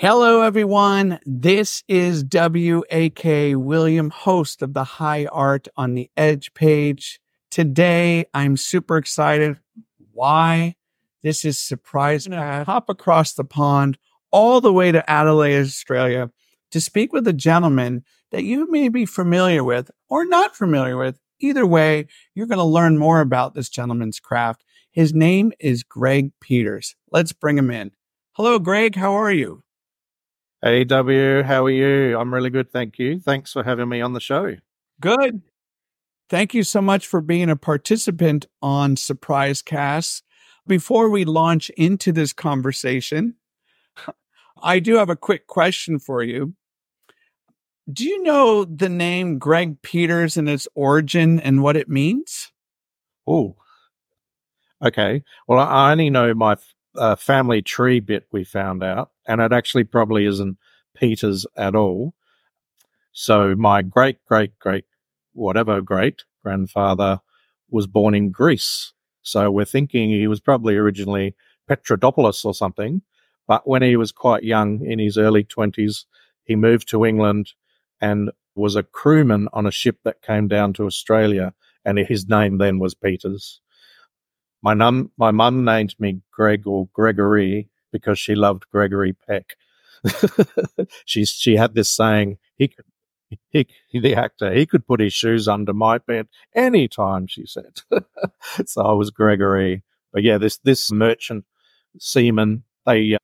Hello, 0.00 0.42
everyone. 0.42 1.18
This 1.26 1.82
is 1.88 2.22
W.A.K. 2.22 3.56
William, 3.56 4.10
host 4.10 4.62
of 4.62 4.72
the 4.72 4.84
High 4.84 5.26
Art 5.26 5.66
on 5.76 5.94
the 5.94 6.08
Edge 6.16 6.54
page. 6.54 7.18
Today, 7.50 8.26
I'm 8.32 8.56
super 8.56 8.96
excited. 8.96 9.58
Why? 10.12 10.76
This 11.24 11.44
is 11.44 11.58
surprising. 11.58 12.32
I 12.32 12.62
hop 12.62 12.88
across 12.88 13.32
the 13.32 13.42
pond 13.42 13.98
all 14.30 14.60
the 14.60 14.72
way 14.72 14.92
to 14.92 15.10
Adelaide, 15.10 15.62
Australia 15.62 16.30
to 16.70 16.80
speak 16.80 17.12
with 17.12 17.26
a 17.26 17.32
gentleman 17.32 18.04
that 18.30 18.44
you 18.44 18.70
may 18.70 18.88
be 18.88 19.04
familiar 19.04 19.64
with 19.64 19.90
or 20.08 20.24
not 20.24 20.54
familiar 20.54 20.96
with. 20.96 21.18
Either 21.40 21.66
way, 21.66 22.06
you're 22.36 22.46
going 22.46 22.58
to 22.58 22.64
learn 22.64 22.98
more 22.98 23.20
about 23.20 23.54
this 23.54 23.68
gentleman's 23.68 24.20
craft. 24.20 24.62
His 24.92 25.12
name 25.12 25.50
is 25.58 25.82
Greg 25.82 26.30
Peters. 26.40 26.94
Let's 27.10 27.32
bring 27.32 27.58
him 27.58 27.72
in. 27.72 27.90
Hello, 28.34 28.60
Greg. 28.60 28.94
How 28.94 29.14
are 29.14 29.32
you? 29.32 29.64
Hey, 30.60 30.82
W, 30.82 31.44
how 31.44 31.66
are 31.66 31.70
you? 31.70 32.18
I'm 32.18 32.34
really 32.34 32.50
good, 32.50 32.72
thank 32.72 32.98
you. 32.98 33.20
Thanks 33.20 33.52
for 33.52 33.62
having 33.62 33.88
me 33.88 34.00
on 34.00 34.12
the 34.12 34.20
show. 34.20 34.56
Good. 35.00 35.42
Thank 36.28 36.52
you 36.52 36.64
so 36.64 36.82
much 36.82 37.06
for 37.06 37.20
being 37.20 37.48
a 37.48 37.54
participant 37.54 38.46
on 38.60 38.96
Surprise 38.96 39.62
Cast. 39.62 40.24
Before 40.66 41.08
we 41.08 41.24
launch 41.24 41.70
into 41.70 42.10
this 42.10 42.32
conversation, 42.32 43.36
I 44.60 44.80
do 44.80 44.96
have 44.96 45.08
a 45.08 45.16
quick 45.16 45.46
question 45.46 46.00
for 46.00 46.24
you. 46.24 46.54
Do 47.90 48.04
you 48.04 48.22
know 48.24 48.64
the 48.64 48.88
name 48.88 49.38
Greg 49.38 49.80
Peters 49.80 50.36
and 50.36 50.48
its 50.48 50.66
origin 50.74 51.38
and 51.38 51.62
what 51.62 51.76
it 51.76 51.88
means? 51.88 52.50
Oh, 53.26 53.54
okay. 54.84 55.22
Well, 55.46 55.60
I 55.60 55.92
only 55.92 56.10
know 56.10 56.34
my 56.34 56.56
uh, 56.98 57.16
family 57.16 57.62
tree 57.62 58.00
bit 58.00 58.26
we 58.32 58.44
found 58.44 58.82
out, 58.82 59.10
and 59.26 59.40
it 59.40 59.52
actually 59.52 59.84
probably 59.84 60.26
isn't 60.26 60.58
Peters 60.94 61.46
at 61.56 61.74
all. 61.74 62.14
So 63.12 63.54
my 63.56 63.82
great 63.82 64.24
great 64.26 64.58
great 64.58 64.84
whatever 65.32 65.80
great 65.80 66.24
grandfather 66.42 67.20
was 67.70 67.86
born 67.86 68.14
in 68.14 68.30
Greece. 68.30 68.92
So 69.22 69.50
we're 69.50 69.64
thinking 69.64 70.10
he 70.10 70.26
was 70.26 70.40
probably 70.40 70.76
originally 70.76 71.34
Petrodopoulos 71.68 72.44
or 72.44 72.54
something. 72.54 73.02
But 73.46 73.66
when 73.66 73.82
he 73.82 73.96
was 73.96 74.12
quite 74.12 74.42
young, 74.42 74.84
in 74.84 74.98
his 74.98 75.18
early 75.18 75.44
20s, 75.44 76.04
he 76.44 76.56
moved 76.56 76.88
to 76.88 77.04
England 77.04 77.52
and 78.00 78.30
was 78.54 78.76
a 78.76 78.82
crewman 78.82 79.48
on 79.52 79.66
a 79.66 79.70
ship 79.70 79.98
that 80.04 80.22
came 80.22 80.48
down 80.48 80.72
to 80.74 80.86
Australia. 80.86 81.54
And 81.84 81.98
his 81.98 82.28
name 82.28 82.58
then 82.58 82.78
was 82.78 82.94
Peters. 82.94 83.60
My 84.62 84.74
num, 84.74 85.10
my 85.16 85.30
mum 85.30 85.64
named 85.64 85.94
me 85.98 86.20
Greg 86.32 86.66
or 86.66 86.88
Gregory 86.92 87.68
because 87.92 88.18
she 88.18 88.34
loved 88.34 88.64
Gregory 88.70 89.12
Peck. 89.12 89.56
she 91.04 91.24
she 91.24 91.56
had 91.56 91.74
this 91.74 91.90
saying 91.90 92.38
he 92.56 92.68
could 92.68 92.84
he, 93.50 93.66
the 93.92 94.14
actor 94.14 94.52
he 94.52 94.64
could 94.64 94.86
put 94.86 95.00
his 95.00 95.12
shoes 95.12 95.48
under 95.48 95.72
my 95.72 95.98
bed 95.98 96.28
anytime 96.54 97.26
she 97.26 97.44
said. 97.46 97.80
So 98.66 98.82
i 98.82 98.92
was 98.92 99.10
gregory. 99.10 99.82
But 100.12 100.22
yeah 100.22 100.38
this 100.38 100.58
this 100.58 100.90
merchant 100.92 101.44
seaman 101.98 102.62
they 102.86 103.14
uh, 103.14 103.18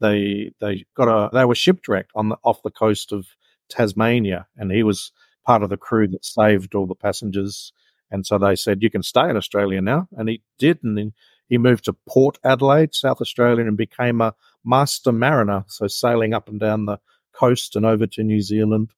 they 0.00 0.52
they 0.60 0.84
got 0.94 1.08
a 1.08 1.30
they 1.32 1.44
were 1.44 1.54
shipwrecked 1.54 2.12
on 2.14 2.28
the 2.28 2.36
off 2.44 2.62
the 2.62 2.70
coast 2.70 3.12
of 3.12 3.26
tasmania 3.68 4.46
and 4.56 4.70
he 4.70 4.82
was 4.82 5.12
part 5.44 5.62
of 5.62 5.70
the 5.70 5.76
crew 5.76 6.06
that 6.08 6.24
saved 6.24 6.74
all 6.74 6.86
the 6.86 6.94
passengers 6.94 7.72
and 8.10 8.26
so 8.26 8.38
they 8.38 8.56
said, 8.56 8.82
you 8.82 8.90
can 8.90 9.02
stay 9.02 9.28
in 9.28 9.36
Australia 9.36 9.80
now. 9.80 10.08
And 10.12 10.28
he 10.28 10.42
did. 10.58 10.82
And 10.82 10.96
then 10.96 11.12
he 11.48 11.58
moved 11.58 11.84
to 11.84 11.96
Port 12.08 12.38
Adelaide, 12.44 12.94
South 12.94 13.20
Australia, 13.20 13.66
and 13.66 13.76
became 13.76 14.20
a 14.20 14.34
master 14.64 15.12
mariner. 15.12 15.64
So 15.68 15.86
sailing 15.86 16.34
up 16.34 16.48
and 16.48 16.58
down 16.58 16.86
the 16.86 16.98
coast 17.32 17.76
and 17.76 17.84
over 17.86 18.06
to 18.06 18.22
New 18.22 18.40
Zealand. 18.40 18.90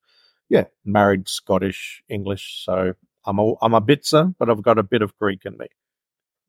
Yeah, 0.48 0.64
married 0.84 1.28
Scottish, 1.28 2.02
English. 2.08 2.62
So 2.64 2.94
I'm 3.24 3.38
a, 3.38 3.54
I'm 3.62 3.74
a 3.74 3.80
bitzer, 3.80 4.34
but 4.38 4.50
I've 4.50 4.62
got 4.62 4.78
a 4.78 4.82
bit 4.82 5.02
of 5.02 5.16
Greek 5.18 5.44
in 5.44 5.56
me. 5.58 5.66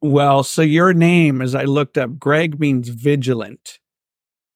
Well, 0.02 0.44
so 0.44 0.64
your 0.64 0.94
name, 0.94 1.42
as 1.42 1.54
I 1.54 1.66
looked 1.66 1.98
up, 1.98 2.18
Greg 2.18 2.60
means 2.60 2.90
vigilant, 2.90 3.80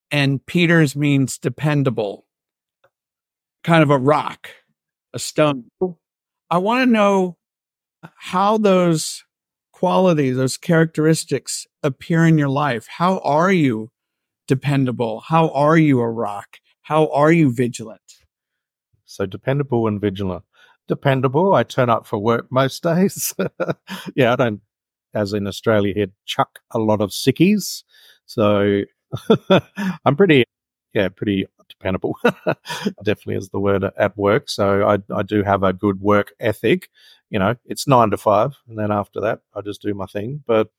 and 0.10 0.44
Peters 0.44 0.96
means 0.96 1.38
dependable, 1.38 2.26
kind 3.64 3.84
of 3.84 3.92
a 3.92 3.98
rock, 3.98 4.50
a 5.14 5.20
stone. 5.20 5.66
I 6.50 6.58
want 6.58 6.88
to 6.88 6.92
know 6.92 7.38
how 8.18 8.58
those 8.58 9.24
qualities, 9.72 10.38
those 10.38 10.58
characteristics 10.58 11.68
appear 11.84 12.26
in 12.26 12.38
your 12.38 12.50
life. 12.50 12.88
How 12.88 13.20
are 13.20 13.52
you 13.52 13.92
dependable? 14.48 15.22
How 15.22 15.50
are 15.50 15.78
you 15.78 16.00
a 16.00 16.10
rock? 16.10 16.58
How 16.82 17.08
are 17.12 17.32
you 17.32 17.54
vigilant? 17.54 18.02
So 19.06 19.26
dependable 19.26 19.88
and 19.88 20.00
vigilant. 20.00 20.44
Dependable. 20.88 21.54
I 21.54 21.64
turn 21.64 21.90
up 21.90 22.06
for 22.06 22.20
work 22.20 22.48
most 22.52 22.84
days. 22.92 23.34
yeah, 24.16 24.34
I 24.34 24.36
don't, 24.36 24.62
as 25.14 25.34
in 25.34 25.48
Australia 25.48 25.94
here, 25.94 26.08
chuck 26.26 26.60
a 26.72 26.80
lot 26.80 27.02
of 27.02 27.10
sickies. 27.10 27.84
So 28.26 28.82
I'm 30.06 30.16
pretty, 30.16 30.46
yeah, 30.96 31.10
pretty 31.10 31.46
dependable. 31.70 32.18
Definitely 33.04 33.36
is 33.36 33.50
the 33.50 33.60
word 33.60 33.84
at 33.84 34.18
work. 34.18 34.50
So 34.50 34.88
I, 34.88 34.98
I 35.14 35.22
do 35.22 35.44
have 35.44 35.62
a 35.62 35.74
good 35.74 36.02
work 36.02 36.34
ethic 36.40 36.90
you 37.30 37.40
know, 37.40 37.56
it's 37.66 37.88
nine 37.88 38.12
to 38.12 38.18
five, 38.18 38.56
and 38.68 38.78
then 38.78 38.92
after 38.92 39.20
that, 39.22 39.42
I 39.54 39.62
just 39.62 39.82
do 39.82 39.94
my 39.94 40.06
thing. 40.06 40.44
But 40.46 40.70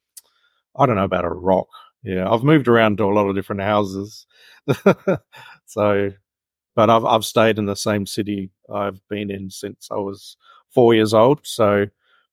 I 0.77 0.87
don't 0.87 0.97
know 0.97 1.04
about 1.04 1.25
a 1.25 1.28
rock. 1.28 1.69
Yeah, 2.03 2.31
I've 2.31 2.44
moved 2.44 2.69
around 2.69 2.99
to 2.99 3.04
a 3.04 3.12
lot 3.12 3.28
of 3.28 3.34
different 3.34 3.62
houses, 3.62 4.27
so, 5.66 6.12
but 6.75 6.91
I've 6.91 7.04
I've 7.04 7.25
stayed 7.25 7.59
in 7.59 7.66
the 7.66 7.77
same 7.77 8.06
city 8.06 8.50
I've 8.72 9.00
been 9.09 9.31
in 9.31 9.50
since 9.50 9.88
I 9.91 9.97
was 9.97 10.37
four 10.71 10.94
years 10.94 11.12
old. 11.12 11.41
So, 11.43 11.87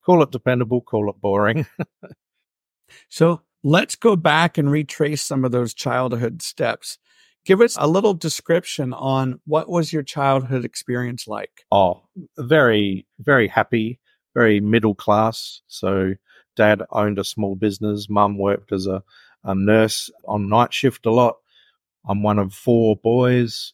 call 0.06 0.22
it 0.22 0.32
dependable, 0.32 0.82
call 0.82 1.10
it 1.10 1.20
boring. 1.20 1.66
so 3.10 3.42
let's 3.64 3.96
go 3.96 4.16
back 4.16 4.58
and 4.58 4.70
retrace 4.70 5.24
some 5.24 5.44
of 5.44 5.52
those 5.52 5.74
childhood 5.74 6.42
steps. 6.44 7.00
Give 7.46 7.60
us 7.60 7.76
a 7.78 7.88
little 7.88 8.14
description 8.14 8.94
on 8.94 9.42
what 9.46 9.68
was 9.68 9.92
your 9.92 10.04
childhood 10.04 10.64
experience 10.64 11.28
like? 11.28 11.66
Oh, 11.72 12.04
very, 12.38 13.06
very 13.20 13.50
happy, 13.50 14.00
very 14.34 14.62
middle 14.62 14.96
class. 14.96 15.62
So 15.68 16.14
dad 16.56 16.84
owned 16.92 17.20
a 17.20 17.26
small 17.26 17.56
business. 17.56 18.10
Mum 18.10 18.38
worked 18.38 18.72
as 18.72 18.88
a, 18.88 19.04
a 19.44 19.54
nurse 19.56 20.10
on 20.26 20.48
night 20.48 20.74
shift 20.74 21.06
a 21.06 21.12
lot. 21.12 21.36
I'm 22.08 22.24
one 22.24 22.40
of 22.40 22.54
four 22.54 22.96
boys. 22.96 23.74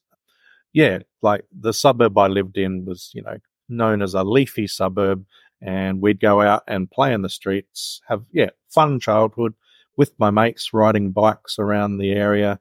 Yeah, 0.74 1.00
like 1.22 1.46
the 1.52 1.74
suburb 1.74 2.18
I 2.18 2.28
lived 2.28 2.58
in 2.58 2.85
was, 2.85 3.12
you 3.13 3.22
know, 3.22 3.38
known 3.68 4.02
as 4.02 4.16
a 4.16 4.24
leafy 4.24 4.66
suburb. 4.66 5.25
And 5.62 6.02
we'd 6.02 6.22
go 6.22 6.41
out 6.41 6.63
and 6.68 6.90
play 6.90 7.13
in 7.13 7.22
the 7.22 7.29
streets, 7.29 8.02
have, 8.08 8.24
yeah, 8.31 8.50
fun 8.69 9.00
childhood 9.00 9.53
with 9.96 10.13
my 10.18 10.31
mates 10.31 10.74
riding 10.74 11.12
bikes 11.12 11.59
around 11.59 11.97
the 11.97 12.12
area 12.13 12.59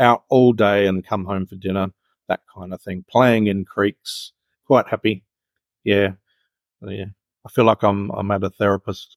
out 0.00 0.24
all 0.28 0.52
day 0.52 0.86
and 0.86 1.06
come 1.06 1.24
home 1.24 1.46
for 1.46 1.56
dinner, 1.56 1.90
that 2.28 2.40
kind 2.52 2.72
of 2.72 2.80
thing. 2.80 3.04
Playing 3.08 3.46
in 3.46 3.64
creeks, 3.64 4.32
quite 4.66 4.88
happy. 4.88 5.24
Yeah, 5.84 6.12
yeah. 6.82 7.06
I 7.46 7.50
feel 7.50 7.64
like 7.64 7.82
I'm 7.82 8.10
I'm 8.10 8.30
at 8.30 8.44
a 8.44 8.50
therapist. 8.50 9.16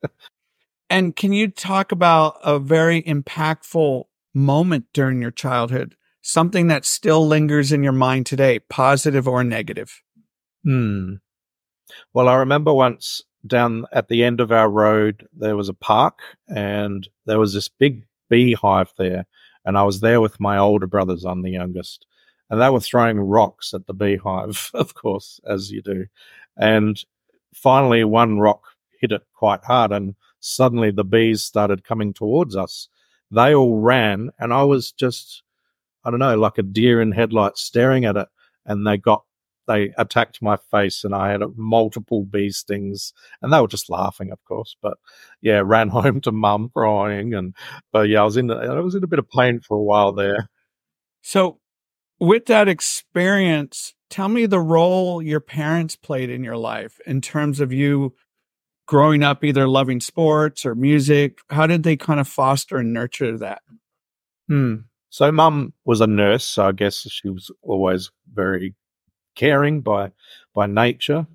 and 0.90 1.14
can 1.16 1.32
you 1.32 1.48
talk 1.48 1.92
about 1.92 2.38
a 2.42 2.58
very 2.58 3.02
impactful 3.02 4.04
moment 4.34 4.86
during 4.92 5.20
your 5.20 5.30
childhood? 5.30 5.94
Something 6.22 6.68
that 6.68 6.84
still 6.84 7.26
lingers 7.26 7.72
in 7.72 7.82
your 7.82 7.92
mind 7.92 8.26
today, 8.26 8.58
positive 8.58 9.26
or 9.26 9.44
negative? 9.44 10.02
Hmm. 10.64 11.14
Well, 12.12 12.28
I 12.28 12.34
remember 12.34 12.72
once 12.72 13.22
down 13.46 13.86
at 13.92 14.08
the 14.08 14.24
end 14.24 14.40
of 14.40 14.52
our 14.52 14.68
road, 14.68 15.26
there 15.32 15.56
was 15.56 15.68
a 15.68 15.74
park 15.74 16.18
and 16.48 17.08
there 17.24 17.38
was 17.38 17.54
this 17.54 17.68
big 17.68 18.04
beehive 18.28 18.92
there. 18.98 19.26
And 19.68 19.76
I 19.76 19.82
was 19.82 20.00
there 20.00 20.22
with 20.22 20.40
my 20.40 20.56
older 20.56 20.86
brothers. 20.86 21.26
I'm 21.26 21.42
the 21.42 21.50
youngest. 21.50 22.06
And 22.48 22.58
they 22.58 22.70
were 22.70 22.80
throwing 22.80 23.20
rocks 23.20 23.74
at 23.74 23.86
the 23.86 23.92
beehive, 23.92 24.70
of 24.74 24.94
course, 24.94 25.40
as 25.46 25.70
you 25.70 25.82
do. 25.82 26.06
And 26.56 26.98
finally, 27.52 28.02
one 28.02 28.38
rock 28.38 28.62
hit 28.98 29.12
it 29.12 29.20
quite 29.34 29.62
hard. 29.64 29.92
And 29.92 30.14
suddenly 30.40 30.90
the 30.90 31.04
bees 31.04 31.44
started 31.44 31.84
coming 31.84 32.14
towards 32.14 32.56
us. 32.56 32.88
They 33.30 33.54
all 33.54 33.76
ran. 33.76 34.30
And 34.38 34.54
I 34.54 34.62
was 34.62 34.90
just, 34.90 35.42
I 36.02 36.10
don't 36.10 36.18
know, 36.18 36.38
like 36.38 36.56
a 36.56 36.62
deer 36.62 37.02
in 37.02 37.12
headlights 37.12 37.60
staring 37.60 38.06
at 38.06 38.16
it. 38.16 38.28
And 38.64 38.86
they 38.86 38.96
got 38.96 39.24
they 39.68 39.92
attacked 39.96 40.42
my 40.42 40.56
face 40.70 41.04
and 41.04 41.14
I 41.14 41.30
had 41.30 41.42
multiple 41.56 42.24
bee 42.24 42.50
stings 42.50 43.12
and 43.40 43.52
they 43.52 43.60
were 43.60 43.68
just 43.68 43.90
laughing, 43.90 44.32
of 44.32 44.42
course. 44.44 44.76
But 44.82 44.98
yeah, 45.40 45.62
ran 45.64 45.88
home 45.88 46.20
to 46.22 46.32
mum 46.32 46.70
crying. 46.74 47.34
And, 47.34 47.54
but 47.92 48.08
yeah, 48.08 48.22
I 48.22 48.24
was 48.24 48.36
in, 48.36 48.50
I 48.50 48.80
was 48.80 48.96
in 48.96 49.04
a 49.04 49.08
bit 49.08 49.20
of 49.20 49.30
pain 49.30 49.60
for 49.60 49.76
a 49.76 49.82
while 49.82 50.12
there. 50.12 50.48
So 51.22 51.60
with 52.18 52.46
that 52.46 52.66
experience, 52.68 53.94
tell 54.10 54.28
me 54.28 54.46
the 54.46 54.60
role 54.60 55.22
your 55.22 55.40
parents 55.40 55.94
played 55.94 56.30
in 56.30 56.42
your 56.42 56.56
life 56.56 56.98
in 57.06 57.20
terms 57.20 57.60
of 57.60 57.72
you 57.72 58.14
growing 58.86 59.22
up 59.22 59.44
either 59.44 59.68
loving 59.68 60.00
sports 60.00 60.64
or 60.64 60.74
music. 60.74 61.38
How 61.50 61.66
did 61.66 61.82
they 61.82 61.96
kind 61.96 62.18
of 62.18 62.26
foster 62.26 62.78
and 62.78 62.92
nurture 62.92 63.36
that? 63.38 63.60
Hmm. 64.48 64.76
So 65.10 65.30
mum 65.32 65.72
was 65.84 66.00
a 66.00 66.06
nurse, 66.06 66.44
so 66.44 66.66
I 66.66 66.72
guess 66.72 67.00
she 67.10 67.28
was 67.28 67.50
always 67.62 68.10
very 68.32 68.74
caring 69.38 69.80
by 69.80 70.10
by 70.54 70.66
nature. 70.66 71.26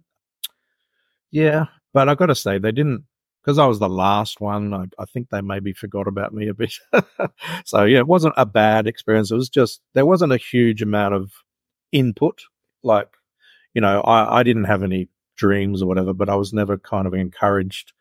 Yeah, 1.31 1.65
but 1.93 2.09
I 2.09 2.15
got 2.15 2.27
to 2.27 2.35
say 2.35 2.59
they 2.59 2.71
didn't 2.71 3.05
because 3.41 3.57
I 3.57 3.65
was 3.65 3.79
the 3.79 3.89
last 3.89 4.39
one. 4.39 4.73
I, 4.73 4.85
I, 4.99 5.05
think 5.05 5.29
they 5.29 5.41
maybe 5.41 5.73
forgot 5.73 6.07
about 6.07 6.33
me 6.33 6.47
a 6.47 6.53
bit. 6.53 6.75
so 7.65 7.85
yeah, 7.85 7.99
it 7.99 8.07
wasn't 8.07 8.35
a 8.37 8.45
bad 8.45 8.85
experience. 8.85 9.31
It 9.31 9.35
was 9.35 9.49
just 9.49 9.81
there 9.93 10.05
wasn't 10.05 10.33
a 10.33 10.37
huge 10.37 10.81
amount 10.81 11.15
of 11.15 11.31
input. 11.91 12.43
Like 12.83 13.09
you 13.73 13.81
know, 13.81 14.01
I, 14.01 14.39
I 14.39 14.43
didn't 14.43 14.65
have 14.65 14.83
any 14.83 15.09
dreams 15.35 15.81
or 15.81 15.87
whatever, 15.87 16.13
but 16.13 16.29
I 16.29 16.35
was 16.35 16.53
never 16.53 16.77
kind 16.77 17.07
of 17.07 17.13
encouraged. 17.13 17.93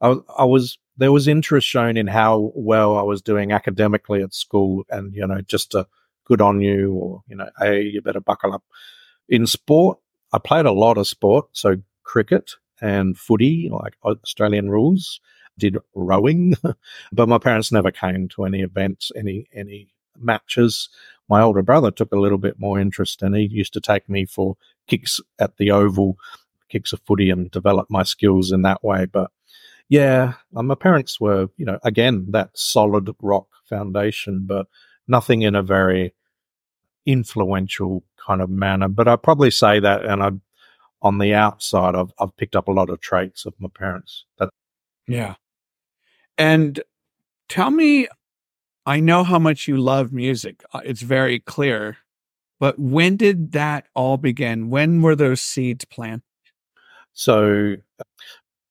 I 0.00 0.08
was, 0.08 0.18
I 0.38 0.44
was 0.44 0.78
there 0.96 1.12
was 1.12 1.28
interest 1.28 1.68
shown 1.68 1.96
in 1.96 2.06
how 2.06 2.52
well 2.54 2.96
I 2.96 3.02
was 3.02 3.20
doing 3.20 3.52
academically 3.52 4.22
at 4.22 4.32
school, 4.32 4.84
and 4.88 5.12
you 5.14 5.26
know, 5.26 5.40
just 5.42 5.74
a 5.74 5.86
good 6.24 6.40
on 6.40 6.60
you, 6.60 6.92
or 6.94 7.22
you 7.28 7.36
know, 7.36 7.50
hey, 7.58 7.82
you 7.82 8.00
better 8.00 8.20
buckle 8.20 8.54
up. 8.54 8.62
In 9.28 9.46
sport, 9.46 9.98
I 10.32 10.38
played 10.38 10.66
a 10.66 10.72
lot 10.72 10.98
of 10.98 11.08
sport, 11.08 11.46
so 11.52 11.76
cricket 12.04 12.52
and 12.80 13.16
footy, 13.18 13.70
like 13.70 13.94
Australian 14.04 14.70
rules. 14.70 15.20
Did 15.58 15.78
rowing, 15.94 16.54
but 17.12 17.30
my 17.30 17.38
parents 17.38 17.72
never 17.72 17.90
came 17.90 18.28
to 18.28 18.44
any 18.44 18.60
events, 18.60 19.10
any 19.16 19.48
any 19.54 19.88
matches. 20.18 20.90
My 21.30 21.40
older 21.40 21.62
brother 21.62 21.90
took 21.90 22.12
a 22.12 22.20
little 22.20 22.36
bit 22.36 22.60
more 22.60 22.78
interest, 22.78 23.22
and 23.22 23.34
he 23.34 23.46
used 23.46 23.72
to 23.72 23.80
take 23.80 24.06
me 24.06 24.26
for 24.26 24.56
kicks 24.86 25.18
at 25.38 25.56
the 25.56 25.70
oval, 25.70 26.18
kicks 26.68 26.92
of 26.92 27.00
footy, 27.06 27.30
and 27.30 27.50
develop 27.50 27.88
my 27.88 28.02
skills 28.02 28.52
in 28.52 28.62
that 28.62 28.84
way. 28.84 29.06
But 29.06 29.30
yeah, 29.88 30.34
uh, 30.54 30.62
my 30.62 30.74
parents 30.74 31.18
were, 31.18 31.48
you 31.56 31.64
know, 31.64 31.78
again 31.82 32.26
that 32.32 32.50
solid 32.52 33.08
rock 33.22 33.46
foundation, 33.64 34.44
but 34.46 34.66
nothing 35.08 35.40
in 35.40 35.54
a 35.54 35.62
very 35.62 36.12
influential 37.06 38.02
kind 38.24 38.42
of 38.42 38.50
manner. 38.50 38.88
But 38.88 39.08
I'd 39.08 39.22
probably 39.22 39.50
say 39.50 39.80
that, 39.80 40.04
and 40.04 40.22
I, 40.22 40.30
on 41.02 41.18
the 41.18 41.34
outside, 41.34 41.94
I've 41.94 42.12
I've 42.18 42.36
picked 42.36 42.56
up 42.56 42.68
a 42.68 42.72
lot 42.72 42.90
of 42.90 43.00
traits 43.00 43.46
of 43.46 43.54
my 43.58 43.68
parents. 43.72 44.24
That 44.38 44.50
yeah, 45.06 45.36
and 46.36 46.80
tell 47.48 47.70
me, 47.70 48.08
I 48.84 49.00
know 49.00 49.24
how 49.24 49.38
much 49.38 49.68
you 49.68 49.76
love 49.76 50.12
music. 50.12 50.62
Uh, 50.72 50.80
it's 50.84 51.02
very 51.02 51.40
clear. 51.40 51.98
But 52.58 52.78
when 52.78 53.16
did 53.16 53.52
that 53.52 53.86
all 53.94 54.16
begin? 54.16 54.70
When 54.70 55.02
were 55.02 55.14
those 55.14 55.42
seeds 55.42 55.84
planted? 55.84 56.22
So, 57.12 57.76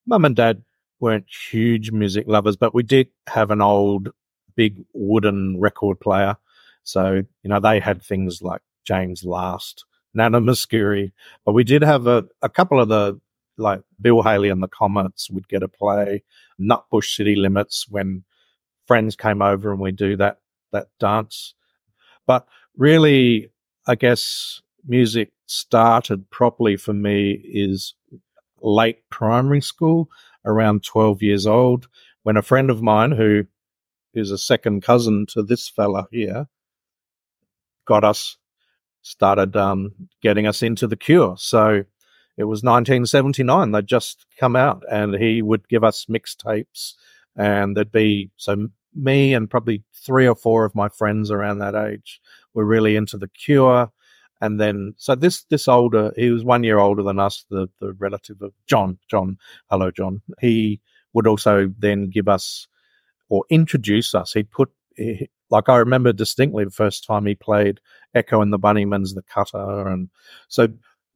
mum 0.08 0.26
and 0.26 0.36
dad 0.36 0.64
weren't 1.00 1.26
huge 1.52 1.92
music 1.92 2.26
lovers, 2.28 2.56
but 2.56 2.74
we 2.74 2.84
did 2.84 3.08
have 3.28 3.52
an 3.52 3.62
old, 3.62 4.10
big 4.56 4.84
wooden 4.94 5.60
record 5.60 6.00
player. 6.00 6.38
So, 6.86 7.24
you 7.44 7.50
know, 7.50 7.60
they 7.60 7.80
had 7.80 8.02
things 8.02 8.42
like 8.42 8.62
James 8.86 9.24
Last, 9.26 9.86
Nana 10.14 10.40
Mouskouri, 10.40 11.12
but 11.44 11.54
we 11.54 11.64
did 11.64 11.82
have 11.82 12.08
a, 12.08 12.26
a 12.42 12.48
couple 12.48 12.80
of 12.80 12.88
the, 12.88 13.20
like 13.58 13.82
Bill 14.00 14.22
Haley 14.22 14.50
and 14.50 14.62
the 14.62 14.68
Comets 14.68 15.30
would 15.32 15.48
get 15.50 15.64
a 15.64 15.68
play, 15.68 16.24
Nutbush 16.62 17.16
City 17.16 17.36
Limits 17.36 17.88
when 17.90 18.24
friends 18.86 19.16
came 19.16 19.42
over 19.42 19.72
and 19.72 19.82
we 19.82 19.92
do 19.92 20.16
that, 20.18 20.40
that 20.72 20.88
dance. 21.00 21.56
But 22.28 22.48
really, 22.78 23.50
I 23.88 23.96
guess 23.96 24.62
music 24.88 25.32
started 25.48 26.30
properly 26.30 26.78
for 26.78 26.94
me 26.94 27.32
is 27.32 27.96
late 28.62 29.10
primary 29.10 29.62
school, 29.62 30.10
around 30.46 30.84
12 30.84 31.24
years 31.24 31.48
old, 31.48 31.88
when 32.22 32.38
a 32.38 32.44
friend 32.44 32.70
of 32.70 32.84
mine 32.84 33.12
who 33.12 33.46
is 34.14 34.30
a 34.30 34.38
second 34.38 34.84
cousin 34.84 35.26
to 35.30 35.42
this 35.42 35.68
fella 35.68 36.08
here 36.12 36.48
got 37.86 38.04
us 38.04 38.38
started 39.02 39.56
um, 39.56 39.92
getting 40.22 40.48
us 40.48 40.64
into 40.64 40.88
the 40.88 40.96
cure. 40.96 41.36
So 41.38 41.84
it 42.38 42.44
was 42.44 42.64
1979. 42.64 43.72
They'd 43.72 43.88
just 43.88 44.26
come 44.40 44.56
out 44.56 44.84
and 44.92 45.14
he 45.16 45.42
would 45.42 45.68
give 45.70 45.84
us 45.84 46.08
mixtapes 46.10 46.94
and 47.36 47.78
there'd 47.78 47.92
be, 47.92 48.32
so 48.38 48.68
me 48.96 49.34
and 49.34 49.50
probably 49.50 49.84
three 49.94 50.28
or 50.28 50.36
four 50.36 50.66
of 50.66 50.74
my 50.74 50.90
friends 50.90 51.30
around 51.30 51.60
that 51.60 51.76
age 51.76 52.20
were 52.54 52.66
really 52.66 52.96
into 52.96 53.18
the 53.18 53.28
cure 53.28 53.92
and 54.42 54.60
then 54.60 54.94
so 54.98 55.16
this 55.16 55.44
this 55.46 55.68
older 55.68 56.12
he 56.16 56.30
was 56.30 56.44
one 56.44 56.64
year 56.64 56.78
older 56.78 57.04
than 57.04 57.20
us 57.20 57.46
the 57.50 57.68
the 57.80 57.94
relative 57.94 58.42
of 58.42 58.54
john 58.68 58.98
john 59.10 59.38
hello 59.70 59.92
john 59.92 60.22
he 60.40 60.80
would 61.14 61.28
also 61.28 61.72
then 61.78 62.10
give 62.10 62.28
us 62.28 62.68
or 63.30 63.44
introduce 63.50 64.14
us 64.14 64.34
he'd 64.34 64.52
put 64.52 64.72
like 65.50 65.70
i 65.70 65.78
remember 65.78 66.14
distinctly 66.14 66.64
the 66.64 66.72
first 66.72 67.06
time 67.06 67.26
he 67.26 67.36
played 67.36 67.80
echo 68.14 68.42
and 68.42 68.52
the 68.54 68.60
bunnymen's 68.60 69.14
the 69.14 69.22
cutter 69.24 69.88
and 69.88 70.10
so 70.48 70.68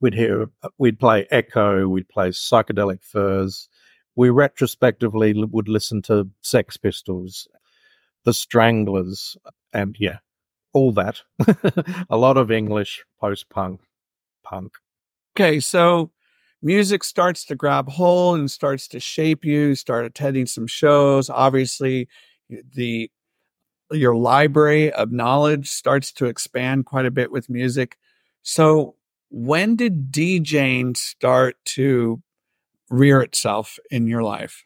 we'd 0.02 0.14
hear 0.14 0.50
we'd 0.78 1.00
play 1.00 1.26
echo 1.32 1.88
we'd 1.88 2.10
play 2.10 2.30
psychedelic 2.30 3.04
furs 3.04 3.70
we 4.16 4.30
retrospectively 4.30 5.34
would 5.46 5.70
listen 5.70 6.02
to 6.02 6.30
sex 6.42 6.78
pistols 6.78 7.48
the 8.26 8.34
stranglers 8.34 9.38
and 9.74 9.96
yeah 10.00 10.18
all 10.74 10.92
that. 10.94 11.22
a 12.10 12.18
lot 12.18 12.38
of 12.38 12.52
English 12.52 13.04
post 13.20 13.50
punk, 13.50 13.82
punk. 14.44 14.74
Okay, 15.36 15.60
so 15.60 16.12
music 16.62 17.04
starts 17.04 17.46
to 17.46 17.56
grab 17.56 17.90
hold 17.90 18.40
and 18.40 18.52
starts 18.52 18.88
to 18.90 19.00
shape 19.00 19.46
you. 19.46 19.76
Start 19.76 20.06
attending 20.06 20.46
some 20.46 20.68
shows. 20.68 21.30
Obviously, 21.30 22.08
the 22.50 23.10
your 23.92 24.16
library 24.16 24.92
of 24.92 25.12
knowledge 25.12 25.70
starts 25.70 26.12
to 26.14 26.26
expand 26.26 26.86
quite 26.86 27.06
a 27.06 27.12
bit 27.12 27.32
with 27.32 27.50
music. 27.50 27.98
So, 28.42 28.96
when 29.30 29.76
did 29.76 30.12
DJing 30.12 30.98
start 30.98 31.58
to 31.66 32.22
rear 32.90 33.22
itself 33.22 33.78
in 33.92 34.08
your 34.08 34.24
life? 34.24 34.64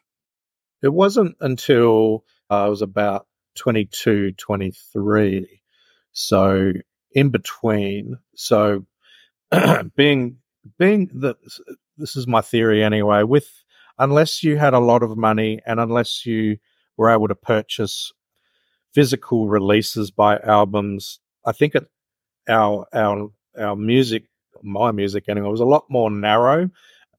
It 0.81 0.93
wasn't 0.93 1.35
until 1.41 2.23
uh, 2.49 2.65
I 2.65 2.69
was 2.69 2.81
about 2.81 3.27
22, 3.55 4.33
23 4.33 5.63
so 6.13 6.71
in 7.11 7.29
between, 7.29 8.17
so 8.35 8.85
being 9.95 10.37
being 10.77 11.09
that 11.15 11.37
this 11.97 12.15
is 12.15 12.27
my 12.27 12.41
theory 12.41 12.83
anyway. 12.83 13.23
With 13.23 13.49
unless 13.97 14.43
you 14.43 14.57
had 14.57 14.73
a 14.73 14.79
lot 14.79 15.03
of 15.03 15.17
money 15.17 15.59
and 15.65 15.79
unless 15.79 16.25
you 16.25 16.57
were 16.97 17.09
able 17.09 17.27
to 17.27 17.35
purchase 17.35 18.13
physical 18.93 19.47
releases 19.47 20.11
by 20.11 20.37
albums, 20.39 21.19
I 21.45 21.51
think 21.51 21.75
it, 21.75 21.87
our 22.47 22.85
our 22.93 23.29
our 23.57 23.75
music, 23.75 24.25
my 24.61 24.91
music 24.91 25.25
anyway, 25.27 25.49
was 25.49 25.59
a 25.59 25.65
lot 25.65 25.85
more 25.89 26.09
narrow. 26.09 26.69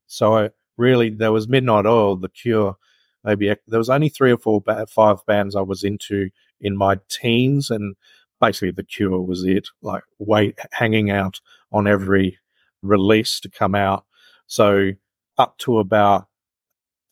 So 0.07 0.37
I 0.37 0.51
really 0.77 1.11
there 1.11 1.33
was 1.33 1.49
Midnight 1.49 1.87
Oil, 1.87 2.17
The 2.17 2.29
Cure, 2.29 2.77
maybe 3.25 3.55
there 3.67 3.79
was 3.79 3.91
only 3.91 4.09
three 4.09 4.31
or 4.33 4.39
four, 4.39 4.63
five 4.89 5.25
bands 5.27 5.57
I 5.57 5.63
was 5.63 5.83
into 5.83 6.31
in 6.61 6.77
my 6.77 6.99
teens, 7.09 7.71
and 7.71 7.97
basically 8.41 8.71
the 8.71 8.85
cure 8.85 9.21
was 9.21 9.45
it, 9.45 9.69
like 9.83 10.03
wait 10.19 10.59
hanging 10.73 11.11
out 11.11 11.41
on 11.73 11.87
every 11.87 12.39
release 12.83 13.41
to 13.41 13.51
come 13.51 13.75
out. 13.75 14.05
So 14.47 14.91
up 15.39 15.59
to 15.59 15.79
about, 15.79 16.29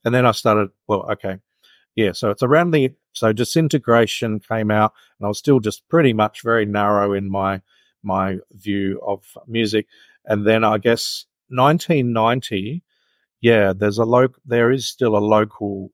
and 0.04 0.14
then 0.14 0.26
I 0.26 0.32
started. 0.32 0.68
Well, 0.86 1.10
okay, 1.12 1.38
yeah. 1.94 2.12
So 2.12 2.30
it's 2.30 2.42
around 2.42 2.70
the 2.70 2.92
so 3.12 3.32
disintegration 3.32 4.40
came 4.40 4.70
out, 4.70 4.92
and 5.18 5.26
I 5.26 5.28
was 5.28 5.38
still 5.38 5.60
just 5.60 5.88
pretty 5.88 6.12
much 6.12 6.42
very 6.42 6.64
narrow 6.64 7.12
in 7.12 7.30
my 7.30 7.60
my 8.02 8.38
view 8.52 9.00
of 9.06 9.22
music. 9.46 9.86
And 10.24 10.46
then 10.46 10.64
I 10.64 10.78
guess 10.78 11.26
1990, 11.48 12.82
yeah, 13.40 13.72
there's 13.76 13.98
a 13.98 14.04
local, 14.04 14.40
there 14.44 14.70
is 14.70 14.86
still 14.86 15.16
a 15.16 15.18
local 15.18 15.90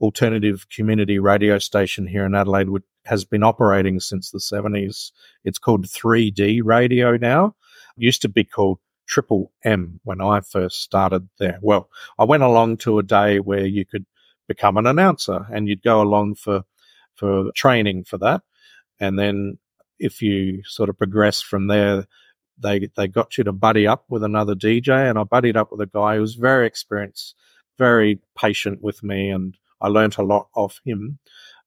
alternative 0.00 0.66
community 0.68 1.18
radio 1.18 1.58
station 1.58 2.06
here 2.06 2.26
in 2.26 2.34
Adelaide, 2.34 2.70
which 2.70 2.84
has 3.04 3.24
been 3.24 3.42
operating 3.42 4.00
since 4.00 4.30
the 4.30 4.38
70s. 4.38 5.10
It's 5.44 5.58
called 5.58 5.86
3D 5.86 6.60
radio 6.64 7.16
now. 7.16 7.54
It 7.96 8.04
used 8.04 8.22
to 8.22 8.28
be 8.28 8.44
called 8.44 8.78
Triple 9.06 9.52
M 9.62 10.00
when 10.04 10.20
I 10.20 10.40
first 10.40 10.82
started 10.82 11.28
there. 11.38 11.58
Well, 11.60 11.90
I 12.18 12.24
went 12.24 12.42
along 12.42 12.78
to 12.78 12.98
a 12.98 13.02
day 13.02 13.40
where 13.40 13.66
you 13.66 13.84
could 13.84 14.06
become 14.48 14.76
an 14.76 14.86
announcer 14.86 15.46
and 15.52 15.68
you'd 15.68 15.82
go 15.82 16.00
along 16.00 16.34
for, 16.36 16.64
for 17.14 17.50
training 17.54 18.04
for 18.04 18.18
that. 18.18 18.42
And 19.00 19.18
then 19.18 19.58
if 19.98 20.22
you 20.22 20.62
sort 20.64 20.88
of 20.88 20.98
progress 20.98 21.40
from 21.40 21.66
there, 21.66 22.06
they, 22.58 22.88
they 22.96 23.08
got 23.08 23.36
you 23.36 23.44
to 23.44 23.52
buddy 23.52 23.86
up 23.86 24.04
with 24.08 24.22
another 24.22 24.54
DJ 24.54 25.08
and 25.08 25.18
I 25.18 25.24
buddied 25.24 25.56
up 25.56 25.72
with 25.72 25.80
a 25.80 25.86
guy 25.86 26.16
who 26.16 26.20
was 26.20 26.34
very 26.34 26.66
experienced, 26.66 27.34
very 27.78 28.20
patient 28.38 28.82
with 28.82 29.02
me 29.02 29.30
and 29.30 29.56
I 29.80 29.88
learned 29.88 30.16
a 30.18 30.22
lot 30.22 30.48
of 30.54 30.80
him. 30.84 31.18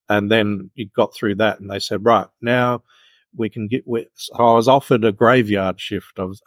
And 0.09 0.31
then 0.31 0.71
you 0.75 0.87
got 0.95 1.13
through 1.13 1.35
that 1.35 1.59
and 1.59 1.69
they 1.69 1.79
said, 1.79 2.05
right, 2.05 2.27
now 2.41 2.83
we 3.35 3.49
can 3.49 3.67
get, 3.67 3.83
so 4.13 4.35
I 4.35 4.53
was 4.53 4.67
offered 4.67 5.03
a 5.03 5.11
graveyard 5.11 5.79
shift 5.79 6.17
of 6.17 6.39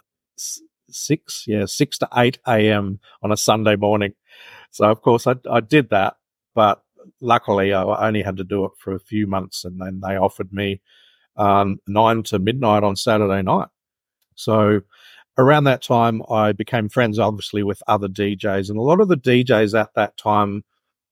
six, 0.89 1.45
yeah, 1.47 1.67
six 1.67 1.99
to 1.99 2.09
8 2.15 2.39
a.m. 2.47 3.01
on 3.23 3.33
a 3.33 3.37
Sunday 3.37 3.77
morning. 3.77 4.15
So 4.71 4.87
of 4.87 5.03
course 5.03 5.27
I, 5.27 5.35
I 5.51 5.61
did 5.61 5.91
that, 5.91 6.17
but 6.55 6.83
luckily 7.21 7.73
I 7.73 8.07
only 8.07 8.23
had 8.23 8.37
to 8.39 8.45
do 8.45 8.65
it 8.65 8.73
for 8.79 8.95
a 8.95 9.01
few 9.01 9.27
months 9.27 9.65
and 9.65 9.81
then 9.81 10.01
they 10.03 10.17
offered 10.17 10.53
me 10.53 10.81
um, 11.37 11.79
nine 11.87 12.23
to 12.25 12.39
midnight 12.39 12.83
on 12.83 12.97
Saturday 12.97 13.43
night. 13.43 13.69
So 14.35 14.81
around 15.39 15.65
that 15.65 15.83
time, 15.83 16.23
I 16.31 16.53
became 16.53 16.89
friends, 16.89 17.19
obviously, 17.19 17.63
with 17.63 17.83
other 17.87 18.09
DJs, 18.09 18.69
and 18.69 18.79
a 18.79 18.83
lot 18.83 19.01
of 19.01 19.09
the 19.09 19.17
DJs 19.17 19.79
at 19.79 19.95
that 19.95 20.17
time 20.17 20.65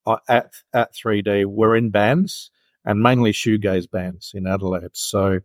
uh, 0.05 0.17
at 0.27 0.53
at 0.73 0.93
3D 0.93 1.45
were 1.45 1.75
in 1.75 1.89
bands 1.89 2.51
and 2.85 3.01
mainly 3.01 3.31
shoegaze 3.31 3.89
bands 3.89 4.31
in 4.33 4.47
Adelaide. 4.47 4.91
So 4.93 5.39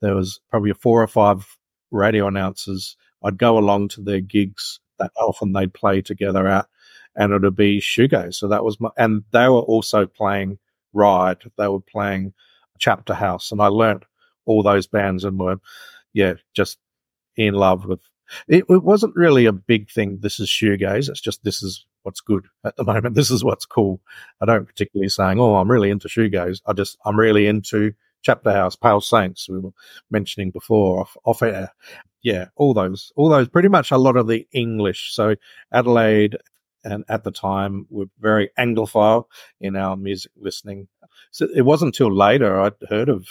there 0.00 0.14
was 0.14 0.40
probably 0.50 0.72
four 0.72 1.02
or 1.02 1.06
five 1.06 1.46
radio 1.90 2.26
announcers. 2.26 2.96
I'd 3.22 3.38
go 3.38 3.58
along 3.58 3.88
to 3.88 4.02
their 4.02 4.20
gigs 4.20 4.80
that 4.98 5.12
often 5.16 5.52
they'd 5.52 5.72
play 5.72 6.02
together 6.02 6.46
at, 6.46 6.66
and 7.16 7.32
it'll 7.32 7.50
be 7.50 7.80
shoegaze. 7.80 8.34
So 8.34 8.48
that 8.48 8.64
was 8.64 8.80
my, 8.80 8.90
and 8.96 9.24
they 9.32 9.48
were 9.48 9.60
also 9.60 10.06
playing 10.06 10.58
Ride. 10.92 11.38
They 11.56 11.68
were 11.68 11.80
playing 11.80 12.32
Chapterhouse, 12.78 13.52
and 13.52 13.60
I 13.60 13.66
learnt 13.66 14.04
all 14.46 14.62
those 14.62 14.86
bands 14.86 15.24
and 15.24 15.38
were, 15.38 15.56
yeah, 16.12 16.34
just 16.54 16.78
in 17.36 17.54
love 17.54 17.84
with. 17.86 18.00
It, 18.46 18.64
it 18.68 18.82
wasn't 18.82 19.16
really 19.16 19.46
a 19.46 19.52
big 19.52 19.90
thing. 19.90 20.18
This 20.20 20.38
is 20.38 20.48
shoegaze. 20.48 21.08
It's 21.08 21.20
just 21.20 21.42
this 21.44 21.62
is 21.62 21.84
what's 22.02 22.20
good 22.20 22.46
at 22.64 22.76
the 22.76 22.84
moment. 22.92 23.14
This 23.14 23.30
is 23.30 23.44
what's 23.44 23.66
cool. 23.66 24.00
I 24.40 24.46
don't 24.46 24.66
particularly 24.66 25.08
saying, 25.08 25.40
oh, 25.40 25.56
I'm 25.56 25.70
really 25.70 25.90
into 25.90 26.08
shoegaze. 26.08 26.60
I 26.66 26.72
just 26.72 26.96
I'm 27.04 27.18
really 27.18 27.46
into 27.46 27.92
Chapterhouse, 28.22 28.76
Pale 28.76 29.00
Saints. 29.00 29.48
We 29.48 29.58
were 29.58 29.70
mentioning 30.10 30.50
before 30.50 31.00
off, 31.00 31.16
off 31.24 31.42
air. 31.42 31.72
Yeah, 32.22 32.46
all 32.56 32.74
those, 32.74 33.12
all 33.16 33.30
those. 33.30 33.48
Pretty 33.48 33.68
much 33.68 33.90
a 33.90 33.96
lot 33.96 34.16
of 34.16 34.26
the 34.26 34.46
English. 34.52 35.14
So 35.14 35.36
Adelaide 35.72 36.36
and 36.84 37.04
at 37.08 37.24
the 37.24 37.30
time 37.30 37.86
were 37.90 38.06
very 38.18 38.50
Anglophile 38.58 39.24
in 39.60 39.76
our 39.76 39.96
music 39.96 40.32
listening. 40.36 40.88
So 41.30 41.46
it 41.54 41.62
wasn't 41.62 41.94
until 41.94 42.14
later 42.14 42.60
I'd 42.60 42.74
heard 42.88 43.08
of 43.08 43.26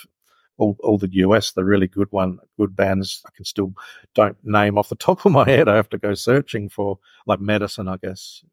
all, 0.57 0.75
all 0.81 0.97
the 0.97 1.09
US, 1.13 1.53
the 1.53 1.63
really 1.63 1.87
good 1.87 2.07
one, 2.11 2.39
good 2.57 2.75
bands. 2.75 3.21
I 3.25 3.29
can 3.35 3.45
still 3.45 3.73
don't 4.13 4.37
name 4.43 4.77
off 4.77 4.89
the 4.89 4.95
top 5.07 5.25
of 5.25 5.31
my 5.31 5.49
head. 5.49 5.67
I 5.67 5.75
have 5.75 5.89
to 5.89 5.97
go 5.97 6.13
searching 6.13 6.69
for 6.69 6.99
like 7.25 7.39
medicine, 7.39 7.87
I 7.87 7.97
guess. 7.97 8.43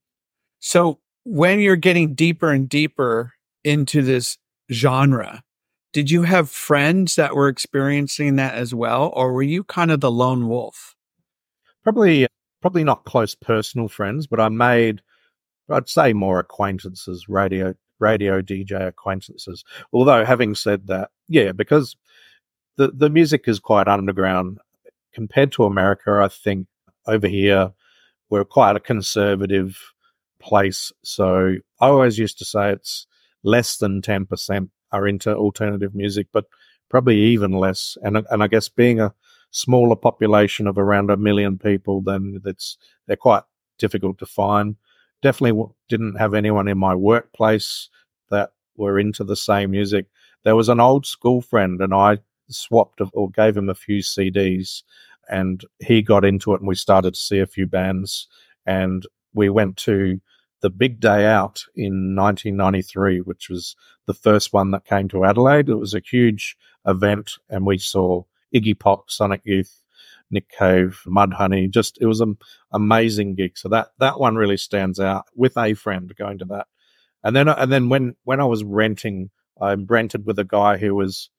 So 0.61 1.00
when 1.25 1.61
you're 1.61 1.76
getting 1.76 2.15
deeper 2.15 2.50
and 2.50 2.69
deeper 2.69 3.35
into 3.65 4.03
this 4.03 4.38
genre, 4.73 5.43
did 5.93 6.11
you 6.11 6.23
have 6.23 6.50
friends 6.50 7.17
that 7.17 7.35
were 7.35 7.49
experiencing 7.49 8.37
that 8.37 8.55
as 8.55 8.75
well, 8.75 9.11
or 9.15 9.33
were 9.33 9.43
you 9.43 9.65
kind 9.65 9.91
of 9.91 10.00
the 10.00 10.11
lone 10.11 10.49
wolf? 10.49 10.95
Probably, 11.83 12.26
probably 12.60 12.84
not 12.84 13.04
close 13.04 13.34
personal 13.34 13.88
friends, 13.88 14.26
but 14.26 14.40
I 14.40 14.48
made, 14.48 15.02
I'd 15.70 15.88
say, 15.88 16.12
more 16.12 16.38
acquaintances, 16.38 17.28
radio 17.28 17.75
radio 17.98 18.42
DJ 18.42 18.88
acquaintances. 18.88 19.64
Although, 19.92 20.25
having 20.25 20.54
said 20.54 20.86
that, 20.88 21.10
yeah, 21.28 21.52
because 21.52 21.96
the 22.76 22.88
the 22.88 23.10
music 23.10 23.44
is 23.46 23.58
quite 23.58 23.88
underground 23.88 24.58
compared 25.12 25.52
to 25.52 25.64
America. 25.64 26.20
I 26.22 26.28
think 26.28 26.66
over 27.06 27.26
here 27.28 27.72
we're 28.28 28.44
quite 28.44 28.76
a 28.76 28.80
conservative 28.80 29.78
place, 30.40 30.92
so 31.02 31.54
I 31.80 31.86
always 31.88 32.18
used 32.18 32.38
to 32.38 32.44
say 32.44 32.70
it's 32.72 33.06
less 33.42 33.78
than 33.78 34.02
ten 34.02 34.26
percent 34.26 34.70
are 34.92 35.08
into 35.08 35.34
alternative 35.34 35.94
music, 35.94 36.28
but 36.32 36.44
probably 36.88 37.18
even 37.18 37.52
less. 37.52 37.96
And 38.02 38.18
and 38.30 38.42
I 38.42 38.46
guess 38.46 38.68
being 38.68 39.00
a 39.00 39.14
smaller 39.56 39.96
population 39.96 40.66
of 40.66 40.78
around 40.78 41.10
a 41.10 41.16
million 41.16 41.58
people, 41.58 42.02
then 42.02 42.40
it's 42.44 42.76
they're 43.06 43.16
quite 43.16 43.44
difficult 43.78 44.18
to 44.18 44.26
find 44.26 44.76
definitely 45.22 45.64
didn't 45.88 46.16
have 46.16 46.34
anyone 46.34 46.68
in 46.68 46.78
my 46.78 46.94
workplace 46.94 47.88
that 48.30 48.50
were 48.76 48.98
into 48.98 49.25
the 49.25 49.36
same 49.36 49.70
music. 49.70 50.06
There 50.44 50.56
was 50.56 50.68
an 50.68 50.80
old 50.80 51.06
school 51.06 51.40
friend, 51.40 51.80
and 51.80 51.94
I 51.94 52.18
swapped 52.48 53.00
or 53.12 53.30
gave 53.30 53.56
him 53.56 53.68
a 53.68 53.75
few 53.75 54.02
CDs, 54.02 54.82
and 55.28 55.62
he 55.80 56.02
got 56.02 56.25
into 56.25 56.54
it, 56.54 56.60
and 56.60 56.68
we 56.68 56.75
started 56.75 57.14
to 57.14 57.20
see 57.20 57.40
a 57.40 57.46
few 57.46 57.66
bands, 57.66 58.28
and 58.64 59.04
we 59.34 59.48
went 59.48 59.76
to 59.78 60.20
the 60.62 60.70
big 60.70 61.00
day 61.00 61.26
out 61.26 61.62
in 61.75 62.14
1993, 62.14 63.20
which 63.20 63.48
was 63.50 63.75
the 64.06 64.14
first 64.14 64.52
one 64.52 64.70
that 64.70 64.84
came 64.84 65.08
to 65.08 65.25
Adelaide. 65.25 65.68
It 65.68 65.75
was 65.75 65.94
a 65.94 66.00
huge 66.00 66.56
event, 66.86 67.32
and 67.50 67.66
we 67.66 67.78
saw 67.78 68.22
Iggy 68.55 68.79
Pop, 68.79 69.11
Sonic 69.11 69.43
Youth, 69.45 69.83
Nick 70.31 70.49
Cave, 70.49 71.03
Mudhoney. 71.07 71.71
Just 71.71 71.99
it 72.00 72.07
was 72.07 72.21
an 72.21 72.37
amazing 72.73 73.35
gig. 73.35 73.57
So 73.57 73.69
that 73.69 73.88
that 73.99 74.21
one 74.21 74.37
really 74.37 74.57
stands 74.57 75.00
out. 75.00 75.26
With 75.35 75.57
a 75.57 75.75
friend 75.75 76.12
going 76.17 76.38
to 76.38 76.45
that, 76.47 76.67
and 77.23 77.35
then 77.35 77.49
and 77.49 77.71
then 77.71 77.88
when 77.88 78.17
when 78.25 78.41
I 78.41 78.45
was 78.45 78.65
renting, 78.65 79.31
I 79.61 79.75
rented 79.75 80.26
with 80.26 80.38
a 80.38 80.45
guy 80.45 80.76
who 80.76 80.95
was 80.95 81.31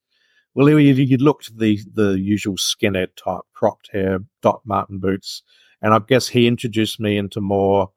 well, 0.54 0.66
he, 0.66 0.94
he 0.94 1.18
looked 1.18 1.58
the 1.58 1.80
the 1.94 2.20
usual 2.20 2.56
skinhead 2.56 3.10
type, 3.16 3.42
cropped 3.54 3.90
hair, 3.92 4.20
Doc 4.42 4.62
Martin 4.66 5.00
boots, 5.00 5.44
and 5.82 5.94
I 5.94 6.00
guess 6.00 6.28
he 6.28 6.48
introduced 6.48 7.00
me 7.00 7.18
into 7.18 7.42
more 7.42 7.92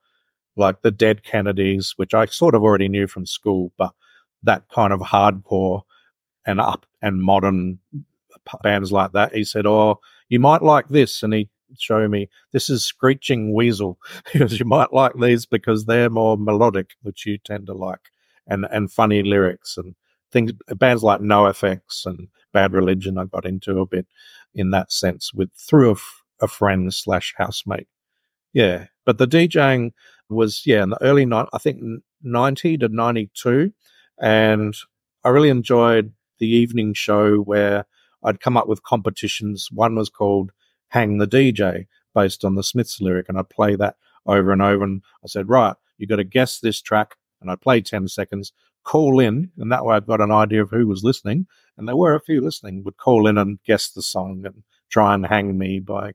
like 0.56 0.82
the 0.82 0.90
Dead 0.90 1.22
Kennedys, 1.24 1.94
which 1.96 2.12
I 2.12 2.26
sort 2.26 2.54
of 2.54 2.62
already 2.62 2.88
knew 2.88 3.06
from 3.06 3.24
school, 3.24 3.72
but 3.78 3.92
that 4.42 4.64
kind 4.68 4.92
of 4.92 5.00
hardcore 5.00 5.82
and 6.46 6.60
up 6.60 6.86
and 7.00 7.22
modern 7.22 7.78
bands 8.62 8.92
like 8.92 9.12
that. 9.12 9.34
He 9.34 9.44
said, 9.44 9.66
"Oh, 9.66 10.00
you 10.28 10.40
might 10.40 10.62
like 10.62 10.88
this," 10.88 11.22
and 11.22 11.34
he 11.34 11.48
showed 11.78 12.10
me 12.10 12.28
this 12.52 12.68
is 12.68 12.84
Screeching 12.84 13.54
Weasel. 13.54 13.98
because 14.32 14.58
you 14.58 14.64
might 14.64 14.92
like 14.92 15.12
these 15.20 15.46
because 15.46 15.86
they're 15.86 16.10
more 16.10 16.36
melodic, 16.36 16.90
which 17.02 17.26
you 17.26 17.38
tend 17.38 17.66
to 17.66 17.74
like, 17.74 18.10
and 18.46 18.66
and 18.70 18.92
funny 18.92 19.22
lyrics 19.22 19.76
and 19.76 19.94
things. 20.32 20.52
Bands 20.76 21.02
like 21.02 21.20
NOFX 21.20 22.06
and 22.06 22.28
Bad 22.52 22.72
Religion, 22.72 23.18
I 23.18 23.24
got 23.24 23.46
into 23.46 23.80
a 23.80 23.86
bit 23.86 24.06
in 24.54 24.70
that 24.70 24.92
sense 24.92 25.32
with 25.32 25.50
through 25.54 25.92
a, 25.92 26.44
a 26.44 26.48
friend 26.48 26.92
slash 26.92 27.34
housemate. 27.36 27.88
Yeah, 28.52 28.86
but 29.04 29.18
the 29.18 29.26
DJing 29.26 29.92
was 30.28 30.62
yeah 30.66 30.82
in 30.82 30.90
the 30.90 31.02
early 31.02 31.26
night. 31.26 31.48
I 31.52 31.58
think 31.58 31.80
ninety 32.22 32.76
to 32.78 32.88
ninety 32.88 33.30
two, 33.34 33.72
and 34.20 34.74
I 35.24 35.28
really 35.28 35.50
enjoyed 35.50 36.12
the 36.38 36.48
evening 36.48 36.94
show 36.94 37.36
where 37.36 37.86
I'd 38.22 38.40
come 38.40 38.56
up 38.56 38.68
with 38.68 38.82
competitions. 38.82 39.68
One 39.72 39.94
was 39.96 40.08
called 40.08 40.52
Hang 40.88 41.18
the 41.18 41.26
DJ, 41.26 41.86
based 42.14 42.44
on 42.44 42.54
the 42.54 42.62
Smiths 42.62 43.00
lyric, 43.00 43.28
and 43.28 43.38
I'd 43.38 43.48
play 43.48 43.76
that 43.76 43.96
over 44.26 44.52
and 44.52 44.62
over. 44.62 44.84
And 44.84 45.02
I 45.24 45.28
said, 45.28 45.48
right, 45.48 45.74
you've 45.98 46.10
got 46.10 46.16
to 46.16 46.24
guess 46.24 46.58
this 46.58 46.80
track, 46.82 47.16
and 47.40 47.50
I'd 47.50 47.60
play 47.60 47.80
10 47.80 48.08
seconds, 48.08 48.52
call 48.84 49.20
in, 49.20 49.50
and 49.58 49.70
that 49.72 49.84
way 49.84 49.96
I'd 49.96 50.06
got 50.06 50.20
an 50.20 50.32
idea 50.32 50.62
of 50.62 50.70
who 50.70 50.86
was 50.86 51.04
listening. 51.04 51.46
And 51.76 51.88
there 51.88 51.96
were 51.96 52.14
a 52.14 52.20
few 52.20 52.40
listening, 52.40 52.82
would 52.84 52.96
call 52.96 53.26
in 53.26 53.38
and 53.38 53.58
guess 53.64 53.88
the 53.90 54.02
song 54.02 54.42
and 54.44 54.62
try 54.90 55.14
and 55.14 55.26
hang 55.26 55.56
me 55.56 55.78
by, 55.78 56.08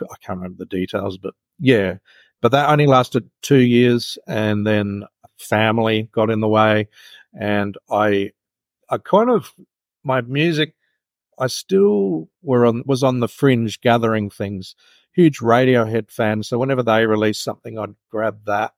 I 0.00 0.16
can't 0.22 0.38
remember 0.38 0.58
the 0.58 0.66
details, 0.66 1.18
but 1.18 1.34
yeah. 1.58 1.96
But 2.40 2.52
that 2.52 2.70
only 2.70 2.86
lasted 2.86 3.28
two 3.42 3.58
years, 3.58 4.16
and 4.26 4.66
then 4.66 5.04
family 5.36 6.08
got 6.12 6.30
in 6.30 6.40
the 6.40 6.48
way, 6.48 6.88
and 7.38 7.76
I, 7.90 8.32
I 8.88 8.98
kind 8.98 9.28
of 9.30 9.52
my 10.04 10.20
music 10.22 10.74
I 11.38 11.46
still 11.46 12.28
were 12.42 12.66
on 12.66 12.82
was 12.86 13.02
on 13.02 13.20
the 13.20 13.28
fringe 13.28 13.80
gathering 13.80 14.30
things. 14.30 14.74
Huge 15.12 15.38
Radiohead 15.38 16.10
fan, 16.10 16.42
so 16.42 16.58
whenever 16.58 16.82
they 16.82 17.06
released 17.06 17.42
something, 17.42 17.78
I'd 17.78 17.94
grab 18.10 18.44
that. 18.46 18.72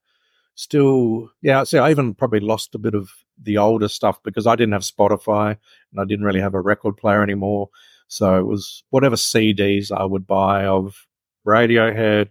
Still, 0.54 1.30
yeah. 1.42 1.64
See, 1.64 1.78
I 1.78 1.90
even 1.90 2.14
probably 2.14 2.40
lost 2.40 2.74
a 2.74 2.78
bit 2.78 2.94
of 2.94 3.10
the 3.42 3.58
older 3.58 3.88
stuff 3.88 4.22
because 4.22 4.46
I 4.46 4.56
didn't 4.56 4.72
have 4.72 4.82
Spotify 4.82 5.56
and 5.90 6.00
I 6.00 6.04
didn't 6.04 6.24
really 6.24 6.40
have 6.40 6.54
a 6.54 6.60
record 6.60 6.96
player 6.96 7.22
anymore. 7.22 7.70
So 8.08 8.38
it 8.38 8.46
was 8.46 8.84
whatever 8.90 9.16
CDs 9.16 9.90
I 9.96 10.04
would 10.04 10.26
buy 10.26 10.66
of 10.66 11.06
Radiohead. 11.46 12.28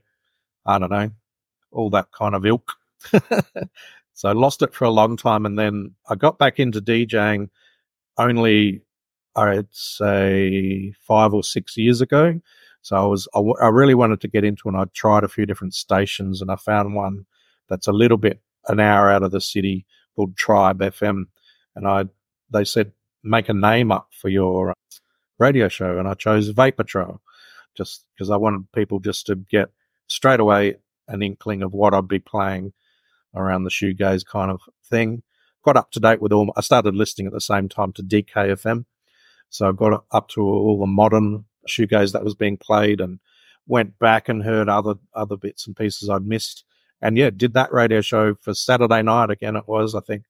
I 0.66 0.78
don't 0.78 0.92
know, 0.92 1.12
all 1.72 1.90
that 1.92 2.12
kind 2.12 2.36
of 2.36 2.46
ilk. 2.46 2.74
so 4.14 4.30
I 4.30 4.34
lost 4.34 4.62
it 4.62 4.74
for 4.74 4.86
a 4.86 4.92
long 4.92 5.18
time, 5.18 5.46
and 5.46 5.58
then 5.58 5.96
I 6.08 6.16
got 6.16 6.38
back 6.38 6.60
into 6.60 6.82
DJing 6.82 7.50
only 8.18 8.82
I'd 9.36 9.68
say 9.72 10.94
five 11.02 11.34
or 11.34 11.44
six 11.44 11.78
years 11.78 12.02
ago. 12.02 12.40
So 12.82 12.96
I 12.96 13.06
was, 13.06 13.28
I, 13.34 13.40
w- 13.40 13.56
I 13.62 13.68
really 13.68 13.94
wanted 13.94 14.22
to 14.22 14.28
get 14.28 14.44
into 14.44 14.68
and 14.68 14.78
I 14.78 14.86
tried 14.94 15.24
a 15.24 15.30
few 15.30 15.46
different 15.46 15.74
stations 15.74 16.42
and 16.42 16.50
I 16.50 16.56
found 16.56 16.96
one 16.96 17.26
that's 17.68 17.88
a 17.88 17.94
little 17.94 18.18
bit 18.18 18.42
an 18.68 18.80
hour 18.80 19.10
out 19.10 19.24
of 19.24 19.32
the 19.32 19.42
city 19.42 19.86
called 20.16 20.36
Tribe 20.36 20.80
FM. 20.80 21.26
And 21.76 21.88
I, 21.88 22.06
they 22.52 22.64
said, 22.64 22.92
make 23.24 23.50
a 23.50 23.54
name 23.54 23.92
up 23.92 24.10
for 24.12 24.30
your 24.30 24.72
uh, 24.72 24.74
radio 25.38 25.68
show. 25.68 25.98
And 25.98 26.08
I 26.08 26.14
chose 26.14 26.48
Vapor 26.50 26.84
Trail 26.84 27.22
just 27.76 28.06
because 28.14 28.30
I 28.30 28.38
wanted 28.38 28.72
people 28.74 29.00
just 29.00 29.26
to 29.28 29.36
get 29.36 29.70
straight 30.08 30.40
away 30.40 30.76
an 31.08 31.22
inkling 31.22 31.64
of 31.64 31.74
what 31.74 31.94
I'd 31.94 32.08
be 32.08 32.20
playing 32.20 32.74
around 33.36 33.64
the 33.64 33.70
shoegaze 33.70 34.26
kind 34.26 34.52
of 34.52 34.62
thing. 34.90 35.24
Got 35.64 35.78
up 35.78 35.92
to 35.92 36.00
date 36.00 36.22
with 36.22 36.32
all, 36.32 36.52
I 36.56 36.62
started 36.62 36.96
listening 36.96 37.28
at 37.28 37.34
the 37.34 37.42
same 37.42 37.68
time 37.70 37.94
to 37.94 38.04
DKFM 38.04 38.86
so 39.50 39.70
I 39.70 39.72
got 39.72 40.04
up 40.12 40.30
to 40.30 40.42
all 40.42 40.80
the 40.80 40.88
modern 40.88 41.46
shoegaze 41.68 42.14
that 42.14 42.24
was 42.24 42.36
being 42.36 42.58
played 42.58 43.02
and 43.02 43.20
went 43.68 43.98
back 44.00 44.30
and 44.30 44.44
heard 44.44 44.70
other 44.70 44.96
other 45.14 45.38
bits 45.38 45.68
and 45.68 45.76
pieces 45.76 46.10
I'd 46.10 46.26
missed. 46.26 46.66
And 47.02 47.18
yeah, 47.18 47.30
did 47.30 47.54
that 47.54 47.72
radio 47.72 48.02
show 48.02 48.36
for 48.42 48.54
Saturday 48.54 49.02
night 49.02 49.30
again. 49.30 49.56
It 49.56 49.68
was 49.68 49.96
I 49.96 50.02
think 50.02 50.24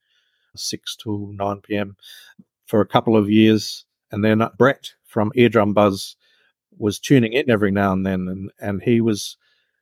six 0.56 0.96
to 0.98 1.32
nine 1.36 1.62
p.m. 1.62 1.96
for 2.66 2.82
a 2.82 2.88
couple 2.88 3.16
of 3.16 3.30
years, 3.30 3.86
And 4.12 4.24
then 4.24 4.42
uh, 4.42 4.50
Brett 4.58 4.94
from 5.06 5.32
Eardrum 5.36 5.74
Buzz 5.74 6.16
was 6.78 7.00
tuning 7.00 7.34
in 7.34 7.50
every 7.50 7.72
now 7.72 7.92
and 7.94 8.06
then, 8.06 8.28
and, 8.28 8.52
and 8.60 8.82
he 8.82 9.02
was 9.02 9.38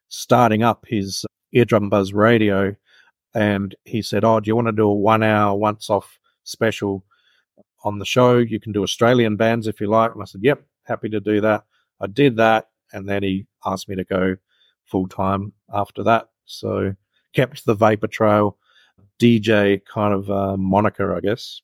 starting 0.09 0.63
up 0.63 0.85
his 0.87 1.25
Eardrum 1.53 1.89
Buzz 1.89 2.13
radio. 2.13 2.75
And 3.33 3.75
he 3.85 4.01
said, 4.01 4.23
Oh, 4.23 4.39
do 4.39 4.47
you 4.47 4.55
want 4.55 4.67
to 4.67 4.71
do 4.71 4.87
a 4.87 4.93
one 4.93 5.21
hour, 5.21 5.55
once 5.55 5.89
off 5.89 6.17
special 6.43 7.03
on 7.83 7.99
the 7.99 8.05
show? 8.05 8.37
You 8.37 8.59
can 8.59 8.71
do 8.71 8.83
Australian 8.83 9.35
bands 9.35 9.67
if 9.67 9.79
you 9.79 9.87
like. 9.87 10.13
And 10.13 10.21
I 10.21 10.25
said, 10.25 10.41
Yep, 10.43 10.63
happy 10.83 11.09
to 11.09 11.19
do 11.19 11.41
that. 11.41 11.63
I 11.99 12.07
did 12.07 12.37
that. 12.37 12.69
And 12.93 13.07
then 13.07 13.23
he 13.23 13.47
asked 13.65 13.89
me 13.89 13.95
to 13.95 14.03
go 14.03 14.37
full 14.85 15.07
time 15.07 15.53
after 15.73 16.03
that. 16.03 16.29
So 16.45 16.93
kept 17.33 17.65
the 17.65 17.75
Vapor 17.75 18.07
Trail 18.07 18.57
DJ 19.19 19.81
kind 19.85 20.13
of 20.13 20.29
uh, 20.29 20.57
moniker, 20.57 21.15
I 21.15 21.19
guess. 21.19 21.61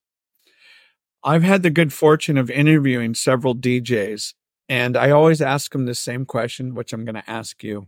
I've 1.24 1.44
had 1.44 1.64
the 1.64 1.70
good 1.70 1.94
fortune 1.94 2.38
of 2.38 2.52
interviewing 2.52 3.16
several 3.16 3.56
DJs, 3.56 4.34
and 4.68 4.98
I 4.98 5.12
always 5.12 5.42
ask 5.42 5.72
them 5.72 5.86
the 5.86 5.96
same 5.96 6.26
question, 6.26 6.76
which 6.76 6.92
I'm 6.92 7.06
going 7.06 7.16
to 7.16 7.30
ask 7.30 7.64
you. 7.64 7.88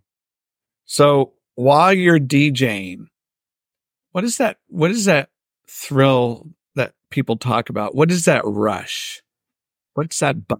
So 0.86 1.34
while 1.56 1.94
you're 1.94 2.20
DJing, 2.20 3.08
what 4.12 4.24
is 4.24 4.38
that? 4.38 4.58
What 4.68 4.92
is 4.92 5.06
that 5.06 5.30
thrill 5.68 6.48
people 7.16 7.38
talk 7.38 7.70
about? 7.70 7.96
What 7.96 8.12
is 8.12 8.26
that 8.26 8.42
rush? 8.46 9.24
What's 9.94 10.20
that? 10.20 10.48
Bu- 10.48 10.58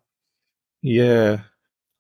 yeah, 0.82 1.42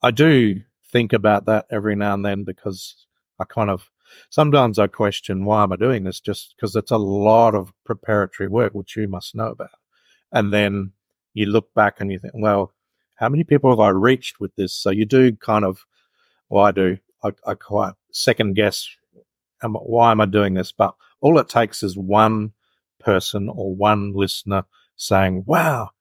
I 0.01 0.11
do 0.11 0.61
think 0.93 1.11
about 1.11 1.45
that 1.47 1.65
every 1.69 1.95
now 1.95 2.13
and 2.13 2.25
then 2.25 2.45
because 2.45 3.05
I 3.37 3.43
kind 3.43 3.69
of 3.69 3.91
sometimes 4.29 4.79
I 4.79 4.87
question 4.87 5.43
why 5.43 5.63
am 5.63 5.73
I 5.73 5.75
doing 5.75 6.05
this 6.05 6.21
just 6.21 6.55
because 6.55 6.73
it's 6.77 6.91
a 6.91 6.97
lot 6.97 7.53
of 7.53 7.73
preparatory 7.85 8.47
work, 8.47 8.73
which 8.73 8.95
you 8.95 9.09
must 9.09 9.35
know 9.35 9.49
about. 9.49 9.77
And 10.31 10.53
then 10.53 10.93
you 11.33 11.47
look 11.47 11.73
back 11.73 11.99
and 11.99 12.09
you 12.09 12.17
think, 12.17 12.33
well, 12.37 12.71
how 13.15 13.27
many 13.27 13.43
people 13.43 13.69
have 13.71 13.79
I 13.81 13.89
reached 13.89 14.39
with 14.39 14.55
this? 14.55 14.73
So 14.73 14.89
you 14.89 15.05
do 15.05 15.35
kind 15.35 15.65
of, 15.65 15.85
well, 16.49 16.63
I 16.63 16.71
do, 16.71 16.97
I, 17.23 17.31
I 17.45 17.55
quite 17.55 17.93
second 18.13 18.55
guess 18.55 18.87
why 19.61 20.11
am 20.11 20.21
I 20.21 20.25
doing 20.25 20.53
this? 20.53 20.71
But 20.71 20.93
all 21.19 21.39
it 21.39 21.49
takes 21.49 21.83
is 21.83 21.97
one 21.97 22.53
person 23.05 23.47
or 23.49 23.75
one 23.75 24.13
listener 24.13 24.63
saying, 24.95 25.43
wow, 25.45 25.91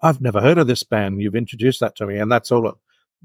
I've 0.00 0.20
never 0.20 0.40
heard 0.40 0.58
of 0.58 0.66
this 0.66 0.82
band. 0.82 1.20
You've 1.20 1.36
introduced 1.36 1.80
that 1.80 1.96
to 1.96 2.06
me. 2.06 2.18
And 2.18 2.30
that's 2.30 2.50
all 2.50 2.68
it, 2.68 2.74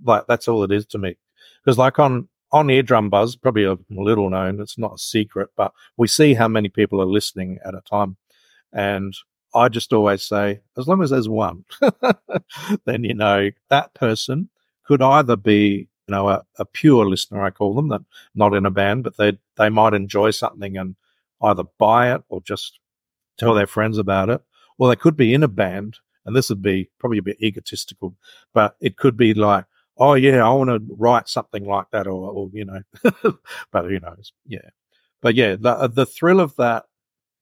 like, 0.04 0.26
that's 0.28 0.48
all 0.48 0.64
it 0.64 0.72
is 0.72 0.86
to 0.88 0.98
me. 0.98 1.18
Because 1.64 1.78
like 1.78 2.00
on 2.00 2.28
on 2.52 2.70
Eardrum 2.70 3.10
Buzz, 3.10 3.36
probably 3.36 3.66
a 3.66 3.78
little 3.90 4.30
known, 4.30 4.62
it's 4.62 4.78
not 4.78 4.96
a 4.96 4.98
secret, 4.98 5.50
but 5.58 5.74
we 5.98 6.08
see 6.08 6.34
how 6.34 6.48
many 6.48 6.70
people 6.70 7.02
are 7.02 7.06
listening 7.06 7.60
at 7.66 7.76
a 7.76 7.82
time. 7.82 8.16
And 8.72 9.14
I 9.54 9.70
just 9.70 9.92
always 9.92 10.24
say, 10.24 10.62
as 10.78 10.88
long 10.88 11.04
as 11.04 11.10
there's 11.10 11.28
one, 11.28 11.66
then 12.86 13.04
you 13.04 13.14
know 13.14 13.52
that 13.70 13.94
person 13.94 14.50
could 14.86 15.02
either 15.02 15.36
be, 15.36 15.90
you 16.08 16.12
know, 16.12 16.30
a, 16.30 16.46
a, 16.58 16.66
pure 16.66 17.06
listener, 17.06 17.44
I 17.44 17.50
call 17.50 17.76
them, 17.76 17.90
that 17.90 18.02
not 18.34 18.54
in 18.54 18.66
a 18.66 18.72
band, 18.72 19.04
but 19.04 19.18
they 19.18 19.38
they 19.58 19.70
might 19.70 19.94
enjoy 19.94 20.32
something 20.32 20.78
and 20.78 20.96
either 21.42 21.64
buy 21.78 22.14
it 22.14 22.22
or 22.30 22.42
just 22.42 22.80
tell 23.38 23.54
their 23.54 23.68
friends 23.68 23.98
about 23.98 24.30
it, 24.30 24.42
or 24.78 24.90
they 24.90 24.96
could 24.96 25.18
be 25.18 25.34
in 25.34 25.44
a 25.44 25.48
band, 25.48 25.98
and 26.26 26.36
this 26.36 26.50
would 26.50 26.62
be 26.62 26.90
probably 27.00 27.18
a 27.18 27.24
bit 27.24 27.42
egotistical, 27.42 28.16
but 28.54 28.76
it 28.82 28.98
could 28.98 29.18
be 29.18 29.34
like, 29.34 29.66
oh 29.98 30.14
yeah, 30.14 30.46
I 30.46 30.50
want 30.52 30.70
to 30.70 30.96
write 30.98 31.28
something 31.28 31.66
like 31.66 31.90
that, 31.92 32.08
or, 32.08 32.32
or 32.32 32.50
you 32.54 32.66
know, 32.66 32.82
but 33.72 33.86
who 33.86 34.00
knows? 34.00 34.34
Yeah, 34.46 34.70
but 35.22 35.36
yeah, 35.36 35.56
the 35.60 35.70
uh, 35.70 35.88
the 35.88 36.06
thrill 36.06 36.40
of 36.40 36.56
that 36.58 36.86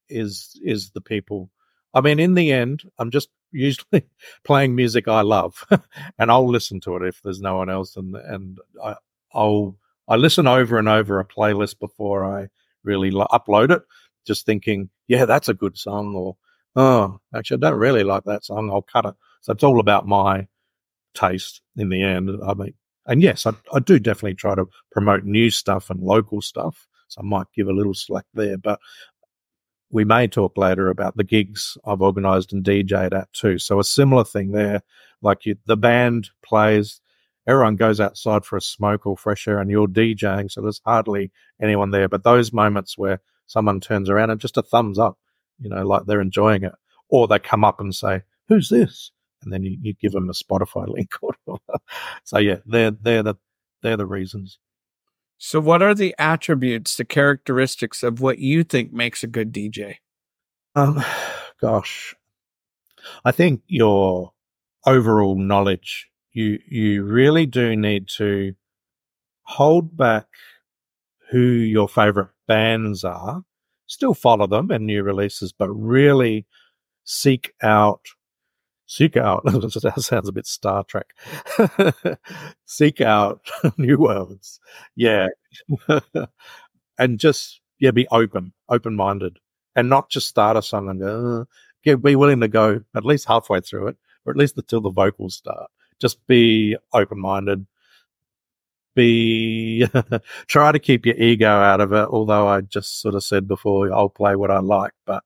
is 0.08 0.58
is 0.62 0.90
the 0.90 1.00
people. 1.00 1.50
I 1.94 2.00
mean, 2.00 2.20
in 2.20 2.34
the 2.34 2.52
end, 2.52 2.82
I'm 2.98 3.10
just 3.10 3.28
usually 3.52 4.06
playing 4.44 4.74
music 4.74 5.08
I 5.08 5.22
love, 5.22 5.64
and 6.18 6.30
I'll 6.30 6.48
listen 6.48 6.80
to 6.80 6.96
it 6.96 7.02
if 7.02 7.20
there's 7.22 7.40
no 7.40 7.56
one 7.56 7.70
else, 7.70 7.96
and 7.96 8.16
and 8.16 8.58
I, 8.82 8.94
I'll 9.32 9.76
I 10.08 10.16
listen 10.16 10.46
over 10.46 10.78
and 10.78 10.88
over 10.88 11.18
a 11.18 11.24
playlist 11.26 11.78
before 11.78 12.24
I 12.24 12.48
really 12.84 13.10
lo- 13.10 13.26
upload 13.32 13.70
it, 13.70 13.82
just 14.26 14.46
thinking, 14.46 14.90
yeah, 15.08 15.24
that's 15.24 15.48
a 15.48 15.54
good 15.54 15.76
song, 15.78 16.14
or 16.14 16.36
oh, 16.76 17.20
actually, 17.34 17.58
I 17.58 17.70
don't 17.70 17.78
really 17.78 18.04
like 18.04 18.24
that 18.24 18.44
song. 18.44 18.70
I'll 18.70 18.82
cut 18.82 19.06
it. 19.06 19.14
So 19.40 19.52
it's 19.52 19.64
all 19.64 19.80
about 19.80 20.06
my 20.06 20.48
taste 21.14 21.62
in 21.76 21.88
the 21.88 22.02
end. 22.02 22.30
I 22.46 22.54
mean, 22.54 22.74
and 23.06 23.22
yes, 23.22 23.46
I, 23.46 23.52
I 23.72 23.78
do 23.78 23.98
definitely 23.98 24.34
try 24.34 24.54
to 24.54 24.66
promote 24.90 25.24
new 25.24 25.50
stuff 25.50 25.90
and 25.90 26.00
local 26.00 26.42
stuff. 26.42 26.86
So 27.08 27.20
I 27.20 27.24
might 27.24 27.46
give 27.54 27.68
a 27.68 27.72
little 27.72 27.94
slack 27.94 28.24
there, 28.34 28.58
but 28.58 28.80
we 29.90 30.04
may 30.04 30.26
talk 30.26 30.58
later 30.58 30.88
about 30.88 31.16
the 31.16 31.24
gigs 31.24 31.78
I've 31.84 32.02
organised 32.02 32.52
and 32.52 32.64
DJed 32.64 33.14
at 33.14 33.32
too. 33.32 33.58
So 33.58 33.78
a 33.78 33.84
similar 33.84 34.24
thing 34.24 34.50
there, 34.50 34.82
like 35.22 35.46
you, 35.46 35.56
the 35.66 35.76
band 35.76 36.30
plays, 36.44 37.00
everyone 37.46 37.76
goes 37.76 38.00
outside 38.00 38.44
for 38.44 38.56
a 38.56 38.60
smoke 38.60 39.06
or 39.06 39.16
fresh 39.16 39.46
air, 39.46 39.60
and 39.60 39.70
you're 39.70 39.86
DJing, 39.86 40.50
so 40.50 40.60
there's 40.60 40.80
hardly 40.84 41.30
anyone 41.62 41.92
there. 41.92 42.08
But 42.08 42.24
those 42.24 42.52
moments 42.52 42.98
where 42.98 43.20
someone 43.46 43.80
turns 43.80 44.10
around 44.10 44.30
and 44.30 44.40
just 44.40 44.56
a 44.56 44.62
thumbs 44.62 44.98
up, 44.98 45.18
you 45.58 45.68
know, 45.68 45.86
like 45.86 46.04
they're 46.06 46.20
enjoying 46.20 46.64
it, 46.64 46.72
or 47.08 47.26
they 47.26 47.38
come 47.38 47.64
up 47.64 47.80
and 47.80 47.94
say, 47.94 48.22
"Who's 48.48 48.68
this?" 48.68 49.10
and 49.42 49.52
then 49.52 49.62
you, 49.62 49.78
you 49.80 49.94
give 49.94 50.12
them 50.12 50.28
a 50.28 50.32
Spotify 50.32 50.86
link 50.92 51.14
or 51.22 51.34
so 52.24 52.38
yeah, 52.38 52.58
they're 52.66 52.90
they're 52.90 53.22
the 53.22 53.36
they're 53.82 53.96
the 53.96 54.06
reasons. 54.06 54.58
So 55.38 55.60
what 55.60 55.82
are 55.82 55.94
the 55.94 56.14
attributes, 56.18 56.96
the 56.96 57.04
characteristics 57.04 58.02
of 58.02 58.20
what 58.20 58.38
you 58.38 58.64
think 58.64 58.92
makes 58.92 59.22
a 59.22 59.26
good 59.26 59.52
DJ? 59.52 59.96
Um 60.74 61.02
gosh. 61.60 62.14
I 63.24 63.30
think 63.30 63.62
your 63.66 64.32
overall 64.84 65.36
knowledge 65.36 66.08
you 66.32 66.58
you 66.68 67.02
really 67.04 67.46
do 67.46 67.76
need 67.76 68.08
to 68.16 68.54
hold 69.42 69.96
back 69.96 70.26
who 71.30 71.40
your 71.40 71.88
favorite 71.88 72.30
bands 72.46 73.04
are, 73.04 73.42
still 73.86 74.14
follow 74.14 74.46
them 74.46 74.70
and 74.70 74.86
new 74.86 75.02
releases, 75.02 75.52
but 75.52 75.70
really 75.70 76.46
seek 77.04 77.52
out 77.62 78.00
seek 78.88 79.16
out 79.16 79.44
that 79.44 79.94
sounds 79.98 80.28
a 80.28 80.32
bit 80.32 80.46
star 80.46 80.84
trek 80.84 81.08
seek 82.66 83.00
out 83.00 83.40
new 83.76 83.98
worlds. 83.98 84.60
Yeah. 84.94 85.28
And 86.98 87.18
just 87.18 87.60
yeah 87.78 87.90
be 87.90 88.06
open 88.10 88.52
open 88.68 88.96
minded 88.96 89.38
and 89.74 89.88
not 89.88 90.08
just 90.08 90.28
start 90.28 90.56
a 90.56 90.62
song 90.62 90.88
and 90.88 91.00
go 91.00 91.40
uh, 91.40 91.44
yeah, 91.84 91.94
be 91.94 92.16
willing 92.16 92.40
to 92.40 92.48
go 92.48 92.80
at 92.96 93.04
least 93.04 93.26
halfway 93.26 93.60
through 93.60 93.88
it 93.88 93.96
or 94.24 94.32
at 94.32 94.36
least 94.38 94.56
until 94.56 94.80
the 94.80 94.90
vocals 94.90 95.36
start. 95.36 95.70
Just 96.00 96.26
be 96.26 96.76
open 96.92 97.20
minded 97.20 97.66
be 98.96 99.86
try 100.48 100.72
to 100.72 100.80
keep 100.80 101.06
your 101.06 101.16
ego 101.16 101.48
out 101.48 101.80
of 101.80 101.92
it 101.92 102.08
although 102.10 102.48
i 102.48 102.60
just 102.60 103.00
sort 103.00 103.14
of 103.14 103.22
said 103.22 103.46
before 103.46 103.92
i'll 103.92 104.08
play 104.08 104.34
what 104.34 104.50
i 104.50 104.58
like 104.58 104.92
but 105.06 105.22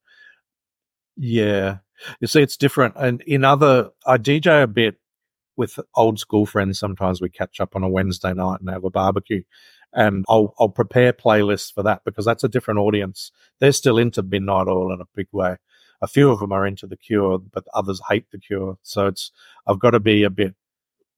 yeah 1.16 1.78
you 2.20 2.26
see, 2.26 2.42
it's 2.42 2.56
different. 2.56 2.94
And 2.96 3.20
in 3.22 3.44
other, 3.44 3.90
I 4.06 4.18
DJ 4.18 4.62
a 4.62 4.66
bit 4.66 4.96
with 5.56 5.78
old 5.94 6.18
school 6.18 6.46
friends. 6.46 6.78
Sometimes 6.78 7.20
we 7.20 7.28
catch 7.28 7.60
up 7.60 7.76
on 7.76 7.82
a 7.82 7.88
Wednesday 7.88 8.32
night 8.32 8.60
and 8.60 8.70
have 8.70 8.84
a 8.84 8.90
barbecue. 8.90 9.42
And 9.92 10.24
I'll, 10.28 10.54
I'll 10.58 10.68
prepare 10.68 11.12
playlists 11.12 11.72
for 11.72 11.82
that 11.82 12.02
because 12.04 12.24
that's 12.24 12.44
a 12.44 12.48
different 12.48 12.80
audience. 12.80 13.32
They're 13.58 13.72
still 13.72 13.98
into 13.98 14.22
Midnight 14.22 14.68
Oil 14.68 14.92
in 14.92 15.00
a 15.00 15.08
big 15.14 15.26
way. 15.32 15.56
A 16.00 16.06
few 16.06 16.30
of 16.30 16.38
them 16.38 16.52
are 16.52 16.66
into 16.66 16.86
The 16.86 16.96
Cure, 16.96 17.38
but 17.38 17.64
others 17.74 18.00
hate 18.08 18.30
The 18.30 18.38
Cure. 18.38 18.78
So 18.82 19.06
it's, 19.06 19.32
I've 19.66 19.80
got 19.80 19.90
to 19.90 20.00
be 20.00 20.22
a 20.22 20.30
bit, 20.30 20.54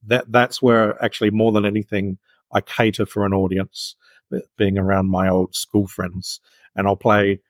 that, 0.06 0.32
that's 0.32 0.60
where 0.60 1.02
actually 1.04 1.30
more 1.30 1.52
than 1.52 1.64
anything, 1.64 2.18
I 2.52 2.60
cater 2.60 3.06
for 3.06 3.24
an 3.24 3.32
audience 3.32 3.96
being 4.56 4.78
around 4.78 5.08
my 5.08 5.28
old 5.28 5.54
school 5.54 5.86
friends. 5.86 6.40
And 6.74 6.86
I'll 6.86 6.96
play, 6.96 7.40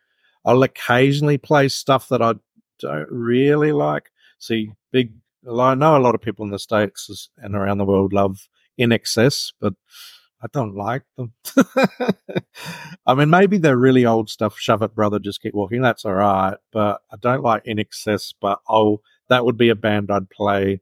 I'll 0.45 0.63
occasionally 0.63 1.39
play 1.39 1.69
stuff 1.69 2.09
that 2.09 2.23
I 2.23 2.35
don't 2.79 3.09
really 3.11 3.73
like. 3.73 4.11
See, 4.39 4.73
big. 4.91 5.13
I 5.49 5.75
know 5.75 5.97
a 5.97 5.99
lot 5.99 6.15
of 6.15 6.21
people 6.21 6.45
in 6.45 6.53
the 6.53 6.59
states 6.59 7.29
and 7.39 7.55
around 7.57 7.79
the 7.79 7.85
world 7.85 8.13
love 8.13 8.49
INXS, 8.79 9.53
but 9.61 9.75
I 10.41 10.47
don't 10.53 10.75
like 10.75 11.03
them. 11.17 11.33
I 13.07 13.15
mean, 13.15 13.31
maybe 13.31 13.59
they're 13.59 13.77
really 13.77 14.05
old 14.05 14.29
stuff. 14.29 14.59
Shove 14.59 14.83
it, 14.83 14.95
brother. 14.95 15.19
Just 15.19 15.41
keep 15.41 15.55
walking. 15.55 15.83
That's 15.83 16.05
all 16.05 16.15
right. 16.15 16.57
But 16.73 17.01
I 17.13 17.17
don't 17.21 17.43
like 17.43 17.65
INXS. 17.65 18.35
But 18.41 18.61
oh, 18.69 19.01
that 19.29 19.45
would 19.45 19.57
be 19.57 19.69
a 19.69 19.77
band 19.77 20.11
I'd 20.11 20.31
play 20.31 20.81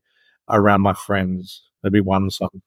around 0.49 0.81
my 0.81 0.95
friends. 0.95 1.63
There'd 1.83 1.93
be 1.93 2.01
one 2.01 2.31
song, 2.31 2.63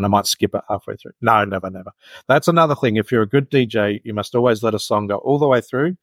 and 0.00 0.06
I 0.06 0.08
might 0.08 0.26
skip 0.26 0.54
it 0.54 0.62
halfway 0.66 0.96
through. 0.96 1.12
No, 1.20 1.44
never, 1.44 1.68
never. 1.68 1.92
That's 2.26 2.48
another 2.48 2.74
thing. 2.74 2.96
If 2.96 3.12
you're 3.12 3.20
a 3.20 3.28
good 3.28 3.50
DJ, 3.50 4.00
you 4.02 4.14
must 4.14 4.34
always 4.34 4.62
let 4.62 4.74
a 4.74 4.78
song 4.78 5.08
go 5.08 5.16
all 5.16 5.38
the 5.38 5.46
way 5.46 5.60
through 5.60 5.98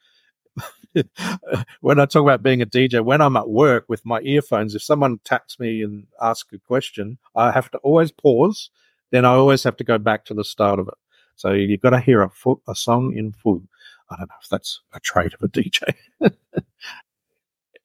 when 1.81 1.99
I 1.99 2.05
talk 2.05 2.21
about 2.21 2.43
being 2.43 2.61
a 2.61 2.65
DJ, 2.65 3.03
when 3.03 3.21
I'm 3.21 3.37
at 3.37 3.49
work 3.49 3.85
with 3.87 4.05
my 4.05 4.21
earphones, 4.21 4.75
if 4.75 4.83
someone 4.83 5.19
taps 5.23 5.59
me 5.59 5.81
and 5.81 6.05
asks 6.21 6.53
a 6.53 6.59
question, 6.59 7.17
I 7.35 7.51
have 7.51 7.71
to 7.71 7.77
always 7.79 8.11
pause. 8.11 8.69
Then 9.11 9.25
I 9.25 9.29
always 9.29 9.63
have 9.63 9.77
to 9.77 9.83
go 9.83 9.97
back 9.97 10.25
to 10.25 10.33
the 10.33 10.43
start 10.43 10.79
of 10.79 10.87
it. 10.87 10.93
So 11.35 11.53
you've 11.53 11.81
got 11.81 11.91
to 11.91 11.99
hear 11.99 12.21
a, 12.21 12.29
a 12.67 12.75
song 12.75 13.15
in 13.15 13.31
full. 13.31 13.63
I 14.09 14.17
don't 14.17 14.29
know 14.29 14.35
if 14.41 14.49
that's 14.49 14.81
a 14.93 14.99
trait 14.99 15.33
of 15.33 15.41
a 15.41 15.47
DJ. 15.47 15.81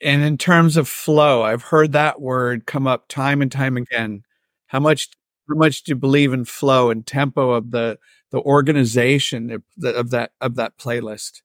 And 0.05 0.25
in 0.25 0.37
terms 0.37 0.77
of 0.77 0.88
flow, 0.88 1.42
I've 1.42 1.62
heard 1.62 1.92
that 1.92 2.20
word 2.20 2.66
come 2.66 2.88
up 2.88 3.07
time 3.07 3.40
and 3.40 3.53
time 3.53 3.77
again. 3.77 4.25
How 4.66 4.81
much 4.81 5.09
how 5.48 5.57
much 5.57 5.83
do 5.83 5.90
you 5.92 5.96
believe 5.96 6.33
in 6.33 6.44
flow 6.44 6.90
and 6.90 7.07
tempo 7.07 7.50
of 7.50 7.70
the 7.70 7.98
the 8.31 8.40
organization 8.40 9.50
of, 9.50 9.62
that 10.11 10.33
of 10.40 10.55
that 10.57 10.78
playlist? 10.78 11.42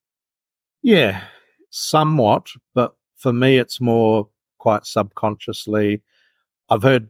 Yeah, 0.82 1.24
somewhat, 1.70 2.48
but 2.74 2.96
for 3.16 3.34
me, 3.34 3.58
it's 3.58 3.82
more 3.82 4.30
quite 4.58 4.86
subconsciously. 4.86 6.02
I've 6.70 6.84
heard 6.84 7.10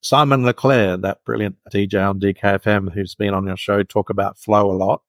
Simon 0.00 0.44
LeClair, 0.44 0.96
that 0.98 1.24
brilliant 1.24 1.56
DJ 1.72 2.08
on 2.08 2.20
DKFM 2.20 2.92
who's 2.92 3.14
been 3.14 3.34
on 3.34 3.46
your 3.46 3.56
show, 3.56 3.82
talk 3.82 4.10
about 4.10 4.38
flow 4.38 4.70
a 4.70 4.76
lot, 4.76 5.02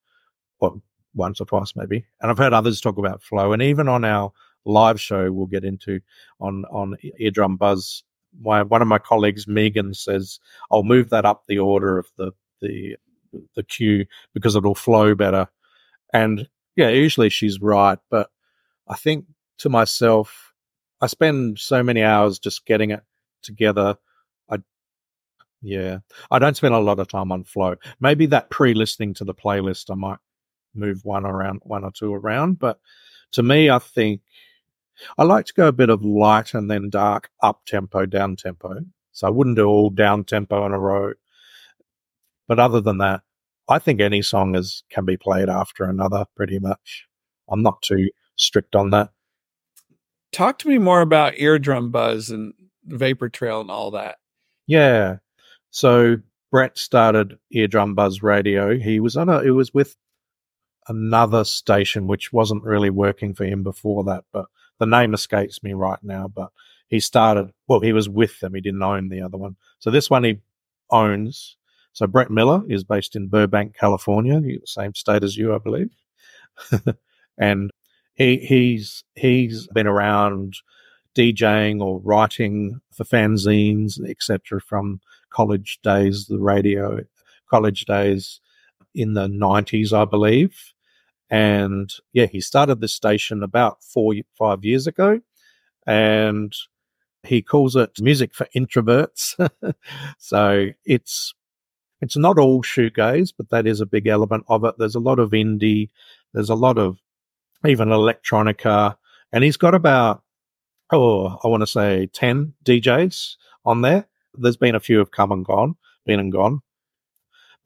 well, 0.60 0.82
once 1.14 1.40
or 1.42 1.46
twice 1.46 1.74
maybe. 1.76 2.06
And 2.22 2.32
I've 2.32 2.38
heard 2.38 2.54
others 2.54 2.82
talk 2.82 2.98
about 2.98 3.22
flow. 3.22 3.54
And 3.54 3.62
even 3.62 3.88
on 3.88 4.04
our 4.04 4.32
live 4.66 5.00
show, 5.00 5.32
we'll 5.32 5.48
get 5.48 5.64
into 5.64 6.00
on, 6.40 6.66
on 6.72 6.96
Eardrum 7.20 7.58
Buzz. 7.58 8.04
My, 8.40 8.64
one 8.64 8.82
of 8.82 8.88
my 8.88 9.00
colleagues, 9.00 9.48
Megan, 9.48 9.94
says, 9.94 10.40
I'll 10.72 10.84
move 10.84 11.10
that 11.10 11.26
up 11.26 11.44
the 11.48 11.60
order 11.60 11.98
of 11.98 12.08
the, 12.18 12.32
the, 12.62 12.98
the 13.56 13.64
queue 13.64 14.06
because 14.34 14.56
it'll 14.56 14.76
flow 14.76 15.16
better. 15.16 15.48
And 16.14 16.48
yeah, 16.76 16.90
usually 16.90 17.30
she's 17.30 17.62
right. 17.62 18.00
But 18.10 18.30
I 18.88 18.96
think 18.96 19.26
to 19.60 19.70
myself, 19.70 20.54
I 21.02 21.08
spend 21.08 21.60
so 21.60 21.84
many 21.84 22.04
hours 22.04 22.40
just 22.40 22.66
getting 22.66 22.92
it 22.92 23.02
together. 23.44 23.98
I, 24.50 24.58
yeah, 25.62 26.00
I 26.32 26.40
don't 26.40 26.58
spend 26.58 26.74
a 26.74 26.80
lot 26.80 27.00
of 27.00 27.08
time 27.08 27.32
on 27.32 27.44
flow. 27.44 27.76
Maybe 28.00 28.26
that 28.28 28.50
pre-listening 28.50 29.14
to 29.16 29.26
the 29.26 29.34
playlist, 29.34 29.92
I 29.92 29.96
might 29.96 30.20
move 30.74 31.02
one 31.04 31.26
around, 31.26 31.62
one 31.64 31.84
or 31.84 31.92
two 31.92 32.14
around. 32.14 32.60
But 32.60 32.80
to 33.34 33.44
me, 33.44 33.70
I 33.70 33.80
think 33.80 34.22
I 35.18 35.24
like 35.24 35.46
to 35.46 35.54
go 35.54 35.68
a 35.68 35.74
bit 35.74 35.90
of 35.90 36.04
light 36.04 36.54
and 36.54 36.70
then 36.70 36.90
dark, 36.90 37.30
up 37.42 37.66
tempo, 37.66 38.06
down 38.06 38.36
tempo. 38.36 38.76
So 39.12 39.28
I 39.28 39.30
wouldn't 39.30 39.56
do 39.56 39.66
all 39.66 39.90
down 39.90 40.24
tempo 40.24 40.66
in 40.66 40.72
a 40.72 40.80
row. 40.80 41.14
But 42.48 42.60
other 42.60 42.82
than 42.82 43.00
that, 43.00 43.22
I 43.70 43.80
think 43.80 44.00
any 44.00 44.22
song 44.22 44.56
is 44.56 44.84
can 44.90 45.06
be 45.06 45.18
played 45.18 45.50
after 45.50 45.84
another 45.84 46.26
pretty 46.36 46.60
much. 46.60 47.08
I'm 47.50 47.62
not 47.62 47.82
too 47.82 48.10
strict 48.36 48.76
on 48.76 48.92
that. 48.92 49.10
Talk 50.32 50.60
to 50.60 50.70
me 50.70 50.78
more 50.78 51.02
about 51.02 51.40
eardrum 51.40 51.92
buzz 51.92 52.30
and 52.30 52.54
vapor 52.86 53.30
trail 53.30 53.62
and 53.62 53.72
all 53.72 53.92
that. 53.92 54.18
Yeah. 54.68 55.18
So 55.72 56.18
Brett 56.52 56.78
started 56.78 57.38
Eardrum 57.54 57.96
Buzz 57.96 58.22
Radio. 58.24 58.78
He 58.78 59.00
was 59.00 59.18
on 59.18 59.30
a 59.30 59.40
it 59.40 59.52
was 59.52 59.74
with 59.74 59.96
another 60.88 61.44
station 61.44 62.08
which 62.08 62.32
wasn't 62.32 62.64
really 62.64 62.90
working 62.90 63.34
for 63.34 63.46
him 63.46 63.64
before 63.64 64.04
that, 64.06 64.24
but 64.32 64.46
the 64.80 64.86
name 64.86 65.14
escapes 65.14 65.64
me 65.64 65.74
right 65.74 66.00
now. 66.04 66.28
But 66.28 66.50
he 66.88 67.00
started 67.00 67.52
well, 67.68 67.80
he 67.80 67.94
was 67.94 68.10
with 68.10 68.40
them, 68.40 68.54
he 68.54 68.62
didn't 68.62 68.84
own 68.84 69.10
the 69.10 69.22
other 69.22 69.38
one. 69.38 69.56
So 69.80 69.92
this 69.92 70.10
one 70.10 70.24
he 70.24 70.40
owns. 70.90 71.58
So 71.94 72.06
Brett 72.08 72.30
Miller 72.30 72.62
is 72.70 72.84
based 72.84 73.16
in 73.16 73.28
Burbank, 73.28 73.76
California, 73.76 74.40
the 74.40 74.62
same 74.66 74.94
state 74.94 75.24
as 75.24 75.36
you, 75.36 75.56
I 75.56 75.58
believe. 75.58 75.90
and 77.38 77.72
he 78.16 78.38
he's 78.38 79.04
he's 79.16 79.68
been 79.68 79.88
around 79.88 80.56
DJing 81.16 81.82
or 81.82 82.00
writing 82.00 82.80
for 82.94 83.04
fanzines, 83.04 84.00
etc., 84.08 84.62
from 84.62 85.02
college 85.32 85.80
days, 85.84 86.28
the 86.28 86.40
radio 86.40 87.00
college 87.50 87.86
days 87.86 88.40
in 88.94 89.14
the 89.14 89.28
nineties, 89.28 89.94
I 89.94 90.06
believe. 90.06 90.74
And 91.30 91.92
yeah, 92.14 92.26
he 92.26 92.40
started 92.42 92.80
this 92.80 92.94
station 92.94 93.44
about 93.44 93.84
four 93.84 94.14
five 94.38 94.64
years 94.64 94.88
ago, 94.88 95.22
and 95.86 96.54
he 97.24 97.42
calls 97.42 97.76
it 97.76 98.00
music 98.02 98.34
for 98.34 98.48
introverts. 98.56 99.36
so 100.18 100.68
it's 100.86 101.34
it's 102.02 102.18
not 102.18 102.38
all 102.38 102.62
shoegaze, 102.62 103.34
but 103.38 103.50
that 103.50 103.68
is 103.68 103.82
a 103.82 103.86
big 103.86 104.08
element 104.08 104.46
of 104.48 104.64
it. 104.64 104.76
There's 104.78 104.96
a 104.96 105.00
lot 105.00 105.20
of 105.20 105.32
indie. 105.32 105.90
There's 106.34 106.50
a 106.50 106.56
lot 106.56 106.78
of 106.78 106.98
even 107.66 107.90
electronica. 107.90 108.96
And 109.32 109.44
he's 109.44 109.58
got 109.58 109.74
about, 109.74 110.24
oh, 110.92 111.38
I 111.44 111.48
want 111.48 111.62
to 111.62 111.68
say 111.68 112.08
10 112.14 112.54
DJs 112.64 113.36
on 113.66 113.82
there. 113.82 114.08
There's 114.36 114.58
been 114.58 114.76
a 114.76 114.80
few 114.80 115.00
have 115.00 115.12
come 115.12 115.32
and 115.32 115.44
gone, 115.44 115.76
been 116.06 116.20
and 116.20 116.32
gone. 116.32 116.62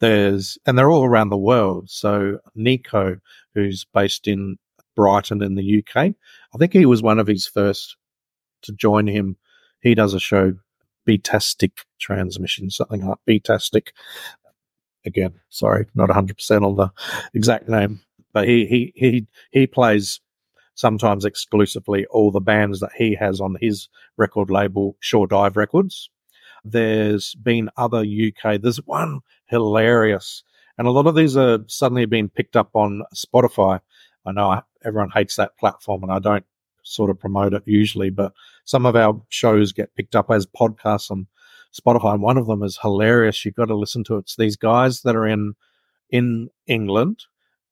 There's, 0.02 0.58
and 0.66 0.78
they're 0.78 0.92
all 0.92 1.06
around 1.06 1.30
the 1.30 1.38
world. 1.38 1.90
So 1.90 2.40
Nico, 2.56 3.18
who's 3.56 3.86
based 3.94 4.28
in 4.28 4.58
Brighton 4.96 5.42
in 5.42 5.56
the 5.56 5.80
UK, 5.80 5.96
I 5.98 6.58
think 6.58 6.74
he 6.74 6.86
was 6.86 7.02
one 7.02 7.20
of 7.20 7.28
his 7.28 7.48
first 7.48 7.96
to 8.64 8.74
join 8.74 9.08
him. 9.08 9.38
He 9.82 9.96
does 9.96 10.14
a 10.14 10.20
show, 10.20 10.54
Beatastic 11.08 11.72
Transmission, 12.00 12.70
something 12.70 13.06
like 13.08 13.18
Beatastic. 13.28 13.90
Again, 15.06 15.36
sorry, 15.50 15.88
not 15.96 16.10
100% 16.10 16.66
on 16.66 16.76
the 16.76 16.92
exact 17.34 17.70
name 17.70 18.02
but 18.34 18.48
he 18.48 18.66
he 18.66 18.94
he 18.96 19.28
he 19.52 19.68
plays 19.68 20.20
sometimes 20.76 21.26
exclusively 21.26 22.06
all 22.08 22.32
the 22.32 22.40
bands 22.40 22.80
that 22.80 22.92
he 22.98 23.16
has 23.16 23.42
on 23.42 23.58
his 23.60 23.90
record 24.18 24.50
label, 24.50 24.98
Shoredive 25.04 25.56
Records. 25.56 26.10
There's 26.64 27.36
been 27.36 27.70
other 27.78 28.00
UK. 28.00 28.62
There's 28.62 28.86
one 28.86 29.22
hilarious, 29.48 30.44
and 30.78 30.88
a 30.88 30.92
lot 30.92 31.08
of 31.08 31.16
these 31.16 31.36
are 31.38 31.60
suddenly 31.68 32.06
being 32.06 32.30
picked 32.30 32.56
up 32.56 32.70
on 32.76 33.04
Spotify. 33.16 33.80
I 34.26 34.32
know 34.32 34.50
I, 34.50 34.62
everyone 34.86 35.10
hates 35.10 35.36
that 35.36 35.58
platform, 35.58 36.04
and 36.04 36.12
I 36.12 36.20
don't 36.20 36.46
sort 36.84 37.10
of 37.10 37.20
promote 37.20 37.54
it 37.54 37.64
usually, 37.66 38.10
but 38.10 38.34
some 38.66 38.86
of 38.86 38.96
our 38.96 39.22
shows 39.30 39.72
get 39.72 39.96
picked 39.96 40.16
up 40.16 40.30
as 40.30 40.46
podcasts 40.46 41.12
on 41.12 41.28
Spotify, 41.74 42.14
and 42.14 42.22
one 42.22 42.38
of 42.38 42.48
them 42.48 42.64
is 42.64 42.80
hilarious. 42.82 43.44
You've 43.44 43.56
got 43.56 43.66
to 43.66 43.76
listen 43.76 44.04
to 44.06 44.16
it. 44.16 44.20
It's 44.20 44.36
these 44.36 44.56
guys 44.56 45.02
that 45.02 45.16
are 45.16 45.28
in 45.28 45.54
in 46.10 46.50
England 46.68 47.26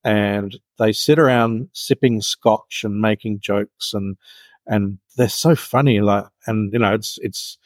and 0.03 0.57
they 0.77 0.91
sit 0.91 1.19
around 1.19 1.69
sipping 1.73 2.21
scotch 2.21 2.81
and 2.83 3.01
making 3.01 3.39
jokes 3.39 3.93
and 3.93 4.17
and 4.65 4.99
they're 5.17 5.29
so 5.29 5.55
funny 5.55 5.99
like 5.99 6.25
and 6.47 6.71
you 6.71 6.79
know 6.79 6.93
it's 6.93 7.19
it's 7.21 7.57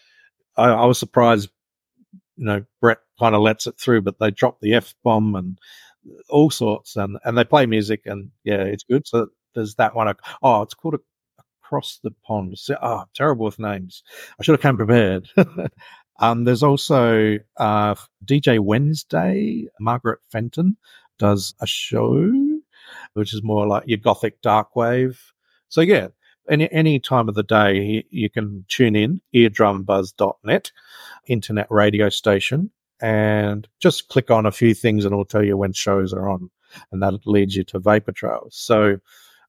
I, 0.57 0.65
I 0.69 0.85
was 0.85 0.99
surprised 0.99 1.49
you 2.37 2.45
know 2.45 2.65
Brett 2.81 2.99
kind 3.19 3.35
of 3.35 3.41
lets 3.41 3.67
it 3.67 3.77
through 3.79 4.01
but 4.01 4.19
they 4.19 4.31
drop 4.31 4.59
the 4.59 4.73
f 4.73 4.95
bomb 5.03 5.35
and 5.35 5.59
all 6.29 6.49
sorts 6.49 6.95
and 6.95 7.17
and 7.23 7.37
they 7.37 7.43
play 7.43 7.65
music 7.65 8.01
and 8.05 8.31
yeah 8.43 8.63
it's 8.63 8.83
good. 8.83 9.07
So 9.07 9.27
there's 9.55 9.75
that 9.75 9.95
one. 9.95 10.13
Oh 10.41 10.61
it's 10.63 10.73
called 10.73 10.95
across 11.63 11.99
the 12.03 12.11
pond. 12.25 12.55
Oh 12.81 13.03
terrible 13.15 13.45
with 13.45 13.59
names. 13.59 14.03
I 14.39 14.43
should 14.43 14.53
have 14.53 14.61
come 14.61 14.77
prepared. 14.77 15.29
Um 16.19 16.43
there's 16.43 16.61
also 16.63 17.39
uh 17.57 17.95
DJ 18.23 18.59
Wednesday 18.59 19.65
Margaret 19.79 20.19
Fenton 20.31 20.77
does 21.17 21.55
a 21.59 21.65
show, 21.65 22.31
which 23.13 23.33
is 23.33 23.41
more 23.43 23.65
like 23.65 23.85
your 23.87 23.97
gothic 23.97 24.39
dark 24.41 24.75
wave. 24.75 25.19
So 25.69 25.81
yeah, 25.81 26.09
any 26.49 26.71
any 26.71 26.99
time 26.99 27.29
of 27.29 27.35
the 27.35 27.43
day 27.43 28.03
you 28.09 28.29
can 28.29 28.65
tune 28.67 28.95
in 28.95 29.21
eardrumbuzz.net, 29.33 30.71
internet 31.27 31.67
radio 31.69 32.09
station, 32.09 32.71
and 33.01 33.67
just 33.81 34.09
click 34.09 34.31
on 34.31 34.45
a 34.45 34.51
few 34.51 34.73
things 34.73 35.05
and 35.05 35.13
it'll 35.13 35.25
tell 35.25 35.43
you 35.43 35.57
when 35.57 35.73
shows 35.73 36.13
are 36.13 36.29
on, 36.29 36.49
and 36.91 37.01
that 37.01 37.25
leads 37.25 37.55
you 37.55 37.63
to 37.65 37.79
Vapor 37.79 38.11
Trails. 38.11 38.55
So 38.55 38.97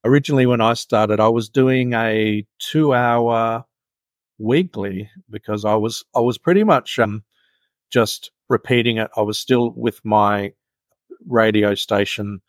originally 0.04 0.46
when 0.46 0.61
I 0.61 0.74
started, 0.74 1.20
I 1.20 1.28
was 1.28 1.48
doing 1.48 1.92
a 1.94 2.46
two 2.59 2.94
hour 2.94 3.64
weekly 4.38 5.11
because 5.30 5.64
I 5.64 5.74
was 5.74 6.04
I 6.14 6.20
was 6.20 6.38
pretty 6.38 6.64
much 6.64 6.98
um, 6.98 7.24
just 7.90 8.30
repeating 8.48 8.98
it. 8.98 9.11
I 9.16 9.22
was 9.22 9.38
still 9.38 9.70
with 9.70 10.00
my 10.04 10.52
radio 11.26 11.74
station 11.74 12.40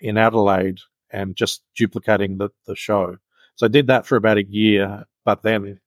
in 0.00 0.18
Adelaide 0.18 0.78
and 1.10 1.34
just 1.34 1.62
duplicating 1.76 2.38
the, 2.38 2.50
the 2.66 2.76
show. 2.76 3.16
So 3.58 3.66
I 3.66 3.68
did 3.68 3.88
that 3.88 4.06
for 4.06 4.14
about 4.14 4.38
a 4.38 4.44
year, 4.44 5.04
but 5.24 5.42
then 5.42 5.80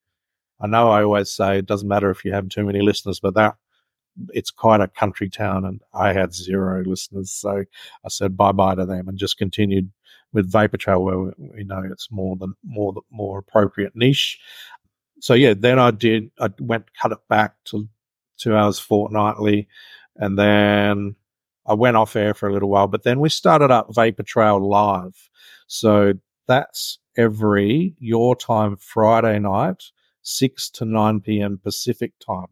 I 0.60 0.68
know 0.68 0.92
I 0.92 1.04
always 1.04 1.32
say 1.32 1.58
it 1.58 1.66
doesn't 1.66 1.88
matter 1.88 2.12
if 2.12 2.26
you 2.26 2.34
have 2.34 2.50
too 2.50 2.66
many 2.66 2.82
listeners, 2.82 3.22
but 3.22 3.34
that 3.36 3.56
it's 4.34 4.52
quite 4.52 4.82
a 4.82 4.90
country 4.90 5.30
town 5.30 5.64
and 5.64 5.82
I 5.94 6.12
had 6.12 6.34
zero 6.34 6.84
listeners. 6.86 7.32
So 7.32 7.64
I 8.04 8.10
said 8.10 8.36
bye 8.36 8.52
bye 8.52 8.76
to 8.76 8.86
them 8.86 9.08
and 9.08 9.18
just 9.18 9.38
continued 9.38 9.90
with 10.34 10.52
Vapor 10.52 10.76
Trail 10.76 11.02
where 11.02 11.34
we 11.38 11.64
know 11.64 11.82
it's 11.90 12.10
more 12.12 12.36
than 12.36 12.56
more, 12.62 12.94
more 13.10 13.40
appropriate 13.40 13.96
niche. 13.96 14.38
So 15.22 15.34
yeah, 15.34 15.54
then 15.58 15.80
I 15.80 15.92
did, 15.92 16.30
I 16.42 16.50
went, 16.60 16.94
cut 17.02 17.14
it 17.14 17.20
back 17.30 17.56
to 17.68 17.88
two 18.38 18.54
hours 18.54 18.80
fortnightly 18.80 19.70
and 20.18 20.38
then 20.38 21.16
I 21.66 21.76
went 21.76 21.96
off 21.96 22.18
air 22.18 22.34
for 22.34 22.50
a 22.50 22.54
little 22.54 22.70
while, 22.70 22.88
but 22.88 23.04
then 23.04 23.22
we 23.22 23.30
started 23.30 23.72
up 23.72 23.96
Vapor 23.96 24.24
Trail 24.24 24.60
Live. 24.60 25.30
So 25.68 26.16
that's 26.48 27.00
every 27.18 27.96
your 28.00 28.36
time 28.36 28.76
Friday 28.78 29.40
night, 29.40 29.84
6 30.24 30.70
to 30.72 30.86
9 30.86 31.22
p.m. 31.22 31.60
Pacific 31.64 32.14
time. 32.26 32.48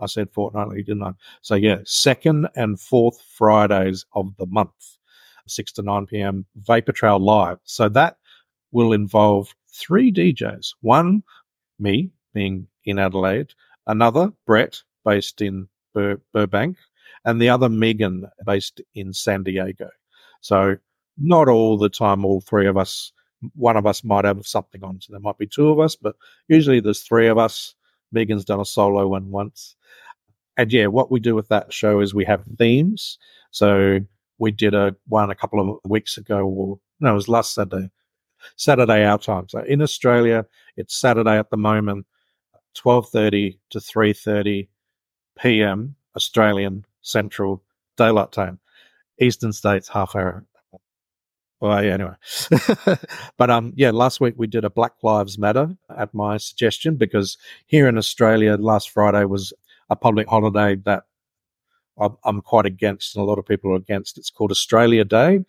I 0.00 0.06
said 0.06 0.30
fortnightly, 0.32 0.82
didn't 0.82 1.02
I? 1.02 1.12
So 1.42 1.54
yeah, 1.54 1.78
second 1.84 2.48
and 2.54 2.80
fourth 2.80 3.20
Fridays 3.36 4.04
of 4.14 4.36
the 4.36 4.46
month, 4.46 4.96
6 5.46 5.72
to 5.72 5.82
9 5.82 6.06
p.m. 6.06 6.46
Vapor 6.56 6.92
Trail 6.92 7.18
Live. 7.18 7.58
So 7.64 7.88
that 7.90 8.16
will 8.70 8.92
involve 8.92 9.54
three 9.72 10.12
DJs. 10.12 10.74
One, 10.80 11.22
me, 11.78 12.10
being 12.34 12.66
in 12.84 12.98
Adelaide. 12.98 13.52
Another, 13.86 14.32
Brett, 14.46 14.82
based 15.04 15.40
in 15.40 15.68
Bur- 15.94 16.20
Burbank. 16.32 16.76
And 17.24 17.40
the 17.40 17.48
other, 17.48 17.68
Megan, 17.68 18.26
based 18.44 18.80
in 18.94 19.12
San 19.12 19.42
Diego. 19.42 19.88
So 20.40 20.76
not 21.20 21.48
all 21.48 21.76
the 21.78 21.88
time, 21.88 22.24
all 22.24 22.40
three 22.40 22.66
of 22.66 22.76
us, 22.76 23.12
one 23.54 23.76
of 23.76 23.86
us 23.86 24.04
might 24.04 24.24
have 24.24 24.46
something 24.46 24.82
on. 24.82 25.00
So 25.00 25.12
there 25.12 25.20
might 25.20 25.38
be 25.38 25.46
two 25.46 25.68
of 25.68 25.80
us, 25.80 25.96
but 25.96 26.16
usually 26.48 26.80
there's 26.80 27.02
three 27.02 27.28
of 27.28 27.38
us. 27.38 27.74
Megan's 28.12 28.44
done 28.44 28.60
a 28.60 28.64
solo 28.64 29.06
one 29.08 29.30
once. 29.30 29.76
And 30.56 30.72
yeah, 30.72 30.86
what 30.86 31.10
we 31.10 31.20
do 31.20 31.34
with 31.34 31.48
that 31.48 31.72
show 31.72 32.00
is 32.00 32.14
we 32.14 32.24
have 32.24 32.44
themes. 32.58 33.18
So 33.50 34.00
we 34.38 34.50
did 34.50 34.74
a 34.74 34.96
one 35.06 35.30
a 35.30 35.34
couple 35.34 35.60
of 35.60 35.90
weeks 35.90 36.16
ago, 36.16 36.46
or 36.46 36.80
no, 37.00 37.12
it 37.12 37.14
was 37.14 37.28
last 37.28 37.54
Saturday, 37.54 37.90
Saturday 38.56 39.04
our 39.04 39.18
time. 39.18 39.48
So 39.48 39.60
in 39.60 39.82
Australia, 39.82 40.46
it's 40.76 40.96
Saturday 40.96 41.38
at 41.38 41.50
the 41.50 41.56
moment, 41.56 42.06
twelve 42.74 43.08
thirty 43.08 43.60
to 43.70 43.80
three 43.80 44.12
thirty 44.12 44.68
p.m. 45.38 45.94
Australian 46.16 46.84
Central 47.02 47.62
Daylight 47.96 48.32
Time. 48.32 48.58
Eastern 49.20 49.52
States 49.52 49.88
half 49.88 50.16
hour. 50.16 50.44
Well, 51.60 51.84
yeah, 51.84 51.94
anyway. 51.94 52.96
but 53.36 53.50
um, 53.50 53.72
yeah, 53.76 53.90
last 53.90 54.20
week 54.20 54.34
we 54.36 54.46
did 54.46 54.64
a 54.64 54.70
Black 54.70 54.92
Lives 55.02 55.38
Matter 55.38 55.76
at 55.96 56.14
my 56.14 56.36
suggestion 56.36 56.96
because 56.96 57.36
here 57.66 57.88
in 57.88 57.98
Australia, 57.98 58.56
last 58.56 58.90
Friday 58.90 59.24
was 59.24 59.52
a 59.90 59.96
public 59.96 60.28
holiday 60.28 60.76
that 60.84 61.04
I'm 62.24 62.42
quite 62.42 62.66
against, 62.66 63.16
and 63.16 63.22
a 63.22 63.26
lot 63.26 63.38
of 63.38 63.46
people 63.46 63.72
are 63.72 63.76
against. 63.76 64.18
It's 64.18 64.30
called 64.30 64.52
Australia 64.52 65.04
Day. 65.04 65.44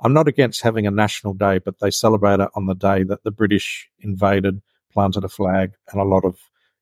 I'm 0.00 0.12
not 0.12 0.28
against 0.28 0.60
having 0.60 0.86
a 0.86 0.90
national 0.90 1.32
day, 1.34 1.58
but 1.58 1.78
they 1.78 1.90
celebrate 1.90 2.40
it 2.40 2.50
on 2.54 2.66
the 2.66 2.74
day 2.74 3.04
that 3.04 3.22
the 3.22 3.30
British 3.30 3.88
invaded, 4.00 4.60
planted 4.92 5.24
a 5.24 5.28
flag, 5.28 5.72
and 5.90 6.00
a 6.00 6.04
lot 6.04 6.24
of 6.24 6.36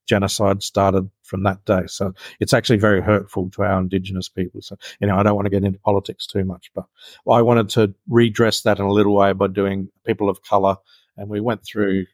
genocide 0.07 0.62
started 0.62 1.09
from 1.23 1.43
that 1.45 1.65
day. 1.65 1.83
So 1.87 2.12
it's 2.41 2.53
actually 2.53 2.79
very 2.79 3.01
hurtful 3.01 3.51
to 3.51 3.62
our 3.62 3.81
Indigenous 3.81 4.29
people. 4.29 4.61
So, 4.62 4.77
you 5.01 5.07
know, 5.07 5.17
I 5.17 5.23
don't 5.23 5.35
want 5.35 5.47
to 5.47 5.51
get 5.51 5.65
into 5.65 5.79
politics 5.79 6.27
too 6.27 6.45
much, 6.45 6.71
but 6.75 6.85
I 7.31 7.43
wanted 7.43 7.69
to 7.71 7.95
redress 8.09 8.62
that 8.62 8.79
in 8.79 8.85
a 8.85 8.93
little 8.93 9.15
way 9.15 9.33
by 9.33 9.47
doing 9.49 9.88
people 10.05 10.29
of 10.29 10.43
color. 10.43 10.77
And 11.17 11.29
we 11.29 11.41
went 11.41 11.65
through 11.65 12.07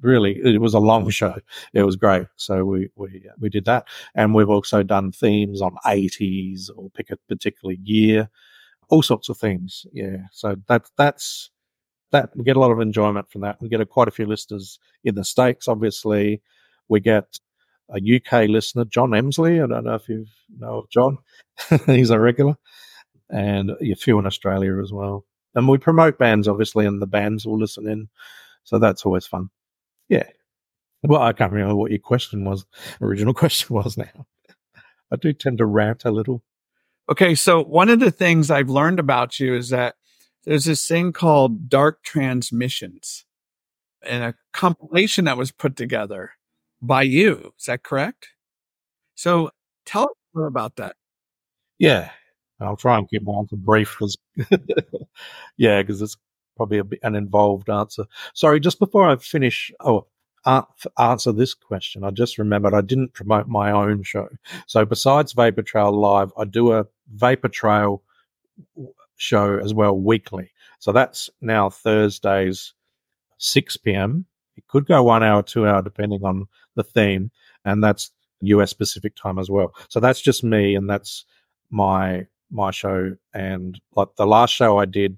really, 0.00 0.40
it 0.42 0.60
was 0.60 0.74
a 0.74 0.80
long 0.80 1.08
show. 1.10 1.36
It 1.72 1.82
was 1.82 1.96
great. 1.96 2.26
So 2.36 2.64
we, 2.64 2.88
we, 2.96 3.26
uh, 3.28 3.34
we 3.38 3.48
did 3.48 3.64
that. 3.66 3.88
And 4.14 4.34
we've 4.34 4.50
also 4.50 4.82
done 4.82 5.12
themes 5.12 5.60
on 5.60 5.76
80s 5.84 6.70
or 6.74 6.90
pick 6.90 7.10
a 7.10 7.16
particular 7.28 7.74
year, 7.82 8.28
all 8.88 9.02
sorts 9.02 9.28
of 9.28 9.38
things. 9.38 9.86
Yeah. 9.92 10.18
So 10.32 10.56
that, 10.68 10.88
that's, 10.96 11.50
that 12.12 12.30
we 12.36 12.44
get 12.44 12.56
a 12.56 12.60
lot 12.60 12.70
of 12.70 12.80
enjoyment 12.80 13.30
from 13.30 13.40
that. 13.40 13.60
We 13.60 13.68
get 13.68 13.80
a, 13.80 13.86
quite 13.86 14.08
a 14.08 14.12
few 14.12 14.26
listeners 14.26 14.78
in 15.02 15.16
the 15.16 15.24
States, 15.24 15.66
obviously. 15.66 16.42
We 16.88 17.00
get 17.00 17.38
a 17.90 17.98
UK 17.98 18.48
listener, 18.48 18.84
John 18.84 19.10
Emsley. 19.10 19.62
I 19.62 19.66
don't 19.66 19.84
know 19.84 19.94
if 19.94 20.08
you 20.08 20.26
know 20.58 20.78
of 20.78 20.90
John. 20.90 21.18
He's 21.86 22.10
a 22.10 22.18
regular. 22.18 22.56
And 23.30 23.70
a 23.70 23.94
few 23.94 24.18
in 24.18 24.26
Australia 24.26 24.80
as 24.80 24.92
well. 24.92 25.24
And 25.54 25.68
we 25.68 25.78
promote 25.78 26.18
bands, 26.18 26.48
obviously, 26.48 26.86
and 26.86 27.00
the 27.00 27.06
bands 27.06 27.46
will 27.46 27.58
listen 27.58 27.88
in. 27.88 28.08
So 28.64 28.78
that's 28.78 29.04
always 29.04 29.26
fun. 29.26 29.50
Yeah. 30.08 30.28
Well, 31.02 31.22
I 31.22 31.32
can't 31.32 31.52
remember 31.52 31.76
what 31.76 31.90
your 31.90 32.00
question 32.00 32.44
was, 32.44 32.64
original 33.00 33.34
question 33.34 33.74
was 33.74 33.96
now. 33.96 34.26
I 35.12 35.16
do 35.16 35.32
tend 35.32 35.58
to 35.58 35.66
rant 35.66 36.04
a 36.04 36.10
little. 36.10 36.42
Okay. 37.08 37.34
So 37.34 37.62
one 37.62 37.88
of 37.88 38.00
the 38.00 38.10
things 38.10 38.50
I've 38.50 38.70
learned 38.70 38.98
about 38.98 39.38
you 39.38 39.54
is 39.54 39.68
that 39.68 39.96
there's 40.44 40.64
this 40.64 40.86
thing 40.86 41.12
called 41.12 41.68
dark 41.68 42.02
transmissions 42.02 43.24
and 44.06 44.22
a 44.22 44.34
compilation 44.52 45.24
that 45.26 45.38
was 45.38 45.52
put 45.52 45.76
together 45.76 46.32
by 46.86 47.02
you. 47.02 47.52
Is 47.58 47.66
that 47.66 47.82
correct? 47.82 48.28
So 49.14 49.50
tell 49.84 50.04
us 50.04 50.16
more 50.34 50.46
about 50.46 50.76
that. 50.76 50.96
Yeah. 51.78 52.10
I'll 52.60 52.76
try 52.76 52.98
and 52.98 53.08
keep 53.08 53.22
my 53.24 53.34
answer 53.34 53.56
brief 53.56 53.96
because, 53.98 54.16
yeah, 55.56 55.82
because 55.82 56.00
it's 56.00 56.16
probably 56.56 56.78
a 56.78 56.84
bit 56.84 57.00
an 57.02 57.14
involved 57.14 57.68
answer. 57.68 58.04
Sorry, 58.32 58.60
just 58.60 58.78
before 58.78 59.08
I 59.08 59.16
finish, 59.16 59.70
oh, 59.80 60.06
answer 60.98 61.32
this 61.32 61.54
question, 61.54 62.04
I 62.04 62.10
just 62.10 62.38
remembered 62.38 62.74
I 62.74 62.80
didn't 62.80 63.14
promote 63.14 63.48
my 63.48 63.70
own 63.70 64.02
show. 64.02 64.28
So 64.66 64.84
besides 64.84 65.32
Vapor 65.32 65.62
Trail 65.62 65.92
Live, 65.92 66.32
I 66.38 66.44
do 66.44 66.72
a 66.72 66.86
Vapor 67.12 67.48
Trail 67.48 68.02
show 69.16 69.58
as 69.58 69.74
well 69.74 69.98
weekly. 69.98 70.52
So 70.78 70.92
that's 70.92 71.30
now 71.40 71.70
Thursdays, 71.70 72.74
6 73.38 73.76
p.m. 73.78 74.26
Could 74.74 74.86
go 74.86 75.02
one 75.02 75.22
hour, 75.22 75.42
two 75.42 75.66
hour, 75.66 75.80
depending 75.80 76.24
on 76.24 76.46
the 76.74 76.84
theme. 76.84 77.30
And 77.64 77.82
that's 77.82 78.10
US 78.40 78.70
specific 78.70 79.14
time 79.16 79.38
as 79.38 79.48
well. 79.48 79.72
So 79.88 80.00
that's 80.00 80.20
just 80.20 80.44
me 80.44 80.74
and 80.74 80.90
that's 80.90 81.24
my 81.70 82.26
my 82.50 82.70
show. 82.70 83.16
And 83.32 83.80
like 83.96 84.08
the 84.16 84.26
last 84.26 84.50
show 84.52 84.78
I 84.78 84.84
did 84.84 85.16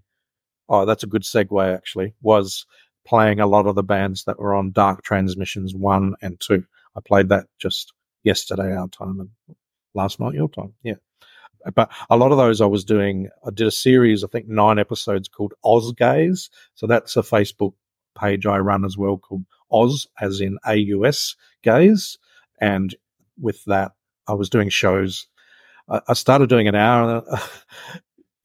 oh, 0.69 0.85
that's 0.85 1.03
a 1.03 1.09
good 1.09 1.23
segue 1.23 1.75
actually, 1.75 2.15
was 2.23 2.67
playing 3.07 3.41
a 3.41 3.47
lot 3.47 3.67
of 3.67 3.75
the 3.75 3.83
bands 3.83 4.25
that 4.25 4.39
were 4.39 4.55
on 4.55 4.73
Dark 4.73 5.03
Transmissions 5.03 5.75
1 5.75 6.15
and 6.23 6.41
2. 6.41 6.65
I 6.97 7.01
played 7.01 7.29
that 7.29 7.47
just 7.59 7.93
yesterday, 8.25 8.75
our 8.75 8.89
time, 8.89 9.21
and 9.21 9.57
last 9.95 10.19
night, 10.19 10.35
your 10.35 10.49
time. 10.49 10.75
Yeah. 10.83 10.95
But 11.75 11.91
a 12.11 12.17
lot 12.17 12.33
of 12.33 12.39
those 12.39 12.61
I 12.61 12.67
was 12.67 12.85
doing, 12.85 13.29
I 13.45 13.51
did 13.51 13.67
a 13.67 13.73
series, 13.73 14.23
I 14.23 14.29
think 14.29 14.49
nine 14.49 14.79
episodes 14.79 15.29
called 15.29 15.55
Oz 15.65 15.93
Gaze. 15.93 16.51
So 16.75 16.87
that's 16.87 17.17
a 17.17 17.23
Facebook 17.23 17.75
page 18.17 18.47
I 18.47 18.59
run 18.59 18.85
as 18.85 18.97
well 18.97 19.19
called 19.19 19.45
Oz, 19.71 20.07
as 20.21 20.41
in 20.41 20.59
AUS 20.65 21.37
Gaze. 21.63 22.19
And 22.61 22.95
with 23.39 23.65
that, 23.65 23.93
I 24.27 24.35
was 24.35 24.51
doing 24.51 24.69
shows. 24.69 25.29
I 25.89 26.15
started 26.15 26.49
doing 26.49 26.67
an 26.67 26.75
hour 26.75 27.23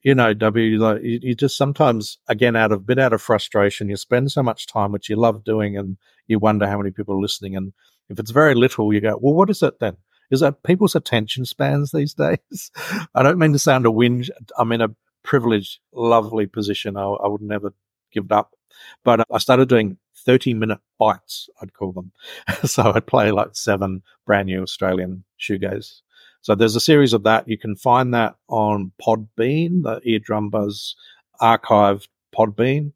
you 0.03 0.15
know, 0.15 0.33
W, 0.33 0.99
you, 1.01 1.35
just 1.35 1.57
sometimes, 1.57 2.17
again, 2.27 2.55
out 2.55 2.71
of 2.71 2.85
bit 2.85 2.99
out 2.99 3.13
of 3.13 3.21
frustration, 3.21 3.89
you 3.89 3.95
spend 3.95 4.31
so 4.31 4.41
much 4.41 4.65
time, 4.65 4.91
which 4.91 5.09
you 5.09 5.15
love 5.15 5.43
doing, 5.43 5.77
and 5.77 5.97
you 6.27 6.39
wonder 6.39 6.67
how 6.67 6.77
many 6.77 6.91
people 6.91 7.15
are 7.15 7.21
listening. 7.21 7.55
And 7.55 7.73
if 8.09 8.17
it's 8.19 8.31
very 8.31 8.55
little, 8.55 8.91
you 8.91 8.99
go, 8.99 9.17
well, 9.21 9.33
what 9.33 9.49
is 9.49 9.61
it 9.61 9.79
then? 9.79 9.97
Is 10.31 10.39
that 10.39 10.63
people's 10.63 10.95
attention 10.95 11.45
spans 11.45 11.91
these 11.91 12.13
days? 12.15 12.71
I 13.13 13.21
don't 13.21 13.37
mean 13.37 13.53
to 13.53 13.59
sound 13.59 13.85
a 13.85 13.89
whinge. 13.89 14.29
I'm 14.57 14.71
in 14.71 14.81
a 14.81 14.95
privileged, 15.23 15.79
lovely 15.93 16.47
position. 16.47 16.97
I, 16.97 17.03
I 17.03 17.27
would 17.27 17.41
never 17.41 17.73
give 18.11 18.25
it 18.25 18.31
up. 18.31 18.55
But 19.03 19.21
uh, 19.21 19.25
I 19.31 19.37
started 19.37 19.69
doing 19.69 19.97
30 20.25 20.53
minute 20.53 20.79
bites, 20.99 21.49
I'd 21.61 21.73
call 21.73 21.91
them. 21.91 22.11
so 22.65 22.91
I'd 22.93 23.07
play 23.07 23.31
like 23.31 23.49
seven 23.53 24.03
brand 24.25 24.47
new 24.47 24.61
Australian 24.61 25.23
shoegaze 25.39 26.01
so 26.41 26.55
there's 26.55 26.75
a 26.75 26.81
series 26.81 27.13
of 27.13 27.23
that. 27.23 27.47
You 27.47 27.57
can 27.57 27.75
find 27.75 28.13
that 28.13 28.35
on 28.47 28.91
Podbean, 29.01 29.83
the 29.83 30.01
Eardrum 30.03 30.49
Buzz 30.49 30.95
archive 31.39 32.07
Podbean. 32.35 32.93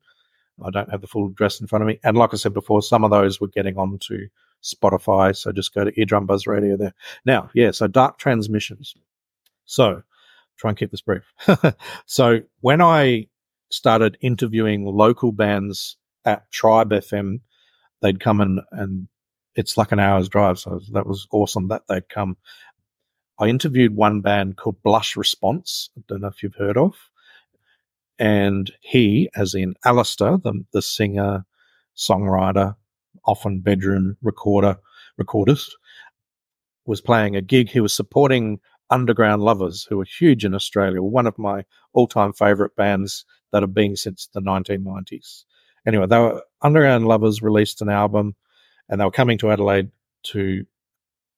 I 0.64 0.72
don't 0.72 0.90
have 0.90 1.02
the 1.02 1.08
full 1.08 1.28
address 1.28 1.62
in 1.62 1.68
front 1.68 1.84
of 1.84 1.88
me. 1.88 2.00
And 2.04 2.18
like 2.18 2.34
I 2.34 2.38
said 2.38 2.54
before, 2.54 2.82
some 2.82 3.04
of 3.04 3.12
those 3.12 3.40
were 3.40 3.48
getting 3.48 3.78
onto 3.78 4.30
Spotify. 4.64 5.36
So 5.36 5.52
just 5.52 5.74
go 5.74 5.84
to 5.84 5.92
Eardrum 6.00 6.26
Buzz 6.26 6.48
Radio 6.48 6.76
there. 6.76 6.96
Now, 7.24 7.50
yeah, 7.54 7.72
so 7.72 7.88
dark 7.88 8.18
transmissions. 8.18 8.96
So 9.66 10.02
try 10.58 10.72
and 10.72 10.78
keep 10.78 10.90
this 10.90 11.02
brief. 11.02 11.32
so 12.06 12.42
when 12.62 12.82
I 12.82 13.28
started 13.76 14.18
interviewing 14.22 14.86
local 14.86 15.32
bands 15.32 15.98
at 16.24 16.50
Tribe 16.52 16.92
FM, 16.92 17.42
they'd 18.02 18.20
come 18.20 18.42
in 18.42 18.62
and 18.72 19.08
it's 19.56 19.78
like 19.78 19.92
an 19.92 20.00
hour's 20.00 20.30
drive. 20.30 20.60
So 20.60 20.80
that 20.94 21.06
was 21.06 21.28
awesome 21.32 21.68
that 21.68 21.84
they'd 21.88 22.10
come. 22.10 22.38
I 23.40 23.48
interviewed 23.48 23.96
one 23.96 24.22
band 24.22 24.58
called 24.58 24.82
Blush 24.82 25.18
Response. 25.18 25.90
I 25.98 26.02
don't 26.08 26.22
know 26.22 26.28
if 26.28 26.42
you've 26.42 26.56
heard 26.56 26.78
of. 26.78 26.96
And 28.18 28.72
he, 28.80 29.30
as 29.36 29.54
in 29.54 29.76
Alistair, 29.84 30.38
the, 30.38 30.64
the 30.72 30.82
singer, 30.82 31.46
songwriter, 31.98 32.76
often 33.26 33.60
bedroom 33.60 34.16
recorder, 34.22 34.78
recordist, 35.20 35.72
was 36.86 37.02
playing 37.02 37.36
a 37.36 37.42
gig. 37.42 37.70
He 37.70 37.82
was 37.82 37.94
supporting 37.94 38.60
Underground 38.90 39.42
Lovers, 39.42 39.86
who 39.90 40.00
are 40.00 40.06
huge 40.06 40.46
in 40.46 40.54
Australia, 40.54 41.02
one 41.02 41.28
of 41.28 41.38
my 41.38 41.66
all 41.94 42.08
time 42.08 42.32
favourite 42.32 42.76
bands 42.78 43.26
that 43.56 43.64
have 43.64 43.74
been 43.74 43.96
since 43.96 44.28
the 44.34 44.42
1990s. 44.42 45.46
Anyway, 45.88 46.06
they 46.08 46.18
were 46.18 46.44
Underground 46.62 47.08
Lovers 47.08 47.42
released 47.42 47.82
an 47.82 47.88
album 47.88 48.36
and 48.90 49.00
they 49.00 49.06
were 49.06 49.12
coming 49.12 49.38
to 49.38 49.50
Adelaide 49.50 49.92
to 50.24 50.66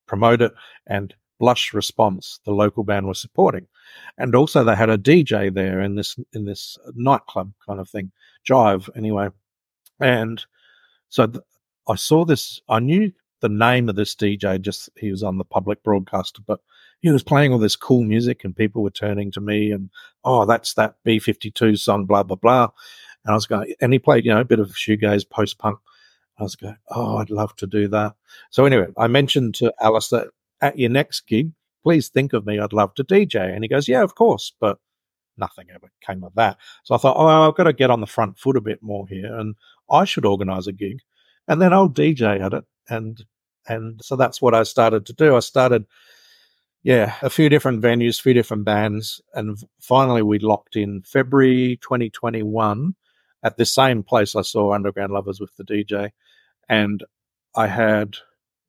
promote 0.08 0.42
it. 0.42 0.52
And 0.88 1.14
Blush 1.40 1.76
Response, 1.76 2.40
the 2.44 2.54
local 2.54 2.84
band 2.84 3.06
was 3.06 3.22
supporting. 3.22 3.68
And 4.18 4.34
also 4.34 4.64
they 4.64 4.76
had 4.76 4.90
a 4.90 4.98
DJ 4.98 5.54
there 5.54 5.80
in 5.80 5.94
this 5.94 6.18
in 6.34 6.46
this 6.46 6.80
nightclub 6.96 7.54
kind 7.68 7.80
of 7.80 7.88
thing, 7.88 8.12
Jive 8.50 8.90
anyway. 8.98 9.30
And 10.00 10.44
so 11.10 11.28
th- 11.28 11.44
I 11.88 11.94
saw 11.94 12.26
this. 12.26 12.60
I 12.68 12.80
knew 12.80 13.12
the 13.42 13.50
name 13.50 13.90
of 13.90 13.96
this 13.96 14.16
DJ. 14.16 14.60
Just 14.60 14.90
he 14.98 15.12
was 15.12 15.22
on 15.22 15.38
the 15.38 15.46
public 15.46 15.84
broadcaster, 15.84 16.42
but 16.48 16.62
he 17.02 17.12
was 17.12 17.24
playing 17.24 17.54
all 17.54 17.60
this 17.60 17.76
cool 17.76 18.04
music, 18.04 18.44
and 18.44 18.56
people 18.56 18.84
were 18.84 18.90
turning 18.90 19.32
to 19.32 19.42
me 19.42 19.72
and 19.72 19.90
oh, 20.24 20.46
that's 20.46 20.74
that 20.76 20.96
B 21.04 21.20
fifty 21.20 21.52
two 21.52 21.76
song, 21.76 22.06
blah 22.06 22.24
blah 22.24 22.38
blah. 22.38 22.70
And 23.26 23.32
I 23.32 23.36
was 23.36 23.46
going, 23.46 23.74
and 23.82 23.94
he 23.94 24.00
played 24.00 24.26
you 24.26 24.34
know 24.34 24.42
a 24.42 24.46
bit 24.46 24.60
of 24.60 24.72
shoegaze, 24.72 25.30
post 25.30 25.58
punk. 25.60 25.80
I 26.40 26.44
was 26.44 26.56
going, 26.56 26.78
oh, 26.90 27.18
I'd 27.18 27.32
love 27.32 27.56
to 27.58 27.68
do 27.68 27.88
that. 27.88 28.14
So 28.52 28.66
anyway, 28.66 28.88
I 28.98 29.08
mentioned 29.08 29.56
to 29.56 29.74
Alice 29.82 30.10
that 30.10 30.28
at 30.62 30.78
your 30.78 30.92
next 30.92 31.22
gig, 31.22 31.52
please 31.84 32.10
think 32.10 32.34
of 32.34 32.46
me. 32.46 32.60
I'd 32.60 32.74
love 32.74 32.94
to 32.96 33.04
DJ. 33.04 33.54
And 33.54 33.64
he 33.64 33.68
goes, 33.68 33.88
yeah, 33.88 34.04
of 34.04 34.16
course. 34.16 34.54
But 34.60 34.78
nothing 35.38 35.68
ever 35.74 35.92
came 36.06 36.24
of 36.24 36.34
that. 36.36 36.58
So 36.84 36.96
I 36.96 36.98
thought, 36.98 37.18
oh, 37.18 37.48
I've 37.48 37.56
got 37.56 37.64
to 37.64 37.74
get 37.74 37.90
on 37.90 38.02
the 38.02 38.08
front 38.08 38.38
foot 38.38 38.58
a 38.58 38.62
bit 38.62 38.82
more 38.82 39.08
here 39.08 39.34
and 39.38 39.56
I 39.90 40.06
should 40.06 40.26
organize 40.26 40.68
a 40.68 40.72
gig 40.72 41.00
and 41.48 41.62
then 41.62 41.74
I'll 41.74 41.90
DJ 41.90 42.42
at 42.42 42.54
it. 42.54 42.66
And, 42.90 43.24
and 43.68 44.02
so 44.04 44.16
that's 44.16 44.42
what 44.42 44.54
I 44.54 44.64
started 44.64 45.06
to 45.06 45.14
do. 45.14 45.36
I 45.36 45.40
started, 45.40 45.86
yeah, 46.88 47.16
a 47.22 47.30
few 47.30 47.50
different 47.50 47.82
venues, 47.82 48.18
a 48.18 48.22
few 48.22 48.34
different 48.34 48.64
bands. 48.64 49.20
And 49.34 49.58
finally 49.82 50.22
we 50.22 50.40
locked 50.40 50.78
in 50.78 51.02
February 51.02 51.78
2021 51.82 52.96
at 53.44 53.58
the 53.58 53.66
same 53.66 54.04
place 54.04 54.38
I 54.38 54.42
saw 54.42 54.72
Underground 54.72 55.12
Lovers 55.12 55.42
with 55.42 55.54
the 55.58 55.66
DJ. 55.66 56.12
And 56.70 57.04
I 57.58 57.68
had, 57.68 58.16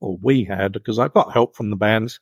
or 0.00 0.18
we 0.20 0.42
had, 0.42 0.72
because 0.72 0.98
I 0.98 1.06
got 1.06 1.32
help 1.32 1.54
from 1.54 1.70
the 1.70 1.76
bands, 1.76 2.18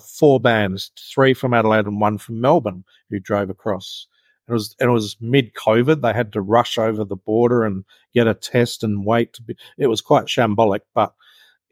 four 0.00 0.40
bands, 0.40 0.90
three 1.14 1.32
from 1.32 1.54
Adelaide 1.54 1.86
and 1.86 2.00
one 2.00 2.18
from 2.18 2.40
Melbourne, 2.40 2.82
who 3.08 3.20
drove 3.20 3.48
across. 3.48 4.08
It 4.48 4.52
was 4.52 4.74
it 4.80 4.88
was 4.88 5.16
mid 5.20 5.54
COVID. 5.54 6.02
They 6.02 6.12
had 6.12 6.32
to 6.32 6.40
rush 6.40 6.76
over 6.76 7.04
the 7.04 7.14
border 7.14 7.62
and 7.62 7.84
get 8.12 8.26
a 8.26 8.34
test 8.34 8.82
and 8.82 9.06
wait 9.06 9.32
to 9.34 9.42
be. 9.42 9.56
It 9.78 9.86
was 9.86 10.00
quite 10.00 10.24
shambolic, 10.24 10.80
but 10.92 11.14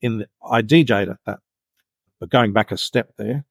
in 0.01 0.19
the, 0.19 0.29
I 0.49 0.63
DJ'd 0.63 1.09
at 1.09 1.19
that. 1.27 1.41
But 2.25 2.31
going 2.31 2.55
back 2.55 2.73
a 2.73 2.79
step 2.79 3.11
there, 3.19 3.45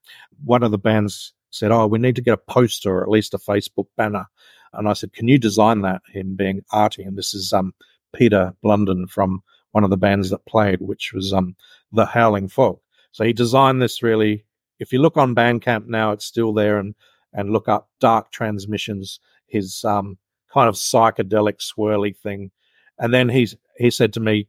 one 0.43 0.63
of 0.63 0.71
the 0.71 0.79
bands 0.79 1.33
said, 1.51 1.71
"Oh, 1.71 1.85
we 1.85 1.99
need 1.99 2.15
to 2.15 2.23
get 2.23 2.33
a 2.33 2.37
poster 2.37 2.89
or 2.89 3.03
at 3.03 3.09
least 3.09 3.35
a 3.35 3.37
Facebook 3.37 3.85
banner." 3.97 4.25
And 4.73 4.89
I 4.89 4.93
said, 4.93 5.13
"Can 5.13 5.27
you 5.27 5.37
design 5.37 5.81
that?" 5.81 6.01
Him 6.11 6.35
being 6.35 6.63
arty, 6.71 7.03
and 7.03 7.15
this 7.15 7.35
is 7.35 7.53
um 7.53 7.75
Peter 8.15 8.55
Blunden 8.63 9.05
from 9.05 9.43
one 9.73 9.83
of 9.83 9.91
the 9.91 9.97
bands 9.97 10.31
that 10.31 10.47
played, 10.47 10.81
which 10.81 11.13
was 11.13 11.33
um 11.33 11.55
the 11.91 12.07
Howling 12.07 12.47
Fog. 12.47 12.79
So 13.11 13.23
he 13.23 13.31
designed 13.31 13.79
this 13.79 14.01
really 14.01 14.43
if 14.79 14.91
you 14.91 14.97
look 14.97 15.17
on 15.17 15.35
Bandcamp 15.35 15.85
now, 15.85 16.11
it's 16.11 16.25
still 16.25 16.51
there, 16.51 16.79
and 16.79 16.95
and 17.31 17.51
look 17.51 17.67
up 17.67 17.89
Dark 17.99 18.31
Transmissions, 18.31 19.19
his 19.45 19.85
um, 19.85 20.17
kind 20.51 20.67
of 20.67 20.73
psychedelic 20.73 21.59
swirly 21.59 22.17
thing. 22.17 22.49
And 22.97 23.13
then 23.13 23.29
he's 23.29 23.55
he 23.77 23.91
said 23.91 24.13
to 24.13 24.19
me, 24.19 24.47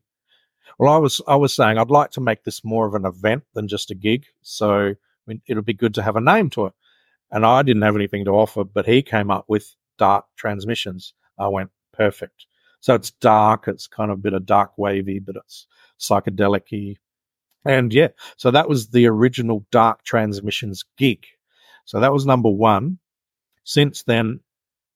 "Well, 0.78 0.92
I 0.92 0.98
was 0.98 1.20
I 1.26 1.36
was 1.36 1.54
saying 1.54 1.78
I'd 1.78 1.90
like 1.90 2.10
to 2.12 2.20
make 2.20 2.44
this 2.44 2.64
more 2.64 2.86
of 2.86 2.94
an 2.94 3.06
event 3.06 3.44
than 3.54 3.68
just 3.68 3.90
a 3.90 3.94
gig, 3.94 4.26
so 4.42 4.94
it'll 5.46 5.62
be 5.62 5.74
good 5.74 5.94
to 5.94 6.02
have 6.02 6.16
a 6.16 6.20
name 6.20 6.50
to 6.50 6.66
it." 6.66 6.72
And 7.30 7.44
I 7.44 7.62
didn't 7.62 7.82
have 7.82 7.96
anything 7.96 8.24
to 8.26 8.32
offer, 8.32 8.64
but 8.64 8.86
he 8.86 9.02
came 9.02 9.30
up 9.30 9.46
with 9.48 9.74
Dark 9.98 10.26
Transmissions. 10.36 11.14
I 11.38 11.48
went 11.48 11.70
perfect. 11.92 12.46
So 12.80 12.94
it's 12.94 13.10
dark. 13.12 13.66
It's 13.66 13.86
kind 13.86 14.10
of 14.10 14.18
a 14.18 14.22
bit 14.22 14.34
of 14.34 14.46
dark 14.46 14.76
wavy, 14.76 15.18
but 15.18 15.36
it's 15.36 15.66
psychedelic 15.98 16.96
and 17.64 17.92
yeah, 17.92 18.08
so 18.36 18.50
that 18.50 18.68
was 18.68 18.88
the 18.88 19.06
original 19.06 19.66
Dark 19.70 20.04
Transmissions 20.04 20.84
gig. 20.98 21.24
So 21.86 22.00
that 22.00 22.12
was 22.12 22.26
number 22.26 22.50
one. 22.50 22.98
Since 23.64 24.02
then, 24.02 24.40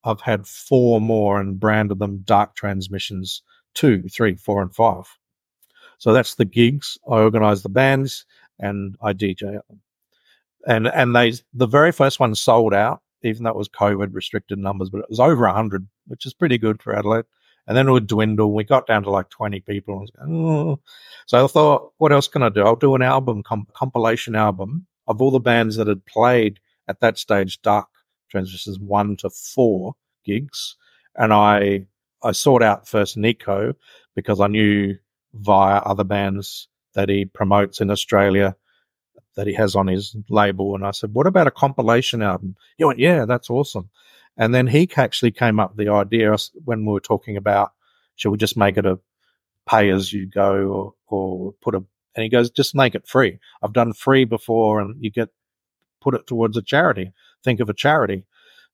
I've 0.04 0.20
had 0.20 0.46
four 0.46 1.00
more 1.00 1.40
and 1.40 1.58
branded 1.58 1.98
them 1.98 2.18
Dark 2.24 2.54
Transmissions 2.54 3.42
two, 3.74 4.02
three, 4.08 4.36
four, 4.36 4.60
and 4.60 4.74
five. 4.74 5.17
So 5.98 6.12
that's 6.12 6.36
the 6.36 6.44
gigs. 6.44 6.98
I 7.06 7.16
organize 7.18 7.62
the 7.62 7.68
bands 7.68 8.24
and 8.58 8.96
I 9.02 9.12
DJ 9.12 9.56
at 9.56 9.68
them. 9.68 9.80
And 10.66 10.86
and 10.88 11.14
they 11.14 11.34
the 11.54 11.66
very 11.66 11.92
first 11.92 12.20
one 12.20 12.34
sold 12.34 12.74
out, 12.74 13.00
even 13.22 13.44
though 13.44 13.50
it 13.50 13.56
was 13.56 13.68
COVID 13.68 14.12
restricted 14.12 14.58
numbers, 14.58 14.90
but 14.90 14.98
it 14.98 15.10
was 15.10 15.20
over 15.20 15.46
hundred, 15.48 15.86
which 16.06 16.26
is 16.26 16.34
pretty 16.34 16.58
good 16.58 16.82
for 16.82 16.94
Adelaide 16.96 17.24
and 17.68 17.76
then 17.76 17.86
it 17.86 17.92
would 17.92 18.06
dwindle. 18.06 18.54
We 18.54 18.64
got 18.64 18.86
down 18.86 19.02
to 19.02 19.10
like 19.10 19.28
20 19.28 19.60
people. 19.60 20.06
oh. 20.26 20.80
So 21.26 21.44
I 21.44 21.46
thought, 21.46 21.92
what 21.98 22.12
else 22.12 22.26
can 22.26 22.42
I 22.42 22.48
do? 22.48 22.62
I'll 22.62 22.74
do 22.76 22.94
an 22.94 23.02
album, 23.02 23.42
comp- 23.42 23.74
compilation 23.74 24.34
album 24.34 24.86
of 25.06 25.20
all 25.20 25.30
the 25.30 25.38
bands 25.38 25.76
that 25.76 25.86
had 25.86 26.04
played 26.06 26.60
at 26.88 27.00
that 27.00 27.18
stage, 27.18 27.60
Dark 27.60 27.88
Transmissions 28.30 28.78
one 28.78 29.16
to 29.18 29.28
four 29.28 29.94
gigs. 30.24 30.76
And 31.14 31.32
I, 31.32 31.86
I 32.22 32.32
sought 32.32 32.62
out 32.62 32.88
first 32.88 33.18
Nico 33.18 33.74
because 34.16 34.40
I 34.40 34.46
knew 34.46 34.96
via 35.34 35.78
other 35.78 36.04
bands 36.04 36.68
that 36.94 37.08
he 37.08 37.24
promotes 37.24 37.80
in 37.80 37.90
Australia 37.90 38.56
that 39.36 39.46
he 39.46 39.54
has 39.54 39.76
on 39.76 39.86
his 39.86 40.16
label. 40.28 40.74
And 40.74 40.84
I 40.84 40.90
said, 40.90 41.12
what 41.12 41.26
about 41.26 41.46
a 41.46 41.52
compilation 41.52 42.22
album? 42.22 42.56
He 42.76 42.84
went, 42.84 42.98
yeah, 42.98 43.24
that's 43.24 43.50
awesome. 43.50 43.90
And 44.36 44.54
then 44.54 44.66
he 44.66 44.88
actually 44.96 45.32
came 45.32 45.60
up 45.60 45.76
with 45.76 45.86
the 45.86 45.92
idea 45.92 46.36
when 46.64 46.84
we 46.84 46.92
were 46.92 47.00
talking 47.00 47.36
about, 47.36 47.72
should 48.16 48.30
we 48.30 48.38
just 48.38 48.56
make 48.56 48.76
it 48.76 48.86
a 48.86 48.98
pay 49.68 49.90
as 49.90 50.12
you 50.12 50.26
go 50.26 50.54
or, 50.54 50.94
or 51.06 51.52
put 51.60 51.74
a, 51.74 51.78
and 52.14 52.22
he 52.24 52.28
goes, 52.28 52.50
just 52.50 52.74
make 52.74 52.94
it 52.94 53.06
free. 53.06 53.38
I've 53.62 53.72
done 53.72 53.92
free 53.92 54.24
before 54.24 54.80
and 54.80 54.96
you 54.98 55.10
get, 55.10 55.28
put 56.00 56.14
it 56.14 56.26
towards 56.26 56.56
a 56.56 56.62
charity. 56.62 57.12
Think 57.44 57.60
of 57.60 57.68
a 57.68 57.74
charity. 57.74 58.24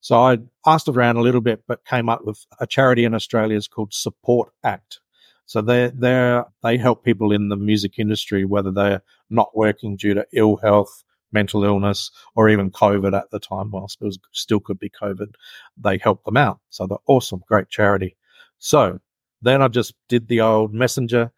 So 0.00 0.16
I 0.16 0.38
asked 0.66 0.88
around 0.88 1.16
a 1.16 1.22
little 1.22 1.40
bit, 1.40 1.64
but 1.66 1.84
came 1.84 2.08
up 2.08 2.24
with 2.24 2.44
a 2.60 2.66
charity 2.66 3.04
in 3.04 3.14
Australia 3.14 3.56
is 3.56 3.68
called 3.68 3.92
Support 3.92 4.52
Act. 4.62 5.00
So 5.46 5.60
they 5.60 5.90
they 5.94 6.40
they 6.62 6.78
help 6.78 7.04
people 7.04 7.32
in 7.32 7.48
the 7.48 7.56
music 7.56 7.98
industry, 7.98 8.44
whether 8.44 8.70
they're 8.70 9.02
not 9.30 9.56
working 9.56 9.96
due 9.96 10.14
to 10.14 10.26
ill 10.32 10.56
health, 10.56 11.04
mental 11.32 11.64
illness, 11.64 12.10
or 12.34 12.48
even 12.48 12.70
COVID 12.70 13.16
at 13.16 13.30
the 13.30 13.38
time, 13.38 13.70
whilst 13.70 14.00
it 14.00 14.04
was, 14.04 14.18
still 14.32 14.60
could 14.60 14.78
be 14.78 14.90
COVID, 14.90 15.34
they 15.76 15.98
help 15.98 16.24
them 16.24 16.36
out. 16.36 16.60
So 16.70 16.86
they're 16.86 16.98
awesome, 17.06 17.42
great 17.46 17.68
charity. 17.68 18.16
So 18.58 19.00
then 19.42 19.60
I 19.60 19.68
just 19.68 19.94
did 20.08 20.28
the 20.28 20.40
old 20.40 20.72
messenger 20.72 21.30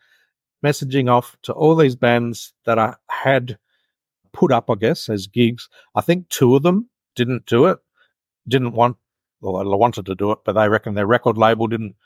messaging 0.64 1.10
off 1.10 1.36
to 1.42 1.52
all 1.52 1.74
these 1.74 1.96
bands 1.96 2.52
that 2.64 2.78
I 2.78 2.94
had 3.10 3.58
put 4.32 4.52
up, 4.52 4.70
I 4.70 4.74
guess, 4.76 5.08
as 5.08 5.26
gigs. 5.26 5.68
I 5.94 6.00
think 6.00 6.28
two 6.28 6.54
of 6.54 6.62
them 6.62 6.88
didn't 7.16 7.46
do 7.46 7.66
it, 7.66 7.78
didn't 8.46 8.72
want, 8.72 8.96
well, 9.40 9.58
they 9.58 9.76
wanted 9.76 10.06
to 10.06 10.14
do 10.14 10.30
it, 10.32 10.38
but 10.44 10.52
they 10.52 10.68
reckon 10.68 10.94
their 10.94 11.06
record 11.06 11.36
label 11.36 11.66
didn't, 11.66 11.96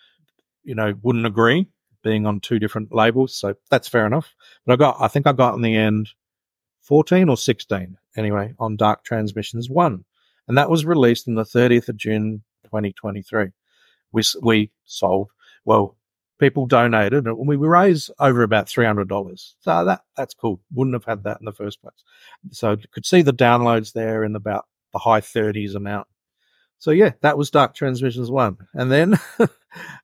you 0.64 0.74
know, 0.74 0.94
wouldn't 1.02 1.26
agree 1.26 1.68
being 2.02 2.26
on 2.26 2.40
two 2.40 2.58
different 2.58 2.94
labels. 2.94 3.34
So 3.34 3.54
that's 3.70 3.88
fair 3.88 4.06
enough. 4.06 4.34
But 4.66 4.74
I 4.74 4.76
got, 4.76 4.96
I 5.00 5.08
think 5.08 5.26
I 5.26 5.32
got 5.32 5.54
in 5.54 5.62
the 5.62 5.76
end 5.76 6.10
14 6.82 7.28
or 7.28 7.36
16 7.36 7.96
anyway 8.16 8.54
on 8.58 8.76
Dark 8.76 9.04
Transmissions 9.04 9.68
1. 9.68 10.04
And 10.48 10.58
that 10.58 10.70
was 10.70 10.84
released 10.84 11.28
on 11.28 11.34
the 11.34 11.44
30th 11.44 11.88
of 11.88 11.96
June 11.96 12.42
2023. 12.64 13.48
We, 14.12 14.22
we 14.42 14.70
sold, 14.84 15.30
well, 15.64 15.96
people 16.40 16.66
donated 16.66 17.26
and 17.26 17.46
we 17.46 17.56
raised 17.56 18.10
over 18.18 18.42
about 18.42 18.66
$300. 18.66 19.54
So 19.60 19.84
that, 19.84 20.00
that's 20.16 20.34
cool. 20.34 20.60
Wouldn't 20.72 20.94
have 20.94 21.04
had 21.04 21.24
that 21.24 21.38
in 21.40 21.44
the 21.44 21.52
first 21.52 21.80
place. 21.80 22.02
So 22.50 22.76
could 22.92 23.06
see 23.06 23.22
the 23.22 23.32
downloads 23.32 23.92
there 23.92 24.24
in 24.24 24.34
about 24.34 24.66
the 24.92 24.98
high 24.98 25.20
30s 25.20 25.76
amount. 25.76 26.08
So 26.80 26.90
yeah, 26.90 27.12
that 27.20 27.38
was 27.38 27.50
Dark 27.50 27.74
Transmissions 27.74 28.30
1. 28.30 28.56
And 28.74 28.90
then, 28.90 29.18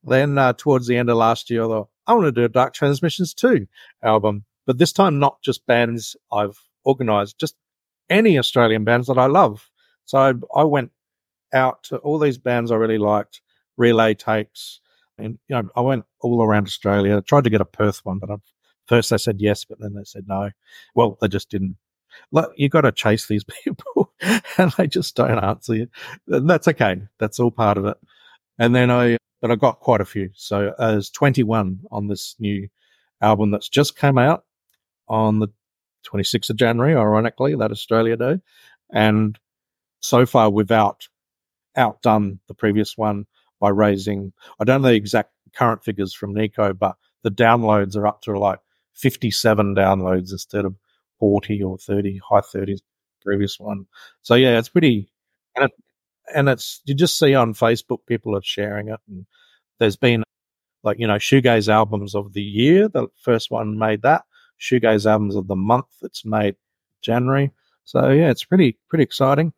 then 0.05 0.39
uh, 0.39 0.53
towards 0.53 0.87
the 0.87 0.97
end 0.97 1.11
of 1.11 1.17
last 1.17 1.51
year, 1.51 1.65
I 1.65 1.67
thought, 1.67 1.89
I 2.07 2.15
want 2.15 2.27
to 2.27 2.33
do 2.33 2.45
a 2.45 2.49
Dark 2.49 2.75
Transmissions 2.75 3.35
2 3.35 3.67
album, 4.05 4.45
but 4.67 4.79
this 4.79 4.93
time 4.93 5.19
not 5.19 5.43
just 5.43 5.67
bands 5.67 6.17
I've 6.31 6.59
organized 6.85 7.41
just 7.41 7.57
any 8.09 8.39
Australian 8.39 8.85
bands 8.85 9.09
that 9.09 9.19
I 9.19 9.27
love. 9.27 9.69
So 10.05 10.19
I, 10.19 10.35
I 10.55 10.65
went 10.65 10.93
out 11.53 11.83
to 11.85 11.97
all 11.99 12.19
these 12.19 12.39
bands 12.39 12.71
I 12.71 12.77
really 12.77 12.99
liked, 12.99 13.41
relay 13.77 14.15
tapes, 14.15 14.81
and 15.19 15.39
you 15.49 15.57
know 15.57 15.69
I 15.75 15.81
went 15.81 16.05
all 16.21 16.43
around 16.43 16.67
Australia. 16.67 17.17
I 17.17 17.21
tried 17.21 17.45
to 17.45 17.51
get 17.51 17.61
a 17.61 17.65
Perth 17.65 18.05
one, 18.05 18.19
but 18.19 18.31
I, 18.31 18.37
first 18.87 19.11
they 19.11 19.19
said 19.19 19.41
yes, 19.41 19.65
but 19.65 19.81
then 19.81 19.95
they 19.95 20.05
said 20.05 20.25
no. 20.29 20.51
Well, 20.95 21.19
they 21.21 21.29
just 21.29 21.51
didn't. 21.51 21.77
Look, 22.33 22.52
you 22.57 22.68
got 22.68 22.83
to 22.83 22.92
chase 22.92 23.26
these 23.26 23.44
people, 23.64 24.12
and 24.59 24.72
they 24.72 24.87
just 24.87 25.16
don't 25.16 25.38
answer 25.38 25.74
you. 25.74 25.88
And 26.29 26.48
that's 26.48 26.68
okay. 26.68 27.02
That's 27.18 27.40
all 27.40 27.50
part 27.50 27.79
of 27.79 27.87
it. 27.87 27.96
And 28.59 28.74
then 28.74 28.90
I, 28.90 29.18
but 29.40 29.50
I 29.50 29.57
got 29.57 29.81
quite 29.81 30.00
a 30.00 30.07
few. 30.07 30.31
So 30.35 30.74
uh, 30.79 30.92
there's 30.92 31.11
21 31.11 31.80
on 31.91 32.09
this 32.09 32.36
new 32.38 32.68
album 33.20 33.51
that's 33.51 33.68
just 33.68 33.97
come 33.97 34.18
out 34.18 34.45
on 35.09 35.38
the 35.38 35.49
26th 36.11 36.51
of 36.51 36.57
January, 36.57 36.95
ironically, 36.95 37.55
that 37.57 37.70
Australia 37.70 38.16
Day. 38.16 38.41
And 38.91 39.38
so 40.01 40.26
far, 40.26 40.51
we've 40.51 40.70
out, 40.70 41.09
outdone 41.76 42.41
the 42.49 42.55
previous 42.55 42.97
one 42.97 43.26
by 43.61 43.70
raising, 43.70 44.32
I 44.61 44.64
don't 44.64 44.82
know 44.82 44.88
the 44.88 44.95
exact 44.95 45.32
current 45.55 45.82
figures 45.84 46.14
from 46.14 46.34
Nico, 46.34 46.72
but 46.72 46.97
the 47.22 47.30
downloads 47.30 47.97
are 47.97 48.07
up 48.07 48.22
to 48.22 48.38
like 48.38 48.61
57 48.95 49.74
downloads 49.74 50.32
instead 50.32 50.64
of 50.64 50.74
40 51.19 51.62
or 51.62 51.79
30, 51.79 52.21
high 52.29 52.41
30s, 52.41 52.81
previous 53.23 53.59
one. 53.59 53.87
So 54.23 54.35
yeah, 54.35 54.59
it's 54.59 54.69
pretty, 54.69 55.11
and, 55.55 55.67
it, 55.67 55.73
and 56.35 56.49
it's, 56.49 56.81
you 56.85 56.95
just 56.95 57.19
see 57.19 57.35
on 57.35 57.55
Facebook, 57.55 57.99
people 58.07 58.37
are 58.37 58.43
sharing 58.43 58.89
it. 58.89 59.01
And 59.09 59.27
there's 59.79 59.97
been 59.97 60.25
like, 60.83 60.99
you 60.99 61.07
know, 61.07 61.14
Shoegaze 61.17 61.69
albums 61.69 62.14
of 62.14 62.33
the 62.33 62.43
year. 62.43 62.89
The 62.89 63.09
first 63.23 63.51
one 63.51 63.79
made 63.79 64.03
that 64.03 64.23
shoegaze 64.61 65.07
albums 65.07 65.37
of 65.37 65.49
the 65.49 65.57
month. 65.57 65.87
It's 66.03 66.25
made 66.25 66.57
January. 67.03 67.53
So 67.85 68.11
yeah, 68.11 68.31
it's 68.31 68.45
pretty 68.45 68.79
pretty 68.89 69.05
exciting. 69.05 69.53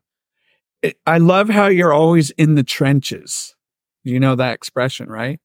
I 1.07 1.19
love 1.19 1.49
how 1.49 1.67
you're 1.67 1.93
always 1.93 2.31
in 2.31 2.55
the 2.55 2.63
trenches. 2.63 3.57
You 4.05 4.21
know 4.21 4.37
that 4.37 4.55
expression, 4.55 5.09
right? 5.09 5.41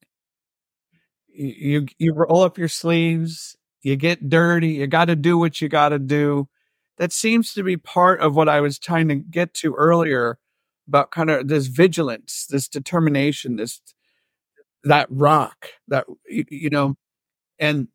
You 1.27 1.87
you 1.97 2.13
roll 2.13 2.41
up 2.41 2.57
your 2.57 2.67
sleeves, 2.67 3.57
you 3.83 3.95
get 3.95 4.29
dirty, 4.29 4.69
you 4.69 4.87
got 4.87 5.05
to 5.05 5.15
do 5.15 5.37
what 5.37 5.61
you 5.61 5.69
got 5.69 5.89
to 5.89 5.99
do. 5.99 6.47
That 6.97 7.11
seems 7.11 7.53
to 7.53 7.63
be 7.63 7.77
part 7.77 8.21
of 8.21 8.35
what 8.35 8.49
I 8.49 8.61
was 8.61 8.79
trying 8.79 9.07
to 9.09 9.15
get 9.15 9.53
to 9.55 9.73
earlier 9.75 10.37
about 10.87 11.11
kind 11.11 11.29
of 11.29 11.47
this 11.47 11.67
vigilance, 11.67 12.45
this 12.49 12.67
determination, 12.67 13.55
this 13.55 13.81
that 14.83 15.07
rock 15.09 15.67
that 15.87 16.05
you 16.27 16.69
know 16.69 16.95
and 17.59 17.87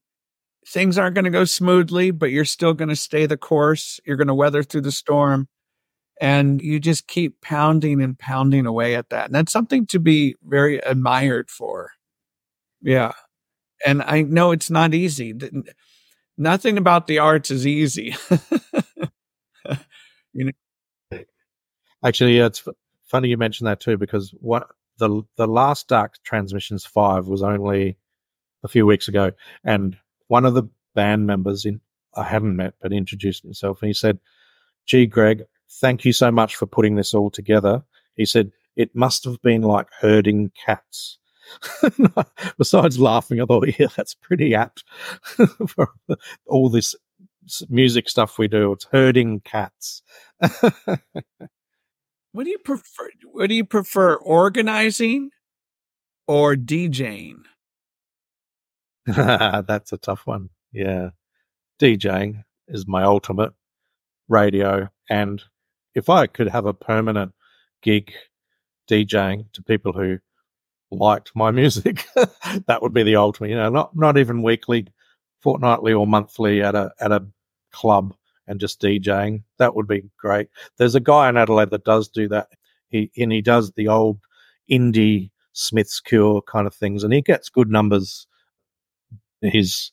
things 0.67 0.99
aren't 0.99 1.15
going 1.15 1.25
to 1.25 1.31
go 1.31 1.45
smoothly, 1.45 2.11
but 2.11 2.31
you're 2.31 2.45
still 2.45 2.75
going 2.75 2.89
to 2.89 2.97
stay 2.97 3.27
the 3.27 3.37
course. 3.37 4.01
You're 4.07 4.17
going 4.17 4.29
to 4.29 4.35
weather 4.35 4.63
through 4.63 4.83
the 4.83 4.93
storm 4.93 5.49
and 6.21 6.61
you 6.61 6.81
just 6.81 7.07
keep 7.07 7.41
pounding 7.41 8.03
and 8.03 8.19
pounding 8.19 8.67
away 8.67 8.95
at 8.95 9.11
that. 9.11 9.27
And 9.27 9.35
that's 9.35 9.53
something 9.53 9.87
to 9.87 9.99
be 9.99 10.35
very 10.45 10.79
admired 10.79 11.51
for. 11.51 11.93
Yeah. 12.83 13.13
And 13.87 14.03
I 14.03 14.23
know 14.23 14.53
it's 14.53 14.71
not 14.71 14.95
easy. 14.95 15.35
Nothing 16.37 16.79
about 16.79 17.07
the 17.07 17.19
arts 17.19 17.51
is 17.51 17.67
easy. 17.67 18.15
you 20.33 20.53
know. 21.11 21.19
Actually, 22.05 22.37
yeah, 22.39 22.47
it's 22.47 22.67
funny 23.05 23.29
you 23.29 23.37
mentioned 23.37 23.67
that 23.67 23.81
too, 23.81 23.97
because 23.97 24.33
what 24.41 24.69
the 24.99 25.23
the 25.37 25.47
last 25.47 25.89
Dark 25.89 26.15
Transmissions 26.23 26.85
five 26.85 27.27
was 27.27 27.43
only 27.43 27.97
a 28.63 28.69
few 28.69 28.87
weeks 28.87 29.09
ago, 29.09 29.33
and 29.65 29.97
one 30.29 30.45
of 30.45 30.55
the 30.55 30.65
band 30.95 31.27
members 31.27 31.65
in 31.65 31.81
I 32.15 32.25
hadn't 32.25 32.57
met 32.57 32.75
but 32.81 32.93
introduced 32.93 33.43
himself, 33.43 33.83
and 33.83 33.89
he 33.89 33.95
said, 33.95 34.19
"Gee, 34.87 35.07
Greg, 35.07 35.45
thank 35.81 36.05
you 36.05 36.13
so 36.13 36.31
much 36.31 36.57
for 36.57 36.67
putting 36.67 36.97
this 36.97 37.15
all 37.15 37.31
together." 37.31 37.83
He 38.15 38.25
said, 38.27 38.53
"It 38.77 38.95
must 38.95 39.25
have 39.25 39.41
been 39.43 39.63
like 39.63 39.89
herding 40.01 40.53
cats." 40.65 41.19
Besides 42.59 42.99
laughing, 42.99 43.41
I 43.41 43.45
thought, 43.45 43.79
yeah, 43.79 43.89
that's 43.97 44.15
pretty 44.15 44.55
apt 44.55 44.85
for 45.69 45.93
all 46.47 46.69
this 46.69 46.95
music 47.69 48.09
stuff 48.09 48.39
we 48.39 48.49
do. 48.49 48.73
It's 48.73 48.87
herding 48.91 49.41
cats. 49.41 50.03
what 52.33 52.45
do 52.45 52.51
you 52.51 52.59
prefer? 52.59 53.11
What 53.25 53.49
do 53.49 53.55
you 53.55 53.65
prefer, 53.65 54.15
organizing 54.15 55.31
or 56.27 56.55
DJing? 56.55 57.41
That's 59.07 59.93
a 59.93 59.99
tough 59.99 60.27
one. 60.27 60.51
Yeah. 60.73 61.11
DJing 61.81 62.45
is 62.69 62.87
my 62.87 63.05
ultimate 63.05 63.53
radio. 64.29 64.89
And 65.09 65.43
if 65.95 66.09
I 66.09 66.27
could 66.27 66.49
have 66.49 66.67
a 66.67 66.75
permanent 66.75 67.33
gig 67.83 68.13
DJing 68.91 69.53
to 69.53 69.63
people 69.63 69.93
who 69.93 70.19
liked 70.91 71.33
my 71.35 71.51
music, 71.51 72.07
that 72.67 72.83
would 72.83 72.95
be 72.95 73.03
the 73.03 73.17
ultimate, 73.17 73.51
you 73.51 73.57
know, 73.57 73.71
not, 73.71 73.97
not 73.97 74.19
even 74.19 74.43
weekly, 74.43 74.87
fortnightly 75.43 75.93
or 75.93 76.07
monthly 76.07 76.63
at 76.63 76.75
a, 76.75 76.91
at 77.01 77.13
a 77.13 77.27
club 77.73 78.15
and 78.47 78.61
just 78.61 78.81
DJing. 78.81 79.43
That 79.59 79.75
would 79.75 79.87
be 79.87 80.11
great. 80.19 80.49
There's 80.79 80.95
a 80.95 81.01
guy 81.01 81.29
in 81.29 81.37
Adelaide 81.37 81.71
that 81.71 81.85
does 81.85 82.09
do 82.09 82.29
that. 82.29 82.49
He, 82.89 83.11
and 83.19 83.31
he 83.33 83.43
does 83.43 83.73
the 83.73 83.89
old 83.89 84.19
indie 84.71 85.31
Smith's 85.53 86.01
Cure 86.01 86.41
kind 86.43 86.67
of 86.67 86.75
things 86.75 87.05
and 87.05 87.13
he 87.13 87.21
gets 87.21 87.49
good 87.49 87.71
numbers 87.71 88.27
his 89.41 89.93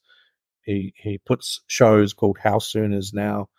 he 0.63 0.93
he 0.97 1.17
puts 1.19 1.61
shows 1.67 2.13
called 2.13 2.37
How 2.41 2.59
Soon 2.59 2.93
Is 2.93 3.13
Now, 3.13 3.49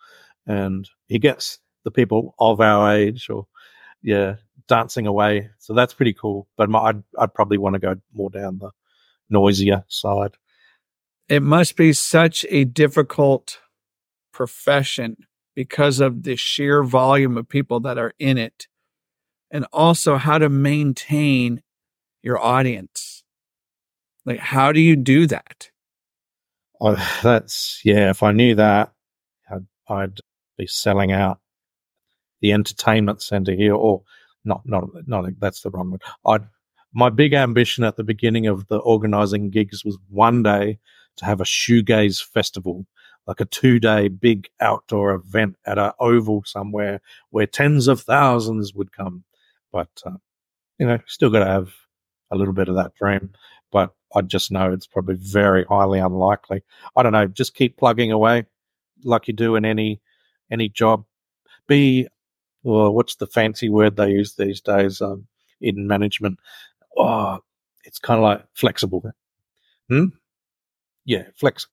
and 0.45 0.87
he 1.07 1.19
gets 1.19 1.59
the 1.83 1.91
people 1.91 2.35
of 2.39 2.59
our 2.59 2.93
age 2.93 3.29
or 3.29 3.47
yeah 4.01 4.35
dancing 4.67 5.07
away. 5.07 5.49
So 5.59 5.73
that's 5.73 5.93
pretty 5.93 6.13
cool. 6.13 6.47
But 6.57 6.69
my, 6.69 6.79
I'd 6.79 7.03
I'd 7.17 7.33
probably 7.33 7.57
want 7.57 7.73
to 7.73 7.79
go 7.79 7.95
more 8.13 8.29
down 8.29 8.59
the 8.59 8.71
noisier 9.29 9.83
side. 9.87 10.35
It 11.29 11.43
must 11.43 11.75
be 11.75 11.93
such 11.93 12.45
a 12.49 12.63
difficult 12.63 13.59
profession 14.31 15.17
because 15.55 15.99
of 15.99 16.23
the 16.23 16.35
sheer 16.35 16.83
volume 16.83 17.37
of 17.37 17.49
people 17.49 17.79
that 17.81 17.97
are 17.97 18.13
in 18.19 18.37
it, 18.37 18.67
and 19.51 19.65
also 19.73 20.17
how 20.17 20.37
to 20.37 20.49
maintain 20.49 21.63
your 22.21 22.39
audience. 22.39 23.23
Like, 24.25 24.39
how 24.39 24.71
do 24.71 24.79
you 24.79 24.95
do 24.95 25.25
that? 25.27 25.69
Oh, 26.79 26.95
that's 27.23 27.81
yeah. 27.83 28.09
If 28.09 28.21
I 28.21 28.31
knew 28.33 28.55
that, 28.55 28.93
I'd, 29.49 29.65
I'd 29.89 30.19
be 30.57 30.67
selling 30.67 31.11
out 31.11 31.39
the 32.41 32.53
entertainment 32.53 33.21
center 33.21 33.53
here, 33.53 33.73
or 33.73 34.03
not. 34.47 34.61
Not 34.65 34.85
not. 35.05 35.25
That's 35.39 35.61
the 35.61 35.69
wrong 35.69 35.91
word. 35.91 36.01
I'd 36.25 36.47
my 36.93 37.09
big 37.09 37.33
ambition 37.33 37.83
at 37.83 37.95
the 37.95 38.03
beginning 38.03 38.47
of 38.47 38.67
the 38.67 38.77
organizing 38.77 39.49
gigs 39.49 39.83
was 39.85 39.97
one 40.09 40.41
day 40.43 40.79
to 41.17 41.25
have 41.25 41.41
a 41.41 41.45
shoegaze 41.45 42.23
festival, 42.23 42.85
like 43.27 43.39
a 43.39 43.45
two 43.45 43.79
day 43.79 44.07
big 44.07 44.49
outdoor 44.59 45.11
event 45.13 45.57
at 45.65 45.77
an 45.77 45.91
oval 45.99 46.43
somewhere 46.45 47.01
where 47.29 47.45
tens 47.45 47.87
of 47.87 48.01
thousands 48.01 48.73
would 48.73 48.91
come. 48.91 49.23
But, 49.71 49.89
uh, 50.05 50.17
you 50.79 50.87
know, 50.87 50.99
still 51.07 51.29
got 51.29 51.39
to 51.39 51.51
have 51.51 51.69
a 52.31 52.35
little 52.35 52.53
bit 52.53 52.69
of 52.69 52.75
that 52.75 52.95
dream. 52.95 53.31
But 53.71 53.93
I 54.15 54.21
just 54.21 54.51
know 54.51 54.71
it's 54.71 54.87
probably 54.87 55.15
very 55.15 55.65
highly 55.65 55.99
unlikely. 55.99 56.63
I 56.95 57.03
don't 57.03 57.11
know. 57.11 57.27
Just 57.27 57.53
keep 57.53 57.77
plugging 57.77 58.11
away, 58.11 58.45
like 59.03 59.27
you 59.27 59.33
do 59.33 59.55
in 59.55 59.65
any 59.65 60.01
any 60.49 60.69
job. 60.69 61.03
Be 61.67 62.07
well, 62.67 62.93
what's 62.93 63.15
the 63.15 63.27
fancy 63.27 63.69
word 63.69 63.95
they 63.95 64.11
use 64.11 64.35
these 64.35 64.61
days 64.61 65.01
um, 65.01 65.27
in 65.61 65.87
management? 65.87 66.39
Oh, 66.97 67.39
it's 67.83 67.99
kind 67.99 68.19
of 68.19 68.23
like 68.23 68.45
flexible. 68.53 69.03
Hmm. 69.89 70.07
Yeah, 71.05 71.23
flex. 71.35 71.67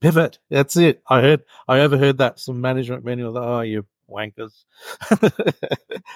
Pivot. 0.00 0.38
That's 0.48 0.76
it. 0.76 1.02
I 1.08 1.20
heard. 1.20 1.42
I 1.68 1.80
overheard 1.80 2.18
that 2.18 2.38
some 2.38 2.60
management 2.60 3.04
manual. 3.04 3.36
Oh, 3.36 3.60
you 3.60 3.84
wankers. 4.08 4.64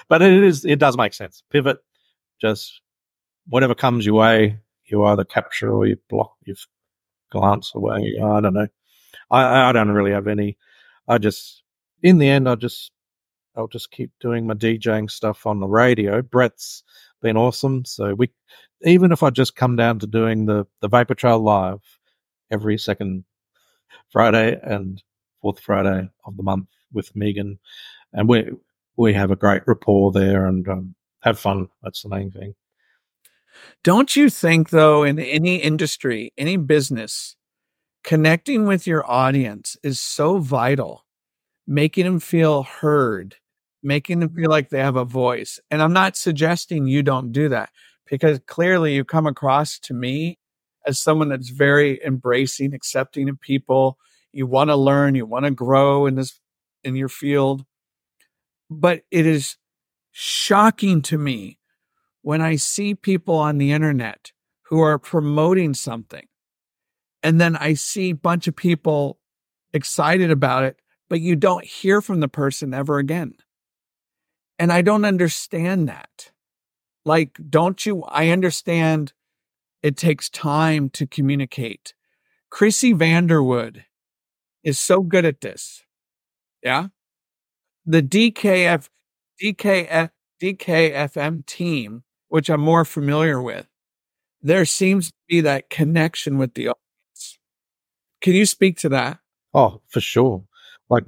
but 0.07 0.21
it 0.21 0.43
is. 0.43 0.65
It 0.65 0.79
does 0.79 0.97
make 0.97 1.13
sense. 1.13 1.43
Pivot. 1.51 1.77
Just 2.41 2.81
whatever 3.47 3.75
comes 3.75 4.05
your 4.05 4.15
way, 4.15 4.59
you 4.85 5.03
either 5.03 5.23
capture 5.23 5.71
or 5.71 5.85
you 5.85 5.97
block, 6.09 6.35
you 6.45 6.55
glance 7.31 7.71
away. 7.75 8.15
I 8.21 8.39
don't 8.41 8.53
know. 8.53 8.67
I, 9.29 9.69
I 9.69 9.71
don't 9.71 9.91
really 9.91 10.11
have 10.11 10.27
any. 10.27 10.57
I 11.07 11.17
just, 11.17 11.63
in 12.01 12.17
the 12.17 12.27
end, 12.27 12.49
I 12.49 12.55
just, 12.55 12.91
I'll 13.55 13.67
just 13.67 13.91
keep 13.91 14.11
doing 14.19 14.45
my 14.45 14.53
DJing 14.53 15.09
stuff 15.09 15.45
on 15.45 15.59
the 15.59 15.67
radio. 15.67 16.21
Brett's 16.21 16.83
been 17.21 17.37
awesome. 17.37 17.85
So 17.85 18.13
we, 18.13 18.29
even 18.81 19.11
if 19.11 19.23
I 19.23 19.29
just 19.29 19.55
come 19.55 19.75
down 19.75 19.99
to 19.99 20.07
doing 20.07 20.45
the, 20.45 20.65
the 20.81 20.87
Vapor 20.87 21.15
Trail 21.15 21.39
live 21.39 21.81
every 22.51 22.77
second 22.77 23.23
Friday 24.11 24.59
and 24.61 25.01
fourth 25.41 25.59
Friday 25.59 26.09
of 26.25 26.37
the 26.37 26.43
month 26.43 26.67
with 26.93 27.15
Megan, 27.15 27.59
and 28.13 28.29
we, 28.29 28.49
we 28.97 29.13
have 29.13 29.31
a 29.31 29.35
great 29.35 29.63
rapport 29.67 30.11
there 30.11 30.45
and 30.45 30.67
um, 30.67 30.95
have 31.21 31.39
fun. 31.39 31.67
That's 31.83 32.03
the 32.03 32.09
main 32.09 32.31
thing. 32.31 32.55
Don't 33.83 34.15
you 34.15 34.29
think, 34.29 34.69
though, 34.69 35.03
in 35.03 35.19
any 35.19 35.57
industry, 35.57 36.33
any 36.37 36.57
business, 36.57 37.35
connecting 38.03 38.67
with 38.67 38.85
your 38.85 39.09
audience 39.09 39.77
is 39.81 39.99
so 39.99 40.37
vital, 40.37 41.05
making 41.65 42.05
them 42.05 42.19
feel 42.19 42.63
heard, 42.63 43.37
making 43.85 44.19
them 44.19 44.29
feel 44.29 44.49
like 44.49 44.69
they 44.69 44.79
have 44.79 44.95
a 44.95 45.05
voice. 45.05 45.59
And 45.71 45.81
I'm 45.81 45.93
not 45.93 46.17
suggesting 46.17 46.87
you 46.87 47.03
don't 47.03 47.31
do 47.31 47.49
that 47.49 47.69
because 48.09 48.39
clearly 48.47 48.95
you 48.95 49.05
come 49.05 49.27
across 49.27 49.79
to 49.79 49.93
me 49.93 50.39
as 50.85 50.99
someone 50.99 51.29
that's 51.29 51.49
very 51.49 52.03
embracing, 52.03 52.73
accepting 52.73 53.29
of 53.29 53.39
people. 53.39 53.97
You 54.33 54.47
want 54.47 54.69
to 54.69 54.75
learn, 54.75 55.15
you 55.15 55.25
want 55.25 55.45
to 55.45 55.51
grow 55.51 56.05
in 56.05 56.15
this 56.15 56.39
in 56.83 56.95
your 56.95 57.09
field. 57.09 57.65
But 58.69 59.03
it 59.11 59.25
is 59.25 59.57
shocking 60.11 61.01
to 61.03 61.17
me 61.17 61.59
when 62.21 62.41
I 62.41 62.55
see 62.55 62.95
people 62.95 63.35
on 63.35 63.57
the 63.57 63.71
internet 63.71 64.31
who 64.63 64.79
are 64.81 64.97
promoting 64.97 65.73
something 65.73 66.27
and 67.25 67.41
then 67.41 67.55
I 67.55 67.73
see 67.73 68.11
a 68.11 68.15
bunch 68.15 68.47
of 68.47 68.55
people 68.55 69.17
excited 69.73 70.29
about 70.29 70.63
it, 70.63 70.77
but 71.09 71.21
you 71.21 71.35
don't 71.35 71.65
hear 71.65 71.99
from 71.99 72.19
the 72.19 72.27
person 72.27 72.71
ever 72.71 72.99
again. 72.99 73.33
And 74.57 74.71
I 74.71 74.81
don't 74.81 75.05
understand 75.05 75.89
that. 75.89 76.31
Like, 77.03 77.37
don't 77.49 77.85
you? 77.85 78.03
I 78.03 78.29
understand 78.29 79.13
it 79.83 79.97
takes 79.97 80.29
time 80.29 80.89
to 80.91 81.05
communicate. 81.05 81.93
Chrissy 82.49 82.93
Vanderwood 82.93 83.83
is 84.63 84.79
so 84.79 85.01
good 85.01 85.25
at 85.25 85.41
this. 85.41 85.83
Yeah. 86.63 86.87
The 87.85 88.01
DKF, 88.01 88.89
DKF, 89.41 90.09
DKFM 90.41 91.45
team 91.45 92.03
which 92.35 92.49
I'm 92.49 92.59
more 92.59 92.83
familiar 92.83 93.41
with, 93.41 93.67
there 94.41 94.65
seems 94.65 95.07
to 95.07 95.13
be 95.27 95.39
that 95.39 95.69
connection 95.69 96.37
with 96.37 96.53
the 96.53 96.67
audience. 96.67 97.39
Can 98.19 98.33
you 98.33 98.45
speak 98.45 98.77
to 98.79 98.89
that? 98.89 99.19
Oh, 99.53 99.81
for 99.87 100.01
sure. 100.01 100.43
Like, 100.89 101.05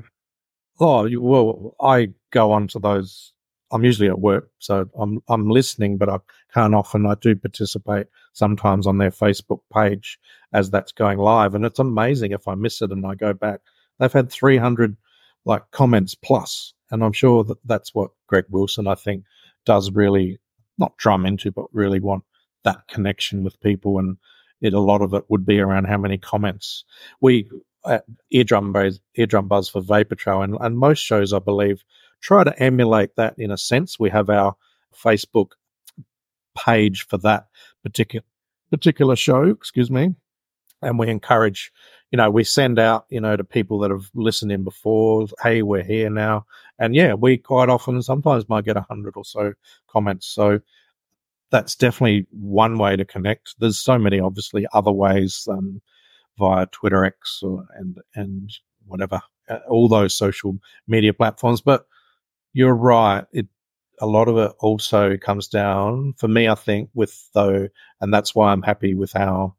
oh, 0.79 1.09
well, 1.19 1.75
I 1.81 2.13
go 2.31 2.53
on 2.53 2.67
to 2.69 2.79
those 2.79 3.33
I'm 3.71 3.83
usually 3.83 4.07
at 4.07 4.19
work, 4.19 4.49
so 4.59 4.89
I'm 4.97 5.21
I'm 5.27 5.49
listening, 5.49 5.97
but 5.97 6.09
I 6.09 6.19
can't 6.53 6.75
often. 6.75 7.05
I 7.05 7.15
do 7.15 7.35
participate 7.35 8.07
sometimes 8.33 8.87
on 8.87 8.97
their 8.97 9.11
Facebook 9.11 9.59
page 9.73 10.19
as 10.53 10.69
that's 10.69 10.91
going 10.91 11.17
live, 11.17 11.53
and 11.53 11.65
it's 11.65 11.79
amazing 11.79 12.31
if 12.31 12.47
I 12.47 12.55
miss 12.55 12.81
it 12.81 12.91
and 12.91 13.05
I 13.05 13.15
go 13.15 13.33
back. 13.33 13.59
They've 13.99 14.11
had 14.11 14.31
300 14.31 14.95
like 15.45 15.69
comments 15.71 16.15
plus, 16.15 16.73
and 16.91 17.03
I'm 17.03 17.13
sure 17.13 17.43
that 17.43 17.57
that's 17.65 17.93
what 17.93 18.11
Greg 18.27 18.45
Wilson 18.49 18.87
I 18.87 18.95
think 18.95 19.25
does 19.65 19.91
really 19.91 20.39
not 20.77 20.95
drum 20.97 21.25
into, 21.25 21.51
but 21.51 21.65
really 21.73 21.99
want 21.99 22.23
that 22.63 22.87
connection 22.87 23.43
with 23.43 23.59
people, 23.59 23.99
and 23.99 24.17
it 24.61 24.73
a 24.73 24.79
lot 24.79 25.01
of 25.01 25.13
it 25.13 25.25
would 25.29 25.45
be 25.45 25.59
around 25.59 25.85
how 25.85 25.97
many 25.97 26.17
comments 26.17 26.85
we 27.19 27.49
at 27.85 28.05
eardrum 28.31 28.71
buzz, 28.71 28.99
eardrum 29.15 29.47
buzz 29.47 29.69
for 29.69 29.81
Vapor 29.81 30.15
Trail, 30.15 30.41
and, 30.41 30.57
and 30.59 30.77
most 30.77 30.99
shows 30.99 31.33
I 31.33 31.39
believe 31.39 31.83
try 32.21 32.43
to 32.43 32.63
emulate 32.63 33.15
that 33.15 33.35
in 33.37 33.51
a 33.51 33.57
sense. 33.57 33.99
We 33.99 34.09
have 34.09 34.29
our 34.29 34.55
Facebook 34.93 35.51
page 36.57 37.05
for 37.07 37.17
that 37.19 37.47
particular 37.83 38.25
particular 38.69 39.15
show, 39.15 39.43
excuse 39.43 39.89
me, 39.89 40.13
and 40.81 40.99
we 40.99 41.07
encourage, 41.07 41.71
you 42.11 42.17
know, 42.17 42.29
we 42.29 42.43
send 42.43 42.77
out, 42.79 43.05
you 43.09 43.21
know, 43.21 43.37
to 43.37 43.43
people 43.43 43.79
that 43.79 43.91
have 43.91 44.09
listened 44.13 44.51
in 44.51 44.63
before, 44.63 45.25
hey, 45.41 45.61
we're 45.61 45.83
here 45.83 46.09
now, 46.09 46.45
and 46.79 46.93
yeah, 46.95 47.13
we 47.13 47.37
quite 47.37 47.69
often 47.69 48.01
sometimes 48.01 48.49
might 48.49 48.65
get 48.65 48.75
a 48.75 48.81
hundred 48.81 49.13
or 49.15 49.23
so 49.23 49.53
comments. 49.87 50.27
So 50.27 50.59
that's 51.49 51.75
definitely 51.75 52.27
one 52.31 52.77
way 52.77 52.97
to 52.97 53.05
connect. 53.05 53.55
There's 53.59 53.79
so 53.79 53.97
many, 53.97 54.19
obviously, 54.19 54.67
other 54.73 54.91
ways 54.91 55.47
um, 55.49 55.81
via 56.37 56.65
Twitter 56.67 57.05
X 57.05 57.39
or, 57.41 57.65
and 57.75 57.97
and 58.15 58.51
whatever, 58.85 59.21
uh, 59.49 59.59
all 59.69 59.87
those 59.87 60.15
social 60.15 60.57
media 60.87 61.13
platforms. 61.13 61.61
But 61.61 61.85
you're 62.53 62.75
right. 62.75 63.25
It 63.31 63.47
a 64.01 64.05
lot 64.07 64.27
of 64.27 64.37
it 64.37 64.51
also 64.59 65.17
comes 65.17 65.47
down 65.47 66.13
for 66.17 66.27
me, 66.27 66.47
I 66.47 66.55
think, 66.55 66.89
with 66.93 67.29
though, 67.33 67.67
and 68.01 68.13
that's 68.13 68.35
why 68.35 68.51
I'm 68.51 68.61
happy 68.61 68.93
with 68.93 69.11
how 69.13 69.55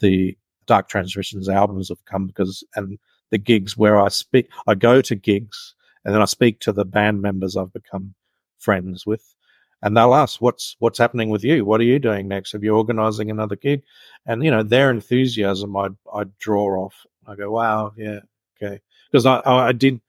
the 0.00 0.36
Dark 0.66 0.88
Transmissions 0.88 1.48
albums 1.48 1.88
have 1.90 2.04
come 2.06 2.26
because 2.26 2.64
and 2.76 2.98
the 3.30 3.38
gigs 3.38 3.76
where 3.76 4.00
I 4.00 4.08
speak, 4.08 4.50
I 4.66 4.74
go 4.74 5.00
to 5.02 5.14
gigs 5.16 5.74
and 6.04 6.14
then 6.14 6.22
I 6.22 6.26
speak 6.26 6.60
to 6.60 6.72
the 6.72 6.84
band 6.84 7.22
members 7.22 7.56
I've 7.56 7.72
become 7.72 8.14
friends 8.58 9.06
with, 9.06 9.34
and 9.82 9.96
they'll 9.96 10.14
ask, 10.14 10.40
"What's 10.40 10.76
what's 10.78 10.98
happening 10.98 11.30
with 11.30 11.44
you? 11.44 11.64
What 11.64 11.80
are 11.80 11.84
you 11.84 11.98
doing 11.98 12.28
next? 12.28 12.52
Have 12.52 12.64
you 12.64 12.76
organising 12.76 13.30
another 13.30 13.56
gig?" 13.56 13.82
And 14.26 14.44
you 14.44 14.50
know 14.50 14.62
their 14.62 14.90
enthusiasm, 14.90 15.76
I 15.76 15.88
I 16.14 16.24
draw 16.38 16.84
off. 16.84 17.06
I 17.26 17.36
go, 17.36 17.50
"Wow, 17.52 17.92
yeah, 17.96 18.20
okay," 18.62 18.80
because 19.10 19.26
I 19.26 19.40
I 19.44 19.72
did 19.72 20.00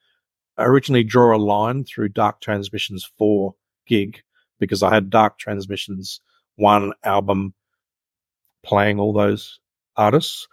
originally 0.57 1.03
draw 1.03 1.35
a 1.35 1.37
line 1.37 1.83
through 1.83 2.09
Dark 2.09 2.41
Transmissions 2.41 3.09
4 3.17 3.55
gig 3.87 4.21
because 4.59 4.83
I 4.83 4.93
had 4.93 5.09
Dark 5.09 5.37
Transmissions 5.37 6.21
1 6.55 6.93
album 7.03 7.53
playing 8.63 8.99
all 8.99 9.13
those 9.13 9.59
artists. 9.95 10.47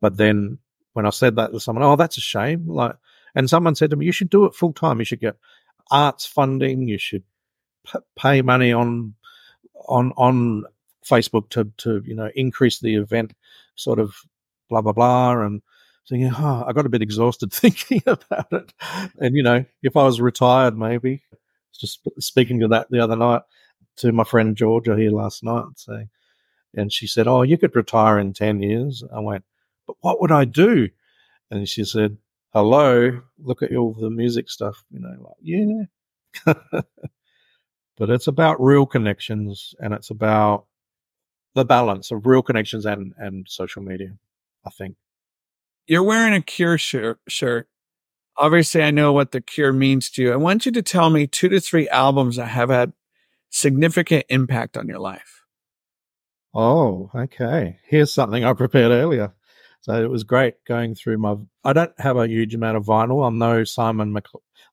But 0.00 0.16
then 0.16 0.58
when 0.92 1.06
I 1.06 1.10
said 1.10 1.36
that 1.36 1.52
to 1.52 1.60
someone, 1.60 1.84
oh, 1.84 1.96
that's 1.96 2.18
a 2.18 2.22
shame. 2.22 2.68
Like, 2.68 2.96
and 3.34 3.48
someone 3.48 3.74
said 3.74 3.90
to 3.90 3.96
me, 3.96 4.06
you 4.06 4.12
should 4.12 4.30
do 4.30 4.44
it 4.44 4.54
full 4.54 4.72
time. 4.72 4.98
You 4.98 5.04
should 5.04 5.20
get 5.20 5.36
arts 5.90 6.26
funding. 6.26 6.88
You 6.88 6.98
should 6.98 7.24
p- 7.86 7.98
pay 8.16 8.42
money 8.42 8.72
on, 8.72 9.14
on, 9.88 10.12
on 10.16 10.64
Facebook 11.04 11.48
to, 11.50 11.70
to, 11.78 12.02
you 12.04 12.14
know, 12.14 12.30
increase 12.34 12.80
the 12.80 12.96
event 12.96 13.32
sort 13.74 13.98
of 13.98 14.14
blah, 14.68 14.82
blah, 14.82 14.92
blah. 14.92 15.40
And 15.40 15.62
thinking, 16.08 16.32
oh, 16.36 16.64
I 16.66 16.72
got 16.72 16.86
a 16.86 16.90
bit 16.90 17.02
exhausted 17.02 17.52
thinking 17.52 18.02
about 18.06 18.52
it. 18.52 18.72
And, 19.18 19.36
you 19.36 19.42
know, 19.42 19.64
if 19.82 19.96
I 19.96 20.04
was 20.04 20.20
retired, 20.20 20.76
maybe, 20.76 21.22
just 21.78 22.00
speaking 22.18 22.60
to 22.60 22.68
that 22.68 22.88
the 22.90 23.00
other 23.00 23.16
night 23.16 23.42
to 23.96 24.12
my 24.12 24.24
friend 24.24 24.56
Georgia 24.56 24.96
here 24.96 25.10
last 25.10 25.44
night, 25.44 25.64
saying, 25.76 26.08
and 26.74 26.92
she 26.92 27.06
said, 27.06 27.26
Oh, 27.26 27.42
you 27.42 27.58
could 27.58 27.74
retire 27.74 28.18
in 28.18 28.32
10 28.32 28.62
years. 28.62 29.02
I 29.14 29.20
went, 29.20 29.44
But 29.86 29.96
what 30.00 30.20
would 30.20 30.32
I 30.32 30.44
do? 30.44 30.88
And 31.50 31.68
she 31.68 31.84
said, 31.84 32.18
Hello, 32.52 33.20
look 33.38 33.62
at 33.62 33.74
all 33.74 33.94
the 33.94 34.10
music 34.10 34.50
stuff. 34.50 34.84
You 34.90 35.00
know, 35.00 35.14
like, 35.20 35.36
yeah. 35.42 36.52
but 37.96 38.10
it's 38.10 38.26
about 38.26 38.62
real 38.62 38.86
connections 38.86 39.74
and 39.80 39.94
it's 39.94 40.10
about 40.10 40.66
the 41.54 41.64
balance 41.64 42.10
of 42.10 42.26
real 42.26 42.42
connections 42.42 42.86
and, 42.86 43.14
and 43.18 43.46
social 43.48 43.82
media, 43.82 44.12
I 44.64 44.70
think 44.70 44.96
you're 45.88 46.02
wearing 46.02 46.34
a 46.34 46.42
Cure 46.42 46.78
shirt. 46.78 47.68
Obviously, 48.36 48.82
I 48.82 48.90
know 48.92 49.12
what 49.12 49.32
the 49.32 49.40
Cure 49.40 49.72
means 49.72 50.10
to 50.10 50.22
you. 50.22 50.32
I 50.32 50.36
want 50.36 50.66
you 50.66 50.72
to 50.72 50.82
tell 50.82 51.10
me 51.10 51.26
two 51.26 51.48
to 51.48 51.60
three 51.60 51.88
albums 51.88 52.36
that 52.36 52.46
have 52.46 52.68
had 52.68 52.92
significant 53.50 54.26
impact 54.28 54.76
on 54.76 54.86
your 54.86 55.00
life. 55.00 55.44
Oh, 56.54 57.10
okay. 57.14 57.78
Here's 57.84 58.12
something 58.12 58.44
I 58.44 58.52
prepared 58.52 58.92
earlier. 58.92 59.32
So 59.80 60.02
it 60.02 60.10
was 60.10 60.24
great 60.24 60.62
going 60.66 60.94
through 60.94 61.18
my. 61.18 61.36
I 61.64 61.72
don't 61.72 61.98
have 61.98 62.16
a 62.16 62.28
huge 62.28 62.54
amount 62.54 62.76
of 62.76 62.84
vinyl. 62.84 63.26
I'm 63.26 63.38
no 63.38 63.64
Simon 63.64 64.16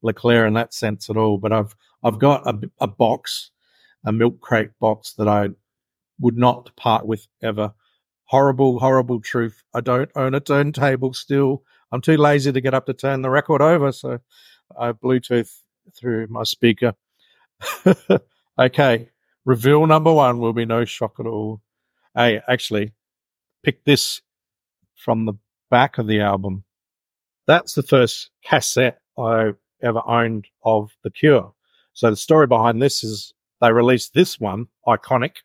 LeClair 0.01 0.45
in 0.45 0.53
that 0.55 0.73
sense 0.73 1.09
at 1.09 1.17
all, 1.17 1.37
but 1.37 1.53
I've 1.53 1.75
I've 2.03 2.19
got 2.19 2.45
a, 2.47 2.59
a 2.79 2.87
box, 2.87 3.51
a 4.05 4.11
milk 4.11 4.41
crate 4.41 4.71
box 4.79 5.13
that 5.17 5.27
I 5.27 5.49
would 6.19 6.37
not 6.37 6.75
part 6.75 7.05
with 7.05 7.27
ever 7.41 7.73
horrible, 8.25 8.79
horrible 8.79 9.21
truth. 9.21 9.63
I 9.73 9.81
don't 9.81 10.11
own 10.15 10.35
a 10.35 10.39
turntable 10.39 11.13
still. 11.13 11.63
I'm 11.91 12.01
too 12.01 12.17
lazy 12.17 12.51
to 12.51 12.61
get 12.61 12.73
up 12.73 12.85
to 12.87 12.93
turn 12.93 13.21
the 13.21 13.29
record 13.29 13.61
over, 13.61 13.91
so 13.91 14.19
I 14.77 14.91
Bluetooth 14.91 15.51
through 15.97 16.27
my 16.27 16.43
speaker. 16.43 16.93
okay, 18.59 19.09
reveal 19.45 19.85
number 19.85 20.11
one 20.11 20.39
will 20.39 20.53
be 20.53 20.65
no 20.65 20.85
shock 20.85 21.15
at 21.19 21.25
all. 21.25 21.61
Hey, 22.15 22.41
actually, 22.47 22.93
pick 23.63 23.83
this 23.85 24.21
from 24.95 25.25
the 25.25 25.33
back 25.69 25.97
of 25.97 26.07
the 26.07 26.21
album. 26.21 26.63
That's 27.47 27.73
the 27.73 27.83
first 27.83 28.31
cassette 28.43 28.99
I 29.17 29.51
ever 29.81 30.01
owned 30.05 30.47
of 30.63 30.91
The 31.03 31.11
Cure. 31.11 31.53
So 31.93 32.09
the 32.09 32.15
story 32.15 32.47
behind 32.47 32.81
this 32.81 33.03
is 33.03 33.33
they 33.61 33.71
released 33.71 34.13
this 34.13 34.39
one, 34.39 34.67
iconic, 34.87 35.35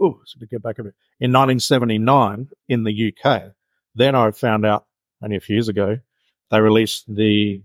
oh, 0.00 0.20
so 0.24 0.38
to 0.38 0.46
get 0.46 0.62
back 0.62 0.78
a 0.78 0.84
bit, 0.84 0.94
in 1.20 1.32
1979 1.32 2.48
in 2.68 2.84
the 2.84 3.12
UK. 3.12 3.52
Then 3.94 4.14
I 4.14 4.30
found 4.30 4.66
out 4.66 4.86
only 5.22 5.36
a 5.36 5.40
few 5.40 5.56
years 5.56 5.68
ago, 5.68 5.98
they 6.50 6.60
released 6.60 7.04
the, 7.12 7.62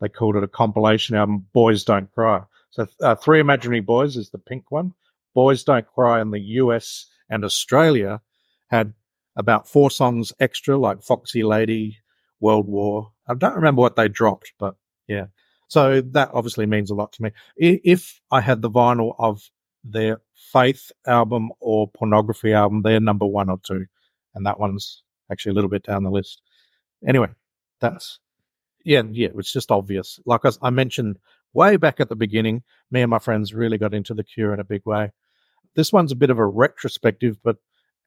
they 0.00 0.08
called 0.08 0.36
it 0.36 0.44
a 0.44 0.48
compilation 0.48 1.16
album, 1.16 1.46
Boys 1.52 1.84
Don't 1.84 2.10
Cry. 2.12 2.42
So 2.70 2.86
uh, 3.02 3.16
Three 3.16 3.40
Imaginary 3.40 3.80
Boys 3.80 4.16
is 4.16 4.30
the 4.30 4.38
pink 4.38 4.70
one. 4.70 4.94
Boys 5.34 5.64
Don't 5.64 5.86
Cry 5.86 6.20
in 6.20 6.30
the 6.30 6.40
US 6.40 7.06
and 7.28 7.44
Australia 7.44 8.20
had 8.68 8.94
about 9.36 9.68
four 9.68 9.90
songs 9.90 10.32
extra, 10.40 10.76
like 10.76 11.02
Foxy 11.02 11.42
Lady, 11.42 11.98
World 12.40 12.66
War. 12.66 13.12
I 13.26 13.34
don't 13.34 13.54
remember 13.56 13.80
what 13.80 13.96
they 13.96 14.08
dropped, 14.08 14.52
but 14.58 14.76
yeah. 15.06 15.26
So 15.68 16.00
that 16.00 16.30
obviously 16.34 16.66
means 16.66 16.90
a 16.90 16.94
lot 16.94 17.12
to 17.12 17.22
me. 17.22 17.30
If 17.56 18.20
I 18.30 18.40
had 18.40 18.60
the 18.60 18.70
vinyl 18.70 19.14
of 19.18 19.40
their 19.84 20.20
Faith 20.34 20.90
album 21.06 21.50
or 21.60 21.88
Pornography 21.88 22.52
album. 22.52 22.82
They're 22.82 23.00
number 23.00 23.26
one 23.26 23.48
or 23.50 23.58
two. 23.62 23.86
And 24.34 24.46
that 24.46 24.60
one's 24.60 25.02
actually 25.30 25.52
a 25.52 25.54
little 25.54 25.70
bit 25.70 25.84
down 25.84 26.04
the 26.04 26.10
list. 26.10 26.42
Anyway, 27.06 27.28
that's, 27.80 28.18
yeah, 28.84 29.02
yeah, 29.10 29.28
it's 29.36 29.52
just 29.52 29.70
obvious. 29.70 30.20
Like 30.26 30.44
I, 30.44 30.50
I 30.62 30.70
mentioned 30.70 31.18
way 31.52 31.76
back 31.76 32.00
at 32.00 32.08
the 32.08 32.16
beginning, 32.16 32.62
me 32.90 33.02
and 33.02 33.10
my 33.10 33.18
friends 33.18 33.54
really 33.54 33.78
got 33.78 33.94
into 33.94 34.14
The 34.14 34.24
Cure 34.24 34.54
in 34.54 34.60
a 34.60 34.64
big 34.64 34.82
way. 34.84 35.12
This 35.74 35.92
one's 35.92 36.12
a 36.12 36.16
bit 36.16 36.30
of 36.30 36.38
a 36.38 36.46
retrospective, 36.46 37.38
but, 37.42 37.56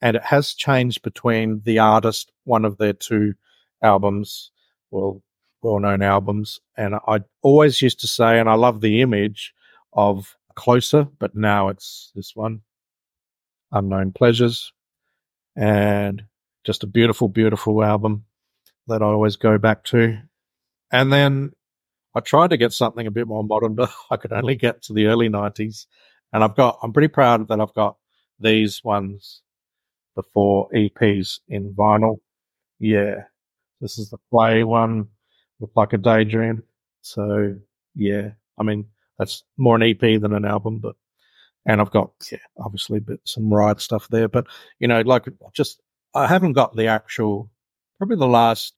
and 0.01 0.15
it 0.15 0.24
has 0.24 0.53
changed 0.53 1.01
between 1.01 1.61
the 1.63 1.80
artist, 1.80 2.32
one 2.43 2.65
of 2.65 2.78
their 2.78 2.93
two 2.93 3.34
albums, 3.82 4.51
well, 4.91 5.21
well 5.61 5.80
known 5.80 6.01
albums. 6.01 6.59
And 6.78 6.95
I 7.07 7.21
always 7.41 7.82
used 7.82 7.99
to 8.01 8.07
say, 8.07 8.39
and 8.39 8.49
I 8.49 8.55
love 8.55 8.82
the 8.82 9.01
image 9.01 9.53
of 9.93 10.36
closer, 10.56 11.08
but 11.20 11.36
now 11.36 11.70
it's 11.70 12.12
this 12.16 12.36
one, 12.36 12.62
Unknown 13.72 14.12
Pleasures, 14.12 14.74
and 15.56 16.24
just 16.64 16.84
a 16.84 16.88
beautiful, 16.88 17.28
beautiful 17.28 17.84
album 17.84 18.26
that 18.88 19.01
I 19.01 19.06
always 19.06 19.36
go 19.36 19.58
back 19.58 19.84
to. 19.86 20.18
And 20.91 21.12
then 21.12 21.51
I 22.16 22.20
tried 22.20 22.51
to 22.51 22.58
get 22.58 22.74
something 22.74 23.08
a 23.08 23.12
bit 23.12 23.28
more 23.28 23.43
modern, 23.43 23.76
but 23.76 23.91
I 24.10 24.18
could 24.18 24.34
only 24.34 24.56
get 24.56 24.82
to 24.84 24.93
the 24.93 25.08
early 25.08 25.30
90s. 25.30 25.86
And 26.32 26.43
I've 26.43 26.56
got, 26.56 26.80
I'm 26.82 26.93
pretty 26.93 27.10
proud 27.10 27.47
that 27.47 27.60
I've 27.62 27.74
got 27.74 27.97
these 28.39 28.84
ones, 28.84 29.41
the 30.16 30.24
four 30.34 30.70
EPs 30.74 31.39
in 31.47 31.74
vinyl. 31.74 32.18
Yeah. 32.80 33.26
This 33.82 33.97
is 33.97 34.10
the 34.10 34.18
play 34.32 34.64
one 34.64 35.10
look 35.60 35.72
like 35.76 35.93
a 35.93 35.97
daydream. 35.97 36.64
So 37.01 37.56
yeah, 37.95 38.32
I 38.58 38.64
mean, 38.64 38.88
that's 39.18 39.43
more 39.57 39.76
an 39.76 39.84
EP 39.84 39.99
than 39.99 40.34
an 40.34 40.45
album, 40.45 40.80
but 40.80 40.95
and 41.66 41.80
I've 41.80 41.91
got 41.91 42.11
yeah, 42.32 42.39
obviously 42.57 42.99
but 42.99 43.20
some 43.26 43.53
ride 43.53 43.80
stuff 43.80 44.07
there. 44.09 44.28
But 44.28 44.47
you 44.80 44.88
know, 44.88 45.01
like 45.01 45.26
just 45.53 45.82
I 46.14 46.28
haven't 46.28 46.53
got 46.53 46.76
the 46.76 46.88
actual 46.88 47.49
probably 47.97 48.18
the 48.18 48.28
last 48.28 48.74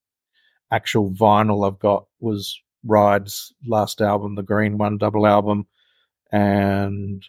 actual 0.71 1.11
vinyl 1.11 1.67
I've 1.67 1.79
got 1.79 2.05
was 2.19 2.59
Ride's 2.85 3.53
last 3.65 4.01
album, 4.01 4.35
the 4.35 4.43
Green 4.43 4.77
One 4.77 4.97
double 4.97 5.25
album, 5.25 5.67
and 6.31 7.23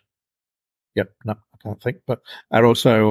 yep, 0.94 1.12
no, 1.24 1.32
I 1.32 1.56
can't 1.62 1.82
think, 1.82 1.98
but 2.06 2.20
and 2.50 2.66
also, 2.66 3.10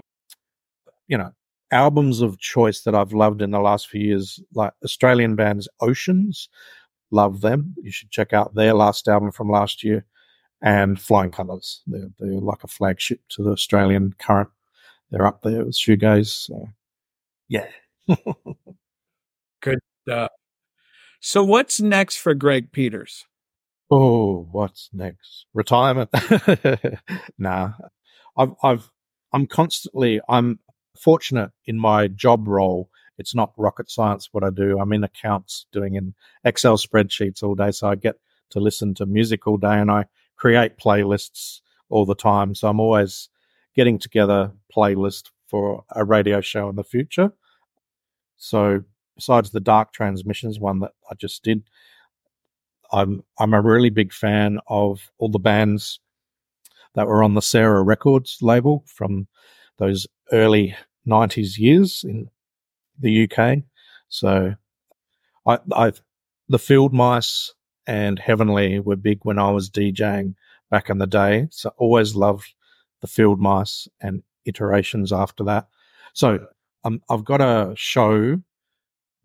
you 1.07 1.17
know, 1.17 1.31
albums 1.71 2.21
of 2.21 2.39
choice 2.39 2.81
that 2.81 2.95
I've 2.95 3.13
loved 3.13 3.41
in 3.41 3.51
the 3.51 3.59
last 3.59 3.87
few 3.87 4.01
years, 4.01 4.39
like 4.53 4.73
Australian 4.83 5.35
bands 5.35 5.67
Oceans, 5.81 6.49
love 7.11 7.41
them. 7.41 7.75
You 7.81 7.91
should 7.91 8.11
check 8.11 8.33
out 8.33 8.55
their 8.55 8.73
last 8.73 9.07
album 9.07 9.31
from 9.31 9.49
last 9.49 9.83
year, 9.83 10.05
and 10.61 10.99
Flyying 10.99 11.31
Colours. 11.31 11.81
They're, 11.87 12.09
they're 12.19 12.39
like 12.39 12.63
a 12.63 12.67
flagship 12.67 13.21
to 13.29 13.43
the 13.43 13.51
Australian 13.51 14.13
current. 14.17 14.49
They're 15.11 15.27
up 15.27 15.41
there 15.43 15.65
with 15.65 15.75
shoegaze. 15.75 16.47
So, 16.47 16.69
yeah. 17.47 17.67
Good 19.61 19.79
stuff. 20.03 20.31
So, 21.19 21.43
what's 21.43 21.79
next 21.79 22.17
for 22.17 22.33
Greg 22.33 22.71
Peters? 22.71 23.25
Oh, 23.91 24.47
what's 24.51 24.89
next? 24.93 25.45
Retirement? 25.53 26.09
nah, 27.37 27.73
I've, 28.37 28.53
I've, 28.63 28.91
I'm 29.31 29.45
constantly, 29.45 30.21
I'm 30.27 30.59
fortunate 30.99 31.51
in 31.65 31.79
my 31.79 32.07
job 32.07 32.47
role. 32.47 32.89
It's 33.18 33.36
not 33.36 33.53
rocket 33.57 33.89
science 33.89 34.30
what 34.32 34.43
I 34.43 34.49
do. 34.49 34.80
I'm 34.80 34.93
in 34.93 35.03
accounts 35.03 35.66
doing 35.72 35.95
in 35.95 36.13
Excel 36.43 36.78
spreadsheets 36.78 37.43
all 37.43 37.55
day. 37.55 37.72
So 37.72 37.88
I 37.89 37.95
get 37.95 38.16
to 38.51 38.59
listen 38.59 38.93
to 38.95 39.05
music 39.05 39.47
all 39.47 39.57
day 39.57 39.80
and 39.80 39.89
I 39.89 40.05
create 40.36 40.78
playlists 40.78 41.61
all 41.89 42.05
the 42.05 42.16
time. 42.16 42.55
So 42.55 42.68
I'm 42.68 42.80
always 42.80 43.30
getting 43.76 43.99
together 43.99 44.51
playlist 44.76 45.30
for 45.47 45.84
a 45.91 46.03
radio 46.03 46.41
show 46.41 46.70
in 46.70 46.76
the 46.76 46.84
future. 46.84 47.32
So 48.38 48.84
besides 49.16 49.51
the 49.51 49.59
Dark 49.59 49.93
Transmissions 49.93 50.59
one 50.59 50.80
that 50.80 50.91
I 51.09 51.16
just 51.16 51.43
did, 51.43 51.63
I'm 52.91 53.24
I'm 53.39 53.53
a 53.53 53.61
really 53.61 53.89
big 53.89 54.13
fan 54.13 54.59
of 54.68 55.11
all 55.18 55.30
the 55.30 55.39
bands 55.39 55.99
that 56.93 57.07
were 57.07 57.24
on 57.24 57.34
the 57.34 57.41
Sarah 57.41 57.84
Records 57.84 58.38
label 58.41 58.84
from 58.88 59.28
those 59.78 60.07
early 60.32 60.76
'90s 61.07 61.57
years 61.57 62.03
in 62.07 62.30
the 62.99 63.29
UK. 63.29 63.59
So, 64.09 64.55
I, 65.45 65.59
I 65.71 65.93
the 66.47 66.59
Field 66.59 66.93
Mice 66.93 67.53
and 67.87 68.19
Heavenly 68.19 68.79
were 68.79 68.95
big 68.95 69.19
when 69.23 69.39
I 69.39 69.51
was 69.51 69.69
DJing 69.69 70.35
back 70.69 70.89
in 70.89 70.97
the 70.97 71.07
day. 71.07 71.47
So, 71.51 71.71
always 71.77 72.15
loved 72.15 72.53
the 73.01 73.07
Field 73.07 73.39
Mice 73.39 73.87
and 74.01 74.23
iterations 74.45 75.11
after 75.11 75.43
that. 75.45 75.67
So, 76.13 76.47
um, 76.83 77.01
I've 77.09 77.25
got 77.25 77.41
a 77.41 77.73
show 77.75 78.41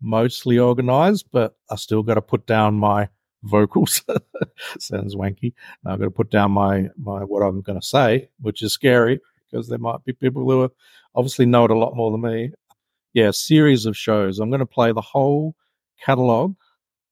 mostly 0.01 0.57
organized, 0.57 1.27
but 1.31 1.55
I 1.69 1.75
still 1.75 2.03
got 2.03 2.15
to 2.15 2.21
put 2.21 2.45
down 2.45 2.73
my 2.73 3.09
vocals. 3.43 4.03
Sounds 4.79 5.15
wanky. 5.15 5.53
I've 5.85 5.99
got 5.99 6.05
to 6.05 6.11
put 6.11 6.31
down 6.31 6.51
my, 6.51 6.89
my 6.97 7.23
what 7.23 7.41
I'm 7.41 7.61
going 7.61 7.79
to 7.79 7.85
say, 7.85 8.29
which 8.39 8.61
is 8.61 8.73
scary 8.73 9.19
because 9.49 9.67
there 9.67 9.79
might 9.79 10.03
be 10.05 10.13
people 10.13 10.43
who 10.43 10.61
are 10.61 10.71
obviously 11.15 11.45
know 11.45 11.65
it 11.65 11.71
a 11.71 11.77
lot 11.77 11.95
more 11.95 12.11
than 12.11 12.21
me. 12.21 12.51
Yeah, 13.13 13.31
series 13.31 13.85
of 13.85 13.97
shows. 13.97 14.39
I'm 14.39 14.49
going 14.49 14.59
to 14.59 14.65
play 14.65 14.91
the 14.93 15.01
whole 15.01 15.55
catalog 16.03 16.55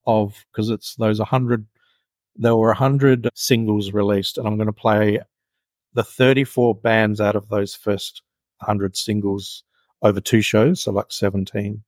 of 0.07 0.45
because 0.51 0.69
it's 0.69 0.95
those 0.95 1.19
100 1.19 1.65
there 2.35 2.55
were 2.55 2.67
100 2.67 3.29
singles 3.35 3.91
released 3.91 4.37
and 4.37 4.47
I'm 4.47 4.55
going 4.55 4.67
to 4.67 4.73
play 4.73 5.19
the 5.93 6.03
34 6.03 6.75
bands 6.75 7.19
out 7.19 7.35
of 7.35 7.49
those 7.49 7.75
first 7.75 8.21
100 8.59 8.95
singles 8.95 9.63
over 10.01 10.21
two 10.21 10.41
shows, 10.41 10.83
so 10.83 10.91
like 10.91 11.11
17 11.11 11.83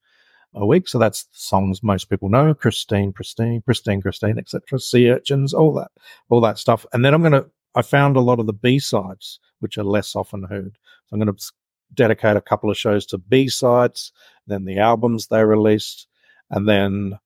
a 0.56 0.66
week. 0.66 0.88
So 0.90 1.00
that's 1.00 1.28
songs 1.32 1.82
most 1.82 2.10
people 2.10 2.30
know: 2.30 2.54
Christine, 2.54 3.14
Pristine, 3.14 3.62
Pristine, 3.62 4.02
Christine, 4.02 4.38
etc. 4.38 4.80
Sea 4.80 5.12
urchins, 5.12 5.54
all 5.54 5.74
that, 5.76 5.92
all 6.30 6.42
that 6.42 6.58
stuff. 6.58 6.86
And 6.94 7.06
then 7.06 7.14
I'm 7.14 7.22
going 7.22 7.34
to. 7.34 7.46
I 7.74 7.82
found 7.82 8.18
a 8.18 8.22
lot 8.22 8.42
of 8.42 8.48
the 8.48 8.54
B 8.54 8.80
sides, 8.80 9.40
which 9.62 9.78
are 9.78 9.86
less 9.86 10.14
often 10.14 10.44
heard. 10.44 10.78
So 11.06 11.14
I'm 11.14 11.20
going 11.20 11.34
to 11.34 11.52
dedicate 11.94 12.38
a 12.38 12.42
couple 12.42 12.70
of 12.70 12.78
shows 12.78 13.06
to 13.08 13.18
B 13.18 13.48
sides, 13.50 14.12
then 14.48 14.66
the 14.66 14.80
albums 14.80 15.28
they 15.28 15.44
released, 15.44 16.08
and 16.50 16.68
then 16.68 17.20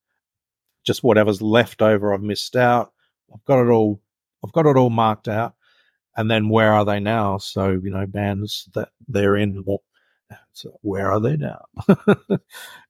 just 0.83 1.03
whatever's 1.03 1.41
left 1.41 1.81
over 1.81 2.13
I've 2.13 2.21
missed 2.21 2.55
out. 2.55 2.93
I've 3.33 3.45
got 3.45 3.65
it 3.65 3.69
all. 3.69 4.01
I've 4.45 4.53
got 4.53 4.67
it 4.67 4.77
all 4.77 4.89
marked 4.89 5.27
out. 5.27 5.55
And 6.17 6.31
then 6.31 6.49
where 6.49 6.73
are 6.73 6.85
they 6.85 6.99
now? 6.99 7.37
So 7.39 7.71
you 7.71 7.91
know, 7.91 8.05
bands 8.05 8.69
that 8.75 8.89
they're 9.07 9.35
in, 9.35 9.63
so 10.53 10.77
where 10.81 11.11
are 11.11 11.19
they 11.19 11.37
now? 11.37 11.65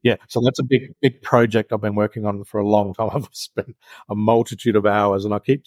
yeah, 0.04 0.16
so 0.28 0.42
that's 0.44 0.60
a 0.60 0.64
big, 0.64 0.94
big 1.02 1.22
project 1.22 1.74
I've 1.74 1.82
been 1.82 1.96
working 1.96 2.26
on 2.26 2.44
for 2.44 2.60
a 2.60 2.68
long 2.68 2.94
time. 2.94 3.10
I've 3.14 3.30
spent 3.32 3.76
a 4.10 4.16
multitude 4.16 4.76
of 4.76 4.86
hours, 4.86 5.26
and 5.26 5.34
I 5.34 5.40
keep, 5.40 5.66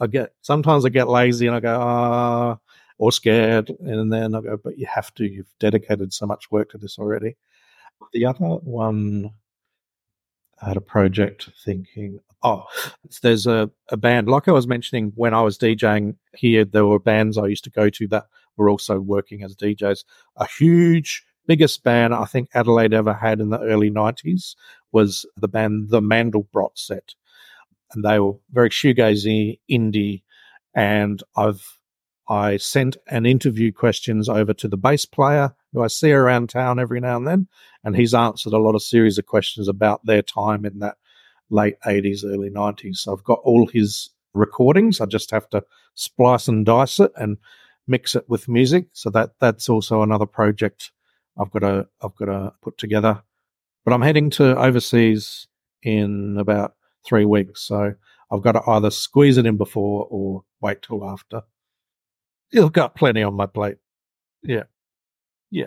I 0.00 0.06
get 0.06 0.32
sometimes 0.42 0.84
I 0.84 0.88
get 0.90 1.08
lazy 1.08 1.46
and 1.46 1.56
I 1.56 1.60
go 1.60 1.78
ah, 1.80 2.58
or 2.98 3.12
scared, 3.12 3.70
and 3.80 4.12
then 4.12 4.34
I 4.34 4.40
go, 4.40 4.56
but 4.56 4.78
you 4.78 4.86
have 4.86 5.12
to. 5.14 5.24
You've 5.24 5.52
dedicated 5.60 6.12
so 6.12 6.26
much 6.26 6.50
work 6.50 6.70
to 6.70 6.78
this 6.78 6.98
already. 6.98 7.36
The 8.12 8.26
other 8.26 8.44
one 8.44 9.32
I 10.60 10.68
had 10.68 10.76
a 10.76 10.82
project 10.82 11.50
thinking, 11.64 12.20
oh, 12.42 12.64
there's 13.22 13.46
a, 13.46 13.70
a 13.90 13.96
band, 13.96 14.28
like 14.28 14.48
I 14.48 14.52
was 14.52 14.66
mentioning 14.66 15.12
when 15.14 15.34
I 15.34 15.42
was 15.42 15.58
DJing 15.58 16.16
here, 16.34 16.64
there 16.64 16.86
were 16.86 16.98
bands 16.98 17.36
I 17.36 17.46
used 17.46 17.64
to 17.64 17.70
go 17.70 17.90
to 17.90 18.08
that 18.08 18.26
were 18.56 18.70
also 18.70 18.98
working 18.98 19.42
as 19.42 19.54
DJs. 19.54 20.04
A 20.36 20.46
huge, 20.46 21.24
biggest 21.46 21.82
band 21.82 22.14
I 22.14 22.24
think 22.24 22.48
Adelaide 22.54 22.94
ever 22.94 23.12
had 23.12 23.40
in 23.40 23.50
the 23.50 23.60
early 23.60 23.90
90s 23.90 24.54
was 24.92 25.26
the 25.36 25.48
band 25.48 25.90
The 25.90 26.00
Mandelbrot 26.00 26.76
Set. 26.76 27.14
And 27.92 28.04
they 28.04 28.18
were 28.18 28.34
very 28.50 28.70
shoegazy, 28.70 29.60
indie. 29.70 30.22
And 30.74 31.22
I've, 31.36 31.78
I 32.28 32.56
sent 32.56 32.96
an 33.08 33.24
interview 33.24 33.72
questions 33.72 34.28
over 34.28 34.52
to 34.54 34.68
the 34.68 34.76
bass 34.76 35.04
player 35.04 35.54
who 35.72 35.82
I 35.82 35.86
see 35.86 36.12
around 36.12 36.50
town 36.50 36.78
every 36.78 37.00
now 37.00 37.16
and 37.16 37.26
then. 37.26 37.48
And 37.84 37.94
he's 37.94 38.14
answered 38.14 38.52
a 38.52 38.58
lot 38.58 38.74
of 38.74 38.82
series 38.82 39.18
of 39.18 39.26
questions 39.26 39.68
about 39.68 40.04
their 40.04 40.22
time 40.22 40.64
in 40.64 40.80
that 40.80 40.96
late 41.50 41.76
80s, 41.86 42.24
early 42.24 42.50
90s. 42.50 42.96
So 42.96 43.12
I've 43.12 43.24
got 43.24 43.40
all 43.44 43.66
his 43.66 44.10
recordings. 44.34 45.00
I 45.00 45.06
just 45.06 45.30
have 45.30 45.48
to 45.50 45.64
splice 45.94 46.48
and 46.48 46.66
dice 46.66 46.98
it 46.98 47.12
and 47.16 47.38
mix 47.86 48.14
it 48.16 48.28
with 48.28 48.48
music. 48.48 48.88
So 48.92 49.10
that 49.10 49.34
that's 49.40 49.68
also 49.68 50.02
another 50.02 50.26
project 50.26 50.90
I've 51.38 51.50
got 51.50 51.60
to 51.60 51.88
I've 52.02 52.16
got 52.16 52.26
to 52.26 52.52
put 52.62 52.78
together. 52.78 53.22
But 53.84 53.94
I'm 53.94 54.02
heading 54.02 54.30
to 54.30 54.56
overseas 54.58 55.46
in 55.82 56.36
about 56.38 56.74
three 57.04 57.24
weeks, 57.24 57.62
so 57.62 57.94
I've 58.32 58.42
got 58.42 58.52
to 58.52 58.62
either 58.68 58.90
squeeze 58.90 59.38
it 59.38 59.46
in 59.46 59.56
before 59.56 60.08
or 60.10 60.42
wait 60.60 60.82
till 60.82 61.08
after. 61.08 61.42
You've 62.52 62.72
got 62.72 62.94
plenty 62.94 63.22
on 63.22 63.34
my 63.34 63.46
plate. 63.46 63.76
Yeah, 64.42 64.64
yeah. 65.50 65.66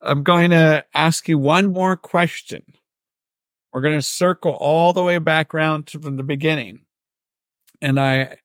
I'm 0.00 0.22
going 0.22 0.50
to 0.50 0.84
ask 0.94 1.28
you 1.28 1.38
one 1.38 1.72
more 1.72 1.96
question. 1.96 2.62
We're 3.72 3.80
going 3.80 3.98
to 3.98 4.02
circle 4.02 4.52
all 4.52 4.92
the 4.92 5.02
way 5.02 5.18
back 5.18 5.54
around 5.54 5.86
to 5.88 5.98
from 5.98 6.16
the 6.16 6.22
beginning, 6.22 6.80
and 7.80 7.98
I 7.98 8.36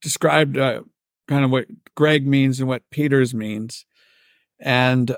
described 0.00 0.56
uh, 0.56 0.82
kind 1.28 1.44
of 1.44 1.50
what 1.50 1.66
Greg 1.94 2.26
means 2.26 2.60
and 2.60 2.68
what 2.68 2.88
Peters 2.90 3.34
means. 3.34 3.84
And 4.60 5.16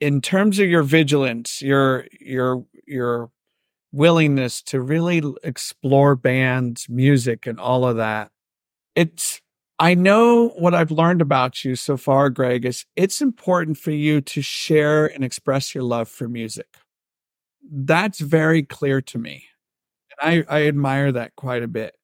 in 0.00 0.20
terms 0.20 0.58
of 0.58 0.68
your 0.68 0.82
vigilance, 0.82 1.62
your 1.62 2.06
your 2.20 2.64
your 2.86 3.30
willingness 3.92 4.62
to 4.62 4.80
really 4.80 5.22
explore 5.44 6.16
bands, 6.16 6.88
music, 6.88 7.46
and 7.46 7.60
all 7.60 7.86
of 7.86 7.96
that, 7.98 8.30
it's 8.96 9.41
I 9.82 9.94
know 9.94 10.50
what 10.50 10.76
I've 10.76 10.92
learned 10.92 11.20
about 11.20 11.64
you 11.64 11.74
so 11.74 11.96
far, 11.96 12.30
Greg, 12.30 12.64
is 12.64 12.86
it's 12.94 13.20
important 13.20 13.76
for 13.76 13.90
you 13.90 14.20
to 14.20 14.40
share 14.40 15.06
and 15.06 15.24
express 15.24 15.74
your 15.74 15.82
love 15.82 16.08
for 16.08 16.28
music. 16.28 16.68
That's 17.68 18.20
very 18.20 18.62
clear 18.62 19.00
to 19.00 19.18
me. 19.18 19.46
And 20.20 20.46
I, 20.48 20.58
I 20.58 20.68
admire 20.68 21.10
that 21.10 21.34
quite 21.34 21.64
a 21.64 21.68
bit. 21.68 21.96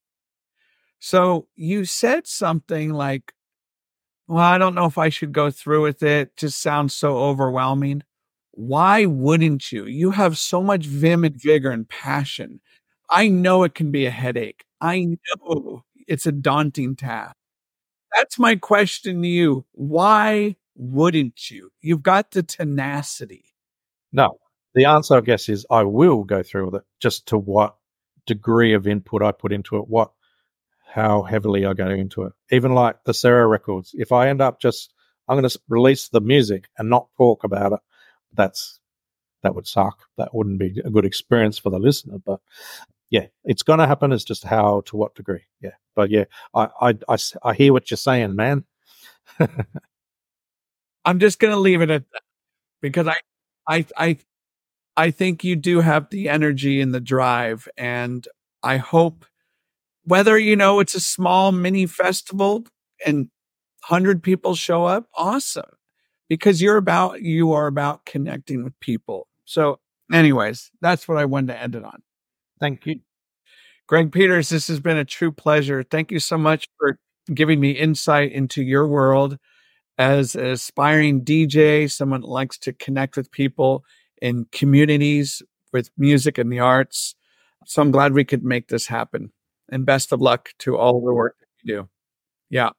So 0.99 1.47
you 1.55 1.85
said 1.85 2.27
something 2.27 2.91
like, 2.93 3.33
well, 4.27 4.39
I 4.39 4.59
don't 4.59 4.75
know 4.75 4.87
if 4.87 4.99
I 4.99 5.09
should 5.09 5.31
go 5.31 5.49
through 5.49 5.85
with 5.85 6.03
it. 6.03 6.37
Just 6.37 6.61
sounds 6.61 6.97
so 6.97 7.17
overwhelming. 7.17 8.03
Why 8.51 9.07
wouldn't 9.07 9.71
you? 9.71 9.87
You 9.87 10.11
have 10.11 10.37
so 10.37 10.65
much 10.65 10.85
vim 10.85 11.23
and 11.23 11.41
vigor 11.41 11.71
and 11.71 11.89
passion. 11.89 12.61
I 13.09 13.29
know 13.29 13.63
it 13.63 13.77
can 13.77 13.93
be 13.93 14.05
a 14.05 14.11
headache. 14.11 14.65
I 14.81 15.17
know 15.45 15.85
it's 16.09 16.27
a 16.27 16.33
daunting 16.33 16.97
task. 16.97 17.37
That's 18.15 18.39
my 18.39 18.57
question 18.57 19.23
to 19.23 19.29
you. 19.29 19.65
Why 19.73 20.57
wouldn't 20.75 21.51
you? 21.51 21.71
You've 21.81 22.03
got 22.03 22.31
the 22.31 22.43
tenacity. 22.43 23.45
No, 24.13 24.39
the 24.75 24.87
answer, 24.87 25.17
I 25.17 25.21
guess, 25.21 25.49
is 25.49 25.67
I 25.71 25.83
will 25.83 26.25
go 26.25 26.43
through 26.43 26.67
with 26.67 26.77
it 26.77 26.85
just 27.01 27.27
to 27.29 27.39
what 27.39 27.77
degree 28.27 28.75
of 28.75 28.87
input 28.87 29.23
I 29.23 29.33
put 29.33 29.53
into 29.53 29.77
it, 29.77 29.89
what 29.89 30.13
how 30.87 31.23
heavily 31.23 31.67
I 31.67 31.75
go 31.75 31.89
into 31.89 32.23
it. 32.23 32.33
Even 32.51 32.75
like 32.75 33.05
the 33.05 33.13
Sarah 33.13 33.47
records, 33.47 33.95
if 33.95 34.13
I 34.13 34.29
end 34.29 34.41
up 34.41 34.61
just 34.61 34.95
I'm 35.29 35.39
going 35.39 35.49
to 35.49 35.61
release 35.69 36.09
the 36.09 36.23
music 36.23 36.69
and 36.79 36.89
not 36.89 37.09
talk 37.19 37.45
about 37.45 37.73
it, 37.73 37.81
that's 38.33 38.81
that 39.43 39.55
would 39.55 39.67
suck. 39.67 39.99
That 40.17 40.35
wouldn't 40.35 40.59
be 40.59 40.81
a 40.85 40.91
good 40.91 41.05
experience 41.05 41.59
for 41.59 41.71
the 41.71 41.79
listener. 41.79 42.19
But 42.25 42.41
yeah, 43.11 43.27
it's 43.45 43.63
going 43.63 43.79
to 43.79 43.87
happen. 43.87 44.13
It's 44.13 44.25
just 44.25 44.45
how 44.45 44.83
to 44.87 44.97
what 44.97 45.15
degree. 45.15 45.45
Yeah, 45.61 45.73
but 45.97 46.11
yeah, 46.11 46.25
I 46.55 46.69
I, 46.81 46.95
I, 47.09 47.17
I 47.43 47.55
hear 47.55 47.73
what 47.73 47.91
you're 47.91 47.99
saying, 47.99 48.37
man. 48.37 48.65
I'm 51.05 51.21
just 51.21 51.39
going 51.39 51.53
to 51.53 51.61
leave 51.61 51.81
it 51.81 51.91
at 51.91 52.05
that 52.13 52.23
because 52.83 53.07
I 53.07 53.17
I 53.67 53.87
I 53.97 54.19
I 54.97 55.11
think 55.11 55.45
you 55.45 55.57
do 55.57 55.81
have 55.81 56.11
the 56.11 56.29
energy 56.29 56.81
and 56.81 56.95
the 56.95 57.01
drive, 57.01 57.69
and 57.77 58.27
I 58.63 58.77
hope 58.77 59.25
whether 60.05 60.39
you 60.39 60.57
know 60.57 60.81
it's 60.81 60.95
a 60.95 61.01
small 61.01 61.53
mini 61.53 61.87
festival 61.87 62.65
and 63.07 63.29
hundred 63.85 64.23
people 64.23 64.55
show 64.55 64.85
up, 64.85 65.09
awesome, 65.15 65.71
because 66.29 66.61
you're 66.61 66.77
about 66.77 67.23
you 67.23 67.53
are 67.53 67.67
about 67.67 68.05
connecting 68.05 68.65
with 68.65 68.79
people. 68.81 69.29
So, 69.45 69.81
anyways, 70.13 70.71
that's 70.81 71.09
what 71.09 71.17
I 71.17 71.25
wanted 71.25 71.55
to 71.55 71.63
end 71.63 71.75
it 71.75 71.85
on. 71.85 72.03
Thank 72.61 72.87
you. 72.87 73.01
Greg 73.87 74.13
Peters, 74.13 74.51
this 74.51 74.69
has 74.69 74.81
been 74.81 74.99
a 74.99 75.05
true 75.05 75.33
pleasure. 75.33 75.83
Thank 75.83 76.11
you 76.13 76.19
so 76.19 76.37
much 76.37 76.69
for 76.79 76.99
giving 77.33 77.61
me 77.61 77.71
insight 77.71 78.33
into 78.33 78.63
your 78.63 78.87
world 78.87 79.39
as 79.97 80.35
an 80.35 80.47
aspiring 80.47 81.25
DJ, 81.25 81.91
someone 81.91 82.21
that 82.21 82.29
likes 82.29 82.59
to 82.59 82.73
connect 82.73 83.17
with 83.17 83.31
people 83.31 83.85
in 84.21 84.47
communities 84.53 85.43
with 85.73 85.91
music 85.97 86.39
and 86.39 86.53
the 86.53 86.61
arts. 86.61 87.15
So 87.67 87.83
I'm 87.83 87.91
glad 87.91 88.13
we 88.13 88.25
could 88.25 88.45
make 88.45 88.69
this 88.69 88.87
happen. 88.87 89.33
And 89.71 89.85
best 89.85 90.13
of 90.13 90.21
luck 90.21 90.51
to 90.61 90.77
all 90.77 91.05
the 91.05 91.13
work 91.13 91.37
that 91.39 91.47
you 91.63 91.77
do. 91.77 91.89
Yeah. 92.49 92.71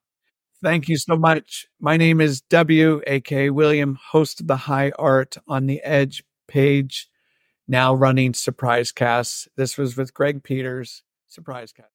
Thank 0.64 0.90
you 0.90 0.98
so 0.98 1.16
much. 1.16 1.68
My 1.80 1.98
name 1.98 2.20
is 2.20 2.42
W. 2.42 3.02
A. 3.08 3.22
K. 3.22 3.50
William, 3.50 3.98
host 4.12 4.42
of 4.42 4.48
the 4.48 4.58
High 4.58 4.92
Art 4.98 5.38
on 5.48 5.68
the 5.68 5.82
Edge 5.84 6.24
page 6.48 7.08
now 7.70 7.94
running 7.94 8.34
Surprise 8.34 8.92
Casts. 8.92 9.48
This 9.56 9.78
was 9.78 9.96
with 9.96 10.14
Greg 10.14 10.44
Peters, 10.44 11.04
Surprise 11.28 11.72
Cast. 11.72 11.88